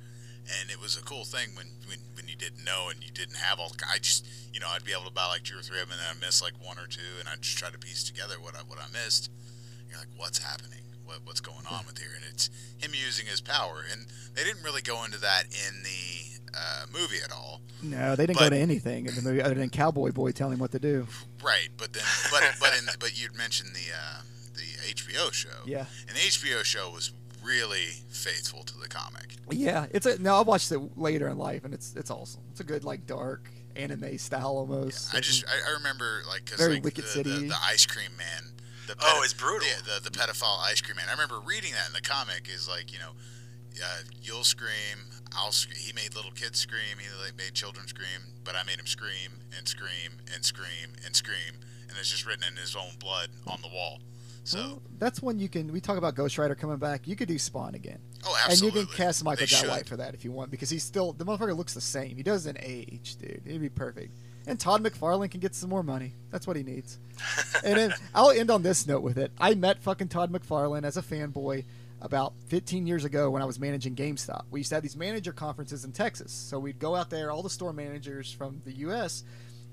and 0.61 0.69
it 0.69 0.81
was 0.81 0.97
a 0.97 1.01
cool 1.03 1.23
thing 1.25 1.49
when, 1.55 1.67
when 1.87 1.99
when 2.15 2.27
you 2.27 2.35
didn't 2.35 2.63
know 2.65 2.89
and 2.89 3.03
you 3.03 3.11
didn't 3.11 3.37
have 3.37 3.59
all. 3.59 3.71
I 3.91 3.97
just 3.99 4.25
you 4.53 4.59
know 4.59 4.67
I'd 4.69 4.83
be 4.85 4.91
able 4.91 5.05
to 5.05 5.11
buy 5.13 5.27
like 5.27 5.43
two 5.43 5.57
or 5.57 5.61
three 5.61 5.79
of 5.81 5.89
them, 5.89 5.97
and 5.97 6.01
then 6.01 6.15
I'd 6.15 6.25
miss 6.25 6.41
like 6.41 6.53
one 6.61 6.77
or 6.77 6.87
two, 6.87 7.19
and 7.19 7.27
I'd 7.27 7.41
just 7.41 7.57
try 7.57 7.69
to 7.69 7.77
piece 7.77 8.03
together 8.03 8.35
what 8.39 8.55
I 8.55 8.59
what 8.59 8.79
I 8.79 8.87
missed. 8.91 9.29
You're 9.89 9.99
like, 9.99 10.07
what's 10.17 10.39
happening? 10.39 10.79
What, 11.05 11.19
what's 11.25 11.41
going 11.41 11.65
on 11.71 11.85
with 11.87 11.97
here? 11.97 12.11
And 12.15 12.23
it's 12.31 12.51
him 12.77 12.91
using 12.93 13.25
his 13.25 13.41
power, 13.41 13.83
and 13.91 14.05
they 14.35 14.43
didn't 14.43 14.63
really 14.63 14.83
go 14.83 15.03
into 15.03 15.19
that 15.21 15.45
in 15.45 15.81
the 15.81 16.55
uh, 16.55 16.85
movie 16.93 17.17
at 17.23 17.31
all. 17.31 17.61
No, 17.81 18.15
they 18.15 18.27
didn't 18.27 18.37
go 18.37 18.45
But- 18.45 18.49
to 18.51 18.57
anything 18.57 19.07
in 19.07 19.15
the 19.15 19.21
movie 19.23 19.41
other 19.41 19.55
than 19.55 19.69
Cowboy 19.71 20.11
Boy 20.11 20.31
telling 20.31 20.53
him 20.53 20.59
what 20.59 20.71
to 20.73 20.79
do. 20.79 21.07
Right, 21.43 21.69
but 21.77 21.93
then, 21.93 22.03
but 22.29 22.43
but 22.59 22.77
in, 22.77 22.85
but 22.99 23.19
you'd 23.19 23.35
mentioned 23.35 23.71
the 23.73 23.91
uh, 23.95 24.21
the 24.53 24.93
HBO 24.93 25.33
show. 25.33 25.49
Yeah. 25.65 25.85
And 26.07 26.15
the 26.15 26.21
HBO 26.21 26.63
show 26.63 26.91
was 26.91 27.11
really 27.43 27.87
faithful 28.09 28.63
to 28.63 28.77
the 28.79 28.87
comic. 28.87 29.35
Yeah, 29.51 29.87
it's 29.91 30.05
a 30.05 30.21
no. 30.21 30.35
I 30.35 30.41
watched 30.41 30.71
it 30.71 30.97
later 30.97 31.27
in 31.27 31.37
life, 31.37 31.65
and 31.65 31.73
it's 31.73 31.95
it's 31.95 32.11
awesome. 32.11 32.41
It's 32.51 32.59
a 32.59 32.63
good 32.63 32.83
like 32.83 33.05
dark 33.05 33.49
anime 33.75 34.17
style 34.17 34.57
almost. 34.57 35.13
Yeah, 35.13 35.17
I 35.17 35.21
just 35.21 35.45
I, 35.47 35.71
I 35.71 35.73
remember 35.73 36.21
like 36.27 36.45
because 36.45 36.59
Very 36.59 36.75
like 36.75 36.83
Wicked 36.83 37.05
the, 37.05 37.09
City. 37.09 37.29
The, 37.29 37.47
the 37.47 37.57
ice 37.63 37.85
cream 37.85 38.11
man. 38.17 38.53
The 38.87 38.95
Oh, 39.01 39.21
it's 39.23 39.33
brutal. 39.33 39.67
Yeah, 39.67 39.95
the 39.95 40.09
the 40.09 40.15
pedophile 40.15 40.59
ice 40.63 40.81
cream 40.81 40.97
man. 40.97 41.05
I 41.09 41.11
remember 41.11 41.39
reading 41.39 41.71
that 41.73 41.87
in 41.87 41.93
the 41.93 42.01
comic. 42.01 42.49
Is 42.53 42.67
like 42.67 42.91
you 42.91 42.99
know, 42.99 43.11
uh, 43.83 44.01
you'll 44.21 44.43
scream. 44.43 45.09
I'll 45.35 45.51
sc- 45.51 45.73
he 45.73 45.93
made 45.93 46.15
little 46.15 46.31
kids 46.31 46.59
scream. 46.59 46.97
He 46.97 47.07
like, 47.23 47.37
made 47.37 47.53
children 47.53 47.87
scream, 47.87 48.33
but 48.43 48.55
I 48.55 48.63
made 48.63 48.79
him 48.79 48.87
scream 48.87 49.43
and 49.55 49.67
scream 49.67 50.17
and 50.33 50.43
scream 50.43 50.97
and 51.05 51.15
scream 51.15 51.61
and 51.89 51.97
it's 51.97 52.09
just 52.09 52.25
written 52.25 52.43
in 52.47 52.55
his 52.55 52.75
own 52.75 52.93
blood 52.99 53.29
on 53.47 53.61
the 53.61 53.67
wall. 53.67 53.99
So, 54.43 54.57
Well, 54.57 54.81
that's 54.97 55.21
when 55.21 55.39
you 55.39 55.49
can. 55.49 55.71
We 55.71 55.81
talk 55.81 55.97
about 55.97 56.15
Ghost 56.15 56.37
Rider 56.37 56.55
coming 56.55 56.77
back. 56.77 57.07
You 57.07 57.15
could 57.15 57.27
do 57.27 57.37
Spawn 57.37 57.75
again, 57.75 57.99
oh, 58.25 58.35
absolutely. 58.45 58.81
and 58.81 58.87
you 58.87 58.87
can 58.87 58.97
cast 58.97 59.23
Michael 59.23 59.45
Jai. 59.45 59.67
White 59.67 59.87
for 59.87 59.97
that 59.97 60.13
if 60.13 60.25
you 60.25 60.31
want, 60.31 60.51
because 60.51 60.69
he's 60.69 60.83
still 60.83 61.13
the 61.13 61.25
motherfucker 61.25 61.55
looks 61.55 61.73
the 61.73 61.81
same. 61.81 62.15
He 62.15 62.23
doesn't 62.23 62.57
age, 62.61 63.17
dude. 63.17 63.41
It'd 63.45 63.61
be 63.61 63.69
perfect. 63.69 64.13
And 64.47 64.59
Todd 64.59 64.83
McFarlane 64.83 65.29
can 65.29 65.39
get 65.39 65.53
some 65.53 65.69
more 65.69 65.83
money. 65.83 66.13
That's 66.31 66.47
what 66.47 66.57
he 66.57 66.63
needs. 66.63 66.97
and 67.63 67.77
then 67.77 67.93
I'll 68.15 68.31
end 68.31 68.49
on 68.49 68.63
this 68.63 68.87
note 68.87 69.01
with 69.01 69.17
it. 69.17 69.31
I 69.39 69.53
met 69.53 69.83
fucking 69.83 70.07
Todd 70.07 70.31
McFarlane 70.31 70.85
as 70.85 70.97
a 70.97 71.03
fanboy 71.03 71.65
about 72.01 72.33
15 72.47 72.87
years 72.87 73.05
ago 73.05 73.29
when 73.29 73.41
I 73.41 73.45
was 73.45 73.59
managing 73.59 73.95
GameStop. 73.95 74.45
We 74.49 74.61
used 74.61 74.69
to 74.69 74.75
have 74.75 74.83
these 74.83 74.95
manager 74.95 75.33
conferences 75.33 75.83
in 75.83 75.91
Texas. 75.91 76.31
So 76.31 76.57
we'd 76.57 76.79
go 76.79 76.95
out 76.95 77.09
there, 77.09 77.29
all 77.29 77.43
the 77.43 77.49
store 77.49 77.73
managers 77.73 78.31
from 78.31 78.61
the 78.65 78.71
U.S. 78.77 79.23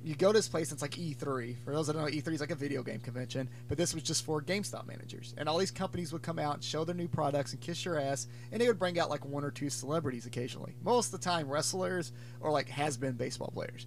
You 0.06 0.14
go 0.14 0.32
to 0.32 0.38
this 0.38 0.48
place, 0.48 0.70
it's 0.70 0.82
like 0.82 0.92
E3. 0.92 1.56
For 1.64 1.74
those 1.74 1.88
that 1.88 1.94
don't 1.94 2.02
know, 2.02 2.08
E3 2.08 2.34
is 2.34 2.40
like 2.40 2.52
a 2.52 2.54
video 2.54 2.84
game 2.84 3.00
convention, 3.00 3.48
but 3.68 3.76
this 3.76 3.92
was 3.92 4.04
just 4.04 4.24
for 4.24 4.40
GameStop 4.40 4.86
managers. 4.86 5.34
And 5.36 5.48
all 5.48 5.58
these 5.58 5.72
companies 5.72 6.12
would 6.12 6.22
come 6.22 6.38
out 6.38 6.54
and 6.54 6.62
show 6.62 6.84
their 6.84 6.94
new 6.94 7.08
products 7.08 7.52
and 7.52 7.60
kiss 7.60 7.84
your 7.84 7.98
ass, 7.98 8.28
and 8.52 8.60
they 8.60 8.68
would 8.68 8.78
bring 8.78 9.00
out 9.00 9.10
like 9.10 9.26
one 9.26 9.42
or 9.42 9.50
two 9.50 9.68
celebrities 9.68 10.24
occasionally. 10.24 10.76
Most 10.84 11.12
of 11.12 11.20
the 11.20 11.24
time, 11.24 11.48
wrestlers 11.48 12.12
or 12.40 12.52
like 12.52 12.68
has 12.68 12.96
been 12.96 13.14
baseball 13.14 13.50
players 13.52 13.86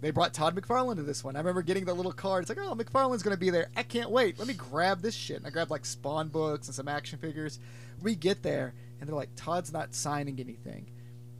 they 0.00 0.10
brought 0.10 0.32
Todd 0.32 0.56
McFarlane 0.56 0.96
to 0.96 1.02
this 1.02 1.22
one. 1.22 1.36
I 1.36 1.40
remember 1.40 1.62
getting 1.62 1.84
the 1.84 1.94
little 1.94 2.12
card. 2.12 2.42
It's 2.42 2.48
like, 2.48 2.58
oh, 2.58 2.74
McFarlane's 2.74 3.22
going 3.22 3.36
to 3.36 3.40
be 3.40 3.50
there. 3.50 3.68
I 3.76 3.82
can't 3.82 4.10
wait. 4.10 4.38
Let 4.38 4.48
me 4.48 4.54
grab 4.54 5.02
this 5.02 5.14
shit. 5.14 5.36
And 5.36 5.46
I 5.46 5.50
grabbed 5.50 5.70
like 5.70 5.84
Spawn 5.84 6.28
books 6.28 6.68
and 6.68 6.74
some 6.74 6.88
action 6.88 7.18
figures. 7.18 7.58
We 8.00 8.14
get 8.14 8.42
there, 8.42 8.72
and 8.98 9.08
they're 9.08 9.16
like, 9.16 9.34
Todd's 9.36 9.72
not 9.72 9.94
signing 9.94 10.40
anything, 10.40 10.90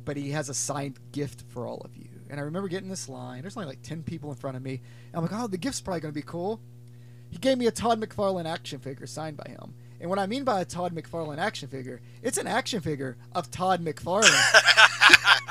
but 0.04 0.16
he 0.16 0.30
has 0.32 0.50
a 0.50 0.54
signed 0.54 0.98
gift 1.12 1.44
for 1.48 1.66
all 1.66 1.80
of 1.84 1.96
you. 1.96 2.09
And 2.30 2.38
I 2.40 2.44
remember 2.44 2.68
getting 2.68 2.88
this 2.88 3.08
line. 3.08 3.42
There's 3.42 3.56
only 3.56 3.68
like 3.68 3.82
10 3.82 4.02
people 4.04 4.30
in 4.30 4.36
front 4.36 4.56
of 4.56 4.62
me. 4.62 4.80
And 5.12 5.16
I'm 5.16 5.22
like, 5.22 5.32
oh, 5.32 5.46
the 5.46 5.58
gift's 5.58 5.80
probably 5.80 6.00
going 6.00 6.12
to 6.14 6.18
be 6.18 6.24
cool. 6.26 6.60
He 7.30 7.38
gave 7.38 7.58
me 7.58 7.66
a 7.66 7.70
Todd 7.70 8.00
McFarlane 8.00 8.46
action 8.48 8.78
figure 8.80 9.06
signed 9.06 9.36
by 9.36 9.48
him. 9.50 9.74
And 10.00 10.08
what 10.08 10.18
I 10.18 10.26
mean 10.26 10.44
by 10.44 10.60
a 10.62 10.64
Todd 10.64 10.94
McFarlane 10.94 11.38
action 11.38 11.68
figure, 11.68 12.00
it's 12.22 12.38
an 12.38 12.46
action 12.46 12.80
figure 12.80 13.16
of 13.32 13.50
Todd 13.50 13.84
McFarlane. 13.84 14.30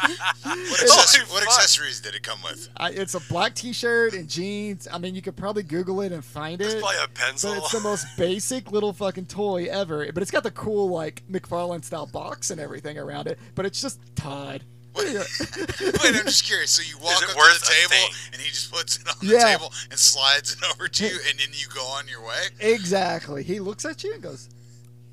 What, 0.02 0.80
accessor- 0.80 1.32
what 1.32 1.44
accessories 1.44 2.00
did 2.00 2.16
it 2.16 2.24
come 2.24 2.40
with? 2.44 2.70
I, 2.78 2.92
it's 2.92 3.14
a 3.14 3.20
black 3.30 3.54
T-shirt 3.54 4.14
and 4.14 4.28
jeans. 4.30 4.88
I 4.92 4.98
mean, 4.98 5.14
you 5.14 5.22
could 5.22 5.36
probably 5.36 5.62
Google 5.64 6.02
it 6.02 6.12
and 6.12 6.24
find 6.24 6.60
It's 6.62 6.74
it. 6.76 6.80
probably 6.80 6.98
a 6.98 7.02
But 7.08 7.14
pencil. 7.16 7.54
it's 7.54 7.72
the 7.72 7.80
most 7.82 8.06
basic 8.18 8.72
little 8.72 8.94
fucking 8.94 9.26
toy 9.26 9.66
ever. 9.66 10.12
But 10.12 10.22
it's 10.24 10.32
got 10.32 10.44
the 10.44 10.52
cool 10.52 10.90
like 10.90 11.24
McFarlane 11.30 11.84
style 11.84 12.06
box 12.08 12.50
and 12.50 12.60
everything 12.60 12.98
around 12.98 13.28
it. 13.28 13.38
But 13.56 13.66
it's 13.66 13.82
just 13.82 14.00
Todd. 14.16 14.64
Wait, 15.00 15.16
Wait, 16.04 16.16
I'm 16.16 16.26
just 16.26 16.46
curious. 16.46 16.72
So 16.72 16.82
you 16.82 16.98
walk 17.04 17.22
it 17.24 17.30
up 17.30 17.36
to 17.36 17.60
the 17.60 17.66
table 17.66 17.90
thing? 17.90 18.10
and 18.34 18.42
he 18.42 18.50
just 18.50 18.72
puts 18.72 18.98
it 18.98 19.08
on 19.08 19.16
Yeah. 19.22 19.38
the 19.40 19.58
table 19.58 19.74
and 19.90 20.00
slides 20.00 20.54
it 20.54 20.60
over 20.72 20.88
to 20.88 21.04
you, 21.06 21.20
and 21.30 21.40
then 21.40 21.48
you 21.54 21.68
go 21.74 21.84
on 21.86 22.08
your 22.08 22.22
way. 22.22 22.44
exactly. 22.60 23.44
He 23.44 23.60
looks 23.60 23.86
at 23.86 24.04
you 24.04 24.14
and 24.14 24.22
goes, 24.22 24.50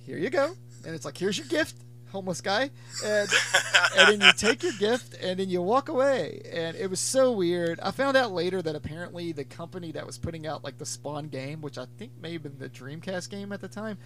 "Here 0.05 0.19
you 0.19 0.31
go." 0.31 0.55
And 0.85 0.95
it's 0.95 1.05
like, 1.05 1.17
"Here's 1.19 1.37
your 1.39 1.47
gift, 1.49 1.77
homeless 2.13 2.41
guy." 2.41 2.71
And 3.05 3.29
and 3.97 4.09
then 4.09 4.21
you 4.21 4.33
take 4.35 4.63
your 4.63 4.73
gift 4.79 5.15
and 5.21 5.39
then 5.41 5.49
you 5.51 5.61
walk 5.63 5.89
away. 5.89 6.43
And 6.53 6.77
it 6.77 6.89
was 6.89 7.01
so 7.01 7.33
weird. 7.33 7.81
I 7.81 7.91
found 7.91 8.17
out 8.17 8.33
later 8.33 8.63
that 8.63 8.75
apparently 8.77 9.33
the 9.33 9.45
company 9.45 9.93
that 9.93 10.07
was 10.07 10.17
putting 10.19 10.47
out 10.47 10.63
like 10.65 10.79
the 10.79 10.87
Spawn 10.87 11.29
game, 11.29 11.61
which 11.61 11.77
I 11.79 11.87
think 11.99 12.13
may 12.21 12.33
have 12.35 12.43
been 12.43 12.59
the 12.59 12.69
Dreamcast 12.69 13.31
game 13.31 13.53
at 13.53 13.61
the 13.61 13.69
time, 13.69 13.99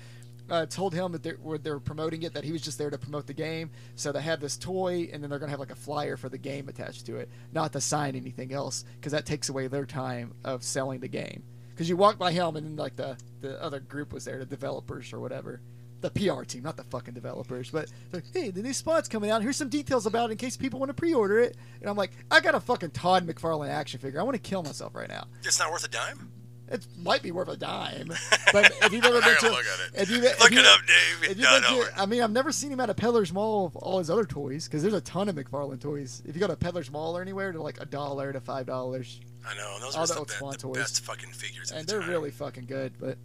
uh, 0.50 0.66
told 0.66 0.92
him 0.92 1.12
that 1.12 1.22
they 1.22 1.32
were, 1.40 1.58
they 1.58 1.70
were 1.70 1.80
promoting 1.80 2.22
it, 2.22 2.34
that 2.34 2.44
he 2.44 2.52
was 2.52 2.60
just 2.62 2.76
there 2.78 2.90
to 2.90 2.98
promote 2.98 3.26
the 3.26 3.32
game. 3.34 3.70
So 3.94 4.12
they 4.12 4.20
had 4.20 4.40
this 4.40 4.56
toy, 4.56 5.08
and 5.12 5.22
then 5.22 5.30
they're 5.30 5.38
gonna 5.38 5.50
have 5.50 5.60
like 5.60 5.70
a 5.70 5.76
flyer 5.76 6.16
for 6.16 6.28
the 6.28 6.38
game 6.38 6.68
attached 6.68 7.06
to 7.06 7.16
it, 7.16 7.28
not 7.52 7.72
to 7.72 7.80
sign 7.80 8.16
anything 8.16 8.52
else, 8.52 8.84
because 8.96 9.12
that 9.12 9.26
takes 9.26 9.48
away 9.48 9.68
their 9.68 9.86
time 9.86 10.34
of 10.44 10.62
selling 10.62 11.00
the 11.00 11.08
game. 11.08 11.42
Because 11.70 11.88
you 11.88 11.96
walk 11.96 12.18
by 12.18 12.32
him, 12.32 12.56
and 12.56 12.66
then 12.66 12.76
like 12.76 12.96
the 12.96 13.16
the 13.40 13.62
other 13.62 13.80
group 13.80 14.12
was 14.12 14.24
there, 14.24 14.38
the 14.38 14.44
developers 14.46 15.12
or 15.12 15.20
whatever. 15.20 15.60
The 16.02 16.10
PR 16.10 16.44
team, 16.44 16.62
not 16.62 16.78
the 16.78 16.84
fucking 16.84 17.12
developers, 17.12 17.70
but 17.70 17.90
like, 18.10 18.24
hey, 18.32 18.48
the 18.50 18.62
new 18.62 18.72
spot's 18.72 19.06
coming 19.06 19.30
out. 19.30 19.42
Here's 19.42 19.58
some 19.58 19.68
details 19.68 20.06
about 20.06 20.30
it 20.30 20.32
in 20.32 20.38
case 20.38 20.56
people 20.56 20.80
want 20.80 20.88
to 20.88 20.94
pre-order 20.94 21.40
it. 21.40 21.58
And 21.82 21.90
I'm 21.90 21.96
like, 21.96 22.12
I 22.30 22.40
got 22.40 22.54
a 22.54 22.60
fucking 22.60 22.92
Todd 22.92 23.26
McFarlane 23.26 23.68
action 23.68 24.00
figure. 24.00 24.18
I 24.18 24.22
want 24.22 24.34
to 24.34 24.40
kill 24.40 24.62
myself 24.62 24.94
right 24.94 25.10
now. 25.10 25.26
it's 25.44 25.58
not 25.58 25.70
worth 25.70 25.84
a 25.84 25.88
dime. 25.88 26.30
It 26.70 26.86
might 27.02 27.20
be 27.22 27.32
worth 27.32 27.48
a 27.48 27.56
dime, 27.56 28.08
but 28.52 28.70
if 28.82 28.92
you've 28.92 29.04
ever 29.04 29.20
been 29.20 29.34
gotta 29.40 29.50
look 29.50 29.64
at 29.66 29.88
it. 29.94 30.02
if 30.02 30.08
you 30.10 30.20
Look 30.20 30.52
it 30.52 30.64
up, 30.64 30.80
Dave. 30.86 31.22
if 31.24 31.28
you've 31.36 31.38
No, 31.38 31.52
been 31.60 31.62
no. 31.62 31.84
to, 31.84 32.00
I 32.00 32.06
mean, 32.06 32.22
I've 32.22 32.30
never 32.30 32.52
seen 32.52 32.70
him 32.70 32.78
at 32.78 32.88
a 32.88 32.94
Peddler's 32.94 33.32
Mall 33.32 33.66
of 33.66 33.74
all 33.76 33.98
his 33.98 34.08
other 34.08 34.24
toys 34.24 34.66
because 34.68 34.82
there's 34.82 34.94
a 34.94 35.00
ton 35.00 35.28
of 35.28 35.34
McFarlane 35.34 35.80
toys. 35.80 36.22
If 36.24 36.36
you 36.36 36.40
go 36.40 36.46
to 36.46 36.54
Peddler's 36.56 36.90
Mall 36.90 37.16
or 37.18 37.22
anywhere, 37.22 37.50
they're 37.50 37.60
like 37.60 37.80
a 37.80 37.86
dollar 37.86 38.32
to 38.32 38.40
five 38.40 38.66
dollars, 38.66 39.20
I 39.44 39.54
know. 39.56 39.78
Those 39.80 39.96
all 39.96 40.02
were 40.02 40.24
the 40.26 40.50
the 40.52 40.56
toys. 40.58 40.76
best 40.76 41.04
fucking 41.04 41.30
figures. 41.30 41.72
And 41.72 41.86
the 41.86 41.92
they're 41.92 42.00
time. 42.02 42.10
really 42.10 42.30
fucking 42.30 42.66
good. 42.66 42.92
But 43.00 43.18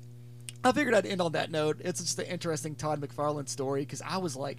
I 0.63 0.71
figured 0.71 0.95
I'd 0.95 1.05
end 1.05 1.21
on 1.21 1.33
that 1.33 1.51
note. 1.51 1.81
It's 1.85 2.01
just 2.01 2.17
an 2.17 2.25
interesting 2.25 2.73
Todd 2.73 2.99
McFarlane 2.99 3.47
story 3.47 3.81
because 3.81 4.01
I 4.01 4.17
was 4.17 4.35
like 4.35 4.57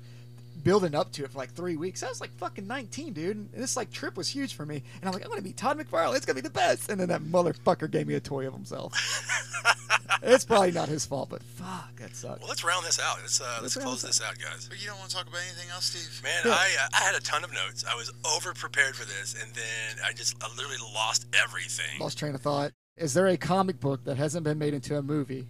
building 0.67 0.97
up 0.97 1.13
to 1.13 1.23
it 1.23 1.31
for 1.31 1.39
like 1.39 1.53
three 1.53 1.77
weeks. 1.77 2.03
I 2.03 2.09
was 2.09 2.21
like 2.21 2.37
fucking 2.39 2.67
19, 2.67 3.13
dude. 3.13 3.37
And 3.37 3.49
this 3.53 3.77
like 3.77 3.93
trip 3.93 4.17
was 4.17 4.29
huge 4.29 4.55
for 4.55 4.67
me. 4.67 4.83
And 5.01 5.09
I'm 5.09 5.13
like, 5.13 5.25
I'm 5.25 5.31
gonna 5.31 5.43
meet 5.43 5.57
Todd 5.57 5.79
McFarlane. 5.79 6.17
It's 6.17 6.27
gonna 6.27 6.35
be 6.35 6.41
the 6.41 6.51
best. 6.51 6.91
And 6.91 6.99
then 6.99 7.09
that 7.09 7.23
motherfucker 7.23 7.89
gave 7.89 8.09
me 8.09 8.15
a 8.15 8.21
toy 8.21 8.49
of 8.49 8.53
himself. 8.53 8.93
it's 10.25 10.45
probably 10.45 10.73
not 10.73 10.89
his 10.89 11.07
fault, 11.07 11.29
but 11.31 11.41
fuck, 11.45 11.95
that 12.01 12.17
sucks. 12.17 12.41
Well, 12.41 12.49
let's 12.49 12.65
round 12.65 12.85
this 12.85 12.99
out. 12.99 13.19
Let's 13.21 13.41
uh, 13.41 13.45
let's, 13.63 13.77
Let's 13.77 13.87
close 13.87 14.03
this 14.03 14.19
this 14.19 14.27
out, 14.29 14.39
guys. 14.41 14.67
But 14.69 14.83
you 14.83 14.89
don't 14.89 14.99
want 14.99 15.11
to 15.11 15.17
talk 15.17 15.29
about 15.29 15.41
anything 15.43 15.71
else, 15.71 15.85
Steve? 15.85 16.21
Man, 16.25 16.43
Yeah. 16.45 16.51
I 16.51 16.67
uh, 16.83 16.89
I 16.95 17.05
had 17.05 17.15
a 17.15 17.21
ton 17.21 17.45
of 17.45 17.53
notes. 17.53 17.85
I 17.89 17.95
was 17.95 18.13
over 18.37 18.53
prepared 18.53 18.97
for 18.97 19.05
this, 19.05 19.41
and 19.41 19.53
then 19.55 20.05
I 20.05 20.13
just 20.15 20.35
I 20.43 20.49
literally 20.57 20.79
lost 20.93 21.27
everything. 21.33 22.01
Lost 22.01 22.19
train 22.19 22.35
of 22.35 22.41
thought. 22.41 22.73
Is 22.97 23.15
there 23.15 23.29
a 23.29 23.37
comic 23.37 23.79
book 23.79 24.03
that 24.05 24.17
hasn't 24.17 24.43
been 24.43 24.59
made 24.59 24.75
into 24.75 24.97
a 24.97 25.03
movie 25.03 25.47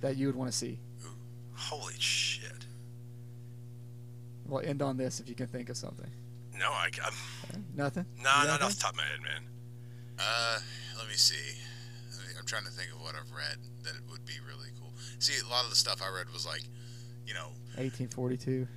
that 0.00 0.16
you 0.16 0.26
would 0.26 0.34
want 0.34 0.50
to 0.50 0.56
see? 0.56 0.80
Holy 1.54 1.94
shit! 1.98 2.29
We'll 4.50 4.66
end 4.66 4.82
on 4.82 4.96
this 4.96 5.20
if 5.20 5.28
you 5.28 5.34
can 5.36 5.46
think 5.46 5.68
of 5.70 5.76
something. 5.76 6.10
No, 6.58 6.70
I 6.72 6.90
I'm, 7.04 7.64
Nothing. 7.76 8.04
nah, 8.22 8.44
not 8.44 8.60
off 8.60 8.74
the 8.74 8.80
top 8.82 8.90
of 8.92 8.96
my 8.98 9.04
head, 9.04 9.22
man. 9.22 9.42
Uh, 10.18 10.58
let 10.98 11.06
me 11.08 11.14
see. 11.14 11.54
I'm 12.38 12.44
trying 12.46 12.64
to 12.64 12.70
think 12.70 12.90
of 12.92 13.00
what 13.00 13.14
I've 13.14 13.30
read 13.32 13.56
that 13.84 13.94
it 13.94 14.02
would 14.10 14.24
be 14.26 14.34
really 14.46 14.68
cool. 14.78 14.92
See, 15.20 15.34
a 15.44 15.48
lot 15.48 15.64
of 15.64 15.70
the 15.70 15.76
stuff 15.76 16.02
I 16.02 16.12
read 16.14 16.26
was 16.32 16.44
like, 16.44 16.62
you 17.26 17.32
know, 17.34 17.52
1842. 17.78 18.66
uh, 18.66 18.76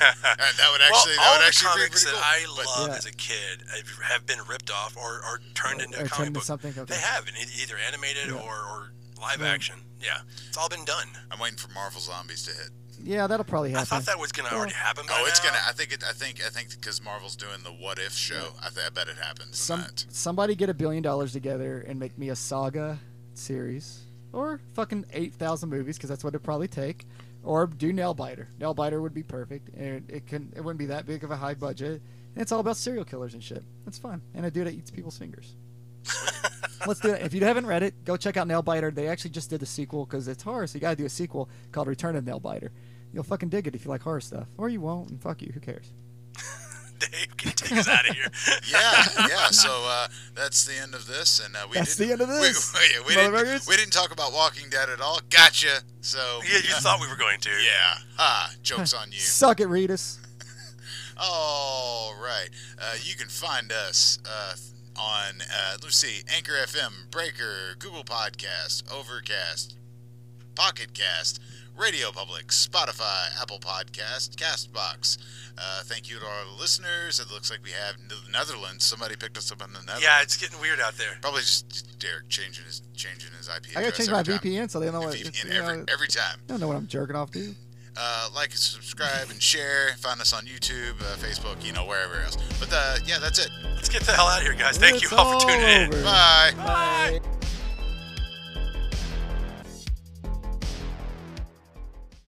that 0.00 0.68
would 0.72 0.82
actually 0.82 1.16
well, 1.16 1.28
all 1.28 1.38
that 1.38 1.38
would 1.38 1.42
the 1.42 1.46
actually 1.46 1.68
be 1.68 1.80
comics 1.86 2.02
pretty 2.04 2.16
that. 2.18 2.24
I 2.24 2.44
But- 2.56 2.66
loved 2.66 2.90
Yeah. 2.92 2.98
as 2.98 3.06
a 3.06 3.12
kid 3.12 3.62
have- 3.70 4.02
have 4.10 4.26
been 4.26 4.40
ripped 4.48 4.70
off 4.70 4.96
or, 4.96 5.22
or 5.24 5.40
turned 5.54 5.80
into 5.80 6.00
Or 6.02 6.04
a 6.04 6.08
comic 6.08 6.32
book. 6.34 6.42
something, 6.42 6.72
okay. 6.76 6.84
They 6.94 7.00
have, 7.00 7.28
either 7.62 7.76
animated 7.78 8.28
Yeah. 8.28 8.42
or, 8.42 8.56
or 8.58 8.92
live 9.20 9.40
Yeah. 9.40 9.48
action. 9.54 9.76
Yeah, 10.00 10.20
it's 10.48 10.56
all 10.58 10.68
been 10.68 10.84
done. 10.84 11.08
I'm 11.30 11.38
waiting 11.38 11.58
for 11.58 11.68
Marvel 11.72 12.00
Zombies 12.00 12.42
to 12.44 12.52
hit. 12.52 12.70
Yeah, 13.04 13.26
that'll 13.26 13.44
probably 13.44 13.70
happen. 13.70 13.82
I 13.82 13.84
thought 13.84 14.06
that 14.06 14.18
was 14.18 14.32
gonna 14.32 14.48
Well- 14.50 14.58
already 14.60 14.74
happen. 14.74 15.06
By 15.06 15.18
Oh, 15.20 15.26
it's 15.26 15.42
now. 15.44 15.50
gonna. 15.50 15.62
I 15.68 15.72
think 15.72 15.92
it. 15.92 16.02
I 16.02 16.12
think. 16.12 16.40
I 16.44 16.48
think 16.48 16.70
because 16.70 17.02
Marvel's 17.02 17.36
doing 17.36 17.62
the 17.62 17.70
What 17.70 17.98
If 17.98 18.12
show. 18.12 18.54
I, 18.62 18.70
th- 18.70 18.86
I 18.86 18.88
bet 18.88 19.08
it 19.08 19.16
happens. 19.18 19.58
Some 19.58 19.84
somebody 20.08 20.54
get 20.54 20.70
a 20.70 20.74
billion 20.74 21.02
dollars 21.02 21.32
together 21.32 21.84
and 21.86 22.00
make 22.00 22.16
me 22.18 22.30
a 22.30 22.36
saga 22.36 22.98
series, 23.34 24.00
or 24.32 24.60
fucking 24.72 25.04
eight 25.12 25.34
thousand 25.34 25.68
movies, 25.68 25.96
because 25.96 26.08
that's 26.08 26.24
what 26.24 26.30
it'd 26.30 26.42
probably 26.42 26.68
take. 26.68 27.06
Or 27.42 27.66
do 27.66 27.92
Nailbiter. 27.92 28.46
Nailbiter 28.58 29.02
would 29.02 29.12
be 29.12 29.22
perfect, 29.22 29.68
and 29.76 30.08
it 30.10 30.26
can 30.26 30.50
it 30.56 30.62
wouldn't 30.62 30.78
be 30.78 30.86
that 30.86 31.04
big 31.06 31.24
of 31.24 31.30
a 31.30 31.36
high 31.36 31.52
budget, 31.54 32.00
and 32.34 32.40
it's 32.42 32.52
all 32.52 32.60
about 32.60 32.78
serial 32.78 33.04
killers 33.04 33.34
and 33.34 33.44
shit. 33.44 33.62
That's 33.84 33.98
fun, 33.98 34.22
and 34.34 34.46
a 34.46 34.50
dude 34.50 34.66
that 34.66 34.72
eats 34.72 34.90
people's 34.90 35.18
fingers. 35.18 35.54
Let's 36.86 37.00
do 37.00 37.10
it. 37.10 37.22
If 37.22 37.32
you 37.34 37.40
haven't 37.44 37.66
read 37.66 37.82
it, 37.82 38.04
go 38.04 38.16
check 38.16 38.36
out 38.36 38.46
Nailbiter. 38.48 38.94
They 38.94 39.08
actually 39.08 39.30
just 39.30 39.50
did 39.50 39.60
the 39.60 39.66
sequel 39.66 40.04
because 40.06 40.26
it's 40.28 40.42
horror, 40.42 40.66
so 40.66 40.74
you 40.76 40.80
gotta 40.80 40.96
do 40.96 41.04
a 41.04 41.10
sequel 41.10 41.48
called 41.72 41.86
Return 41.88 42.16
of 42.16 42.24
Nailbiter. 42.24 42.70
You'll 43.14 43.22
fucking 43.24 43.48
dig 43.48 43.66
it 43.68 43.74
if 43.74 43.84
you 43.84 43.90
like 43.90 44.02
horror 44.02 44.20
stuff, 44.20 44.48
or 44.58 44.68
you 44.68 44.80
won't, 44.80 45.08
and 45.10 45.22
fuck 45.22 45.40
you. 45.40 45.50
Who 45.54 45.60
cares? 45.60 45.86
Dave, 46.98 47.36
can 47.36 47.48
you 47.50 47.54
take 47.54 47.72
us 47.78 47.88
out 47.88 48.08
of 48.08 48.14
here? 48.14 48.26
yeah, 48.70 49.04
yeah. 49.28 49.50
So 49.50 49.70
uh, 49.86 50.08
that's 50.34 50.64
the 50.64 50.74
end 50.76 50.94
of 50.94 51.06
this, 51.06 51.40
and 51.44 51.54
uh, 51.56 51.66
we 51.70 51.76
That's 51.76 51.96
didn't, 51.96 52.08
the 52.08 52.12
end 52.12 52.22
of 52.22 52.28
we- 52.40 52.46
this, 52.48 52.74
We, 52.74 53.00
we, 53.08 53.14
didn't, 53.14 53.32
motherfuckers. 53.34 53.68
we 53.68 53.76
didn't 53.76 53.92
talk 53.92 54.10
about 54.12 54.32
Walking 54.32 54.68
Dead 54.68 54.88
at 54.90 55.00
all. 55.00 55.20
Gotcha. 55.30 55.80
So 56.00 56.40
yeah, 56.44 56.56
you 56.58 56.74
thought 56.74 57.00
we 57.00 57.08
were 57.08 57.16
going 57.16 57.40
to. 57.40 57.50
yeah. 57.50 57.94
Ah, 58.18 58.50
jokes 58.62 58.92
on 58.94 59.12
you. 59.12 59.18
Suck 59.18 59.60
it, 59.60 59.68
Reedus. 59.68 60.18
All 61.16 62.14
right. 62.20 62.48
Uh, 62.80 62.94
you 63.02 63.14
can 63.14 63.28
find 63.28 63.70
us 63.70 64.18
uh, 64.28 64.54
on, 65.00 65.34
uh, 65.42 65.76
let's 65.82 65.96
see, 65.96 66.22
Anchor 66.34 66.52
FM, 66.52 67.10
Breaker, 67.10 67.76
Google 67.78 68.02
Podcast, 68.04 68.82
Overcast, 68.92 69.76
Pocket 70.54 70.92
Cast, 70.92 71.40
Radio 71.76 72.12
Public, 72.12 72.48
Spotify, 72.48 73.40
Apple 73.40 73.58
Podcast, 73.58 74.36
Castbox. 74.36 75.18
Uh, 75.58 75.82
thank 75.84 76.08
you 76.08 76.18
to 76.18 76.24
our 76.24 76.44
listeners. 76.60 77.18
It 77.18 77.32
looks 77.32 77.50
like 77.50 77.60
we 77.64 77.70
have 77.70 77.96
the 78.08 78.16
Netherlands. 78.32 78.84
Somebody 78.84 79.16
picked 79.16 79.36
us 79.36 79.50
up 79.50 79.60
in 79.62 79.72
the 79.72 79.80
Netherlands. 79.80 80.02
Yeah, 80.04 80.22
it's 80.22 80.36
getting 80.36 80.60
weird 80.60 80.80
out 80.80 80.94
there. 80.96 81.18
Probably 81.20 81.40
just 81.40 81.98
Derek 81.98 82.28
changing 82.28 82.64
his 82.64 82.82
changing 82.94 83.30
his 83.36 83.48
IP 83.48 83.70
I 83.70 83.74
gotta 83.74 83.86
address 83.88 83.96
change 83.96 84.10
my 84.10 84.22
time. 84.22 84.38
VPN 84.38 84.70
so 84.70 84.80
they 84.80 84.90
know 84.90 85.00
what. 85.00 85.14
VPN 85.14 85.26
it's, 85.28 85.44
every, 85.44 85.76
know, 85.78 85.84
every 85.92 86.08
time. 86.08 86.38
I 86.48 86.52
don't 86.52 86.60
know 86.60 86.68
what 86.68 86.76
I'm 86.76 86.86
jerking 86.86 87.16
off 87.16 87.30
to. 87.32 87.54
Uh, 87.96 88.28
like 88.34 88.50
subscribe 88.52 89.30
and 89.30 89.40
share. 89.40 89.90
Find 89.98 90.20
us 90.20 90.32
on 90.32 90.44
YouTube, 90.44 91.00
uh, 91.00 91.16
Facebook, 91.16 91.64
you 91.64 91.72
know, 91.72 91.84
wherever 91.86 92.20
else. 92.20 92.36
But 92.58 92.70
uh, 92.72 92.96
yeah, 93.06 93.18
that's 93.20 93.38
it. 93.38 93.50
Let's 93.74 93.88
get 93.88 94.02
the 94.02 94.12
hell 94.12 94.26
out 94.26 94.40
of 94.40 94.46
here, 94.46 94.54
guys. 94.54 94.78
Thank 94.78 94.96
It's 95.02 95.10
you 95.10 95.16
all 95.16 95.38
for 95.40 95.46
tuning 95.48 95.60
in. 95.68 95.94
over. 95.94 96.02
Bye. 96.02 96.52
Bye. 96.56 97.20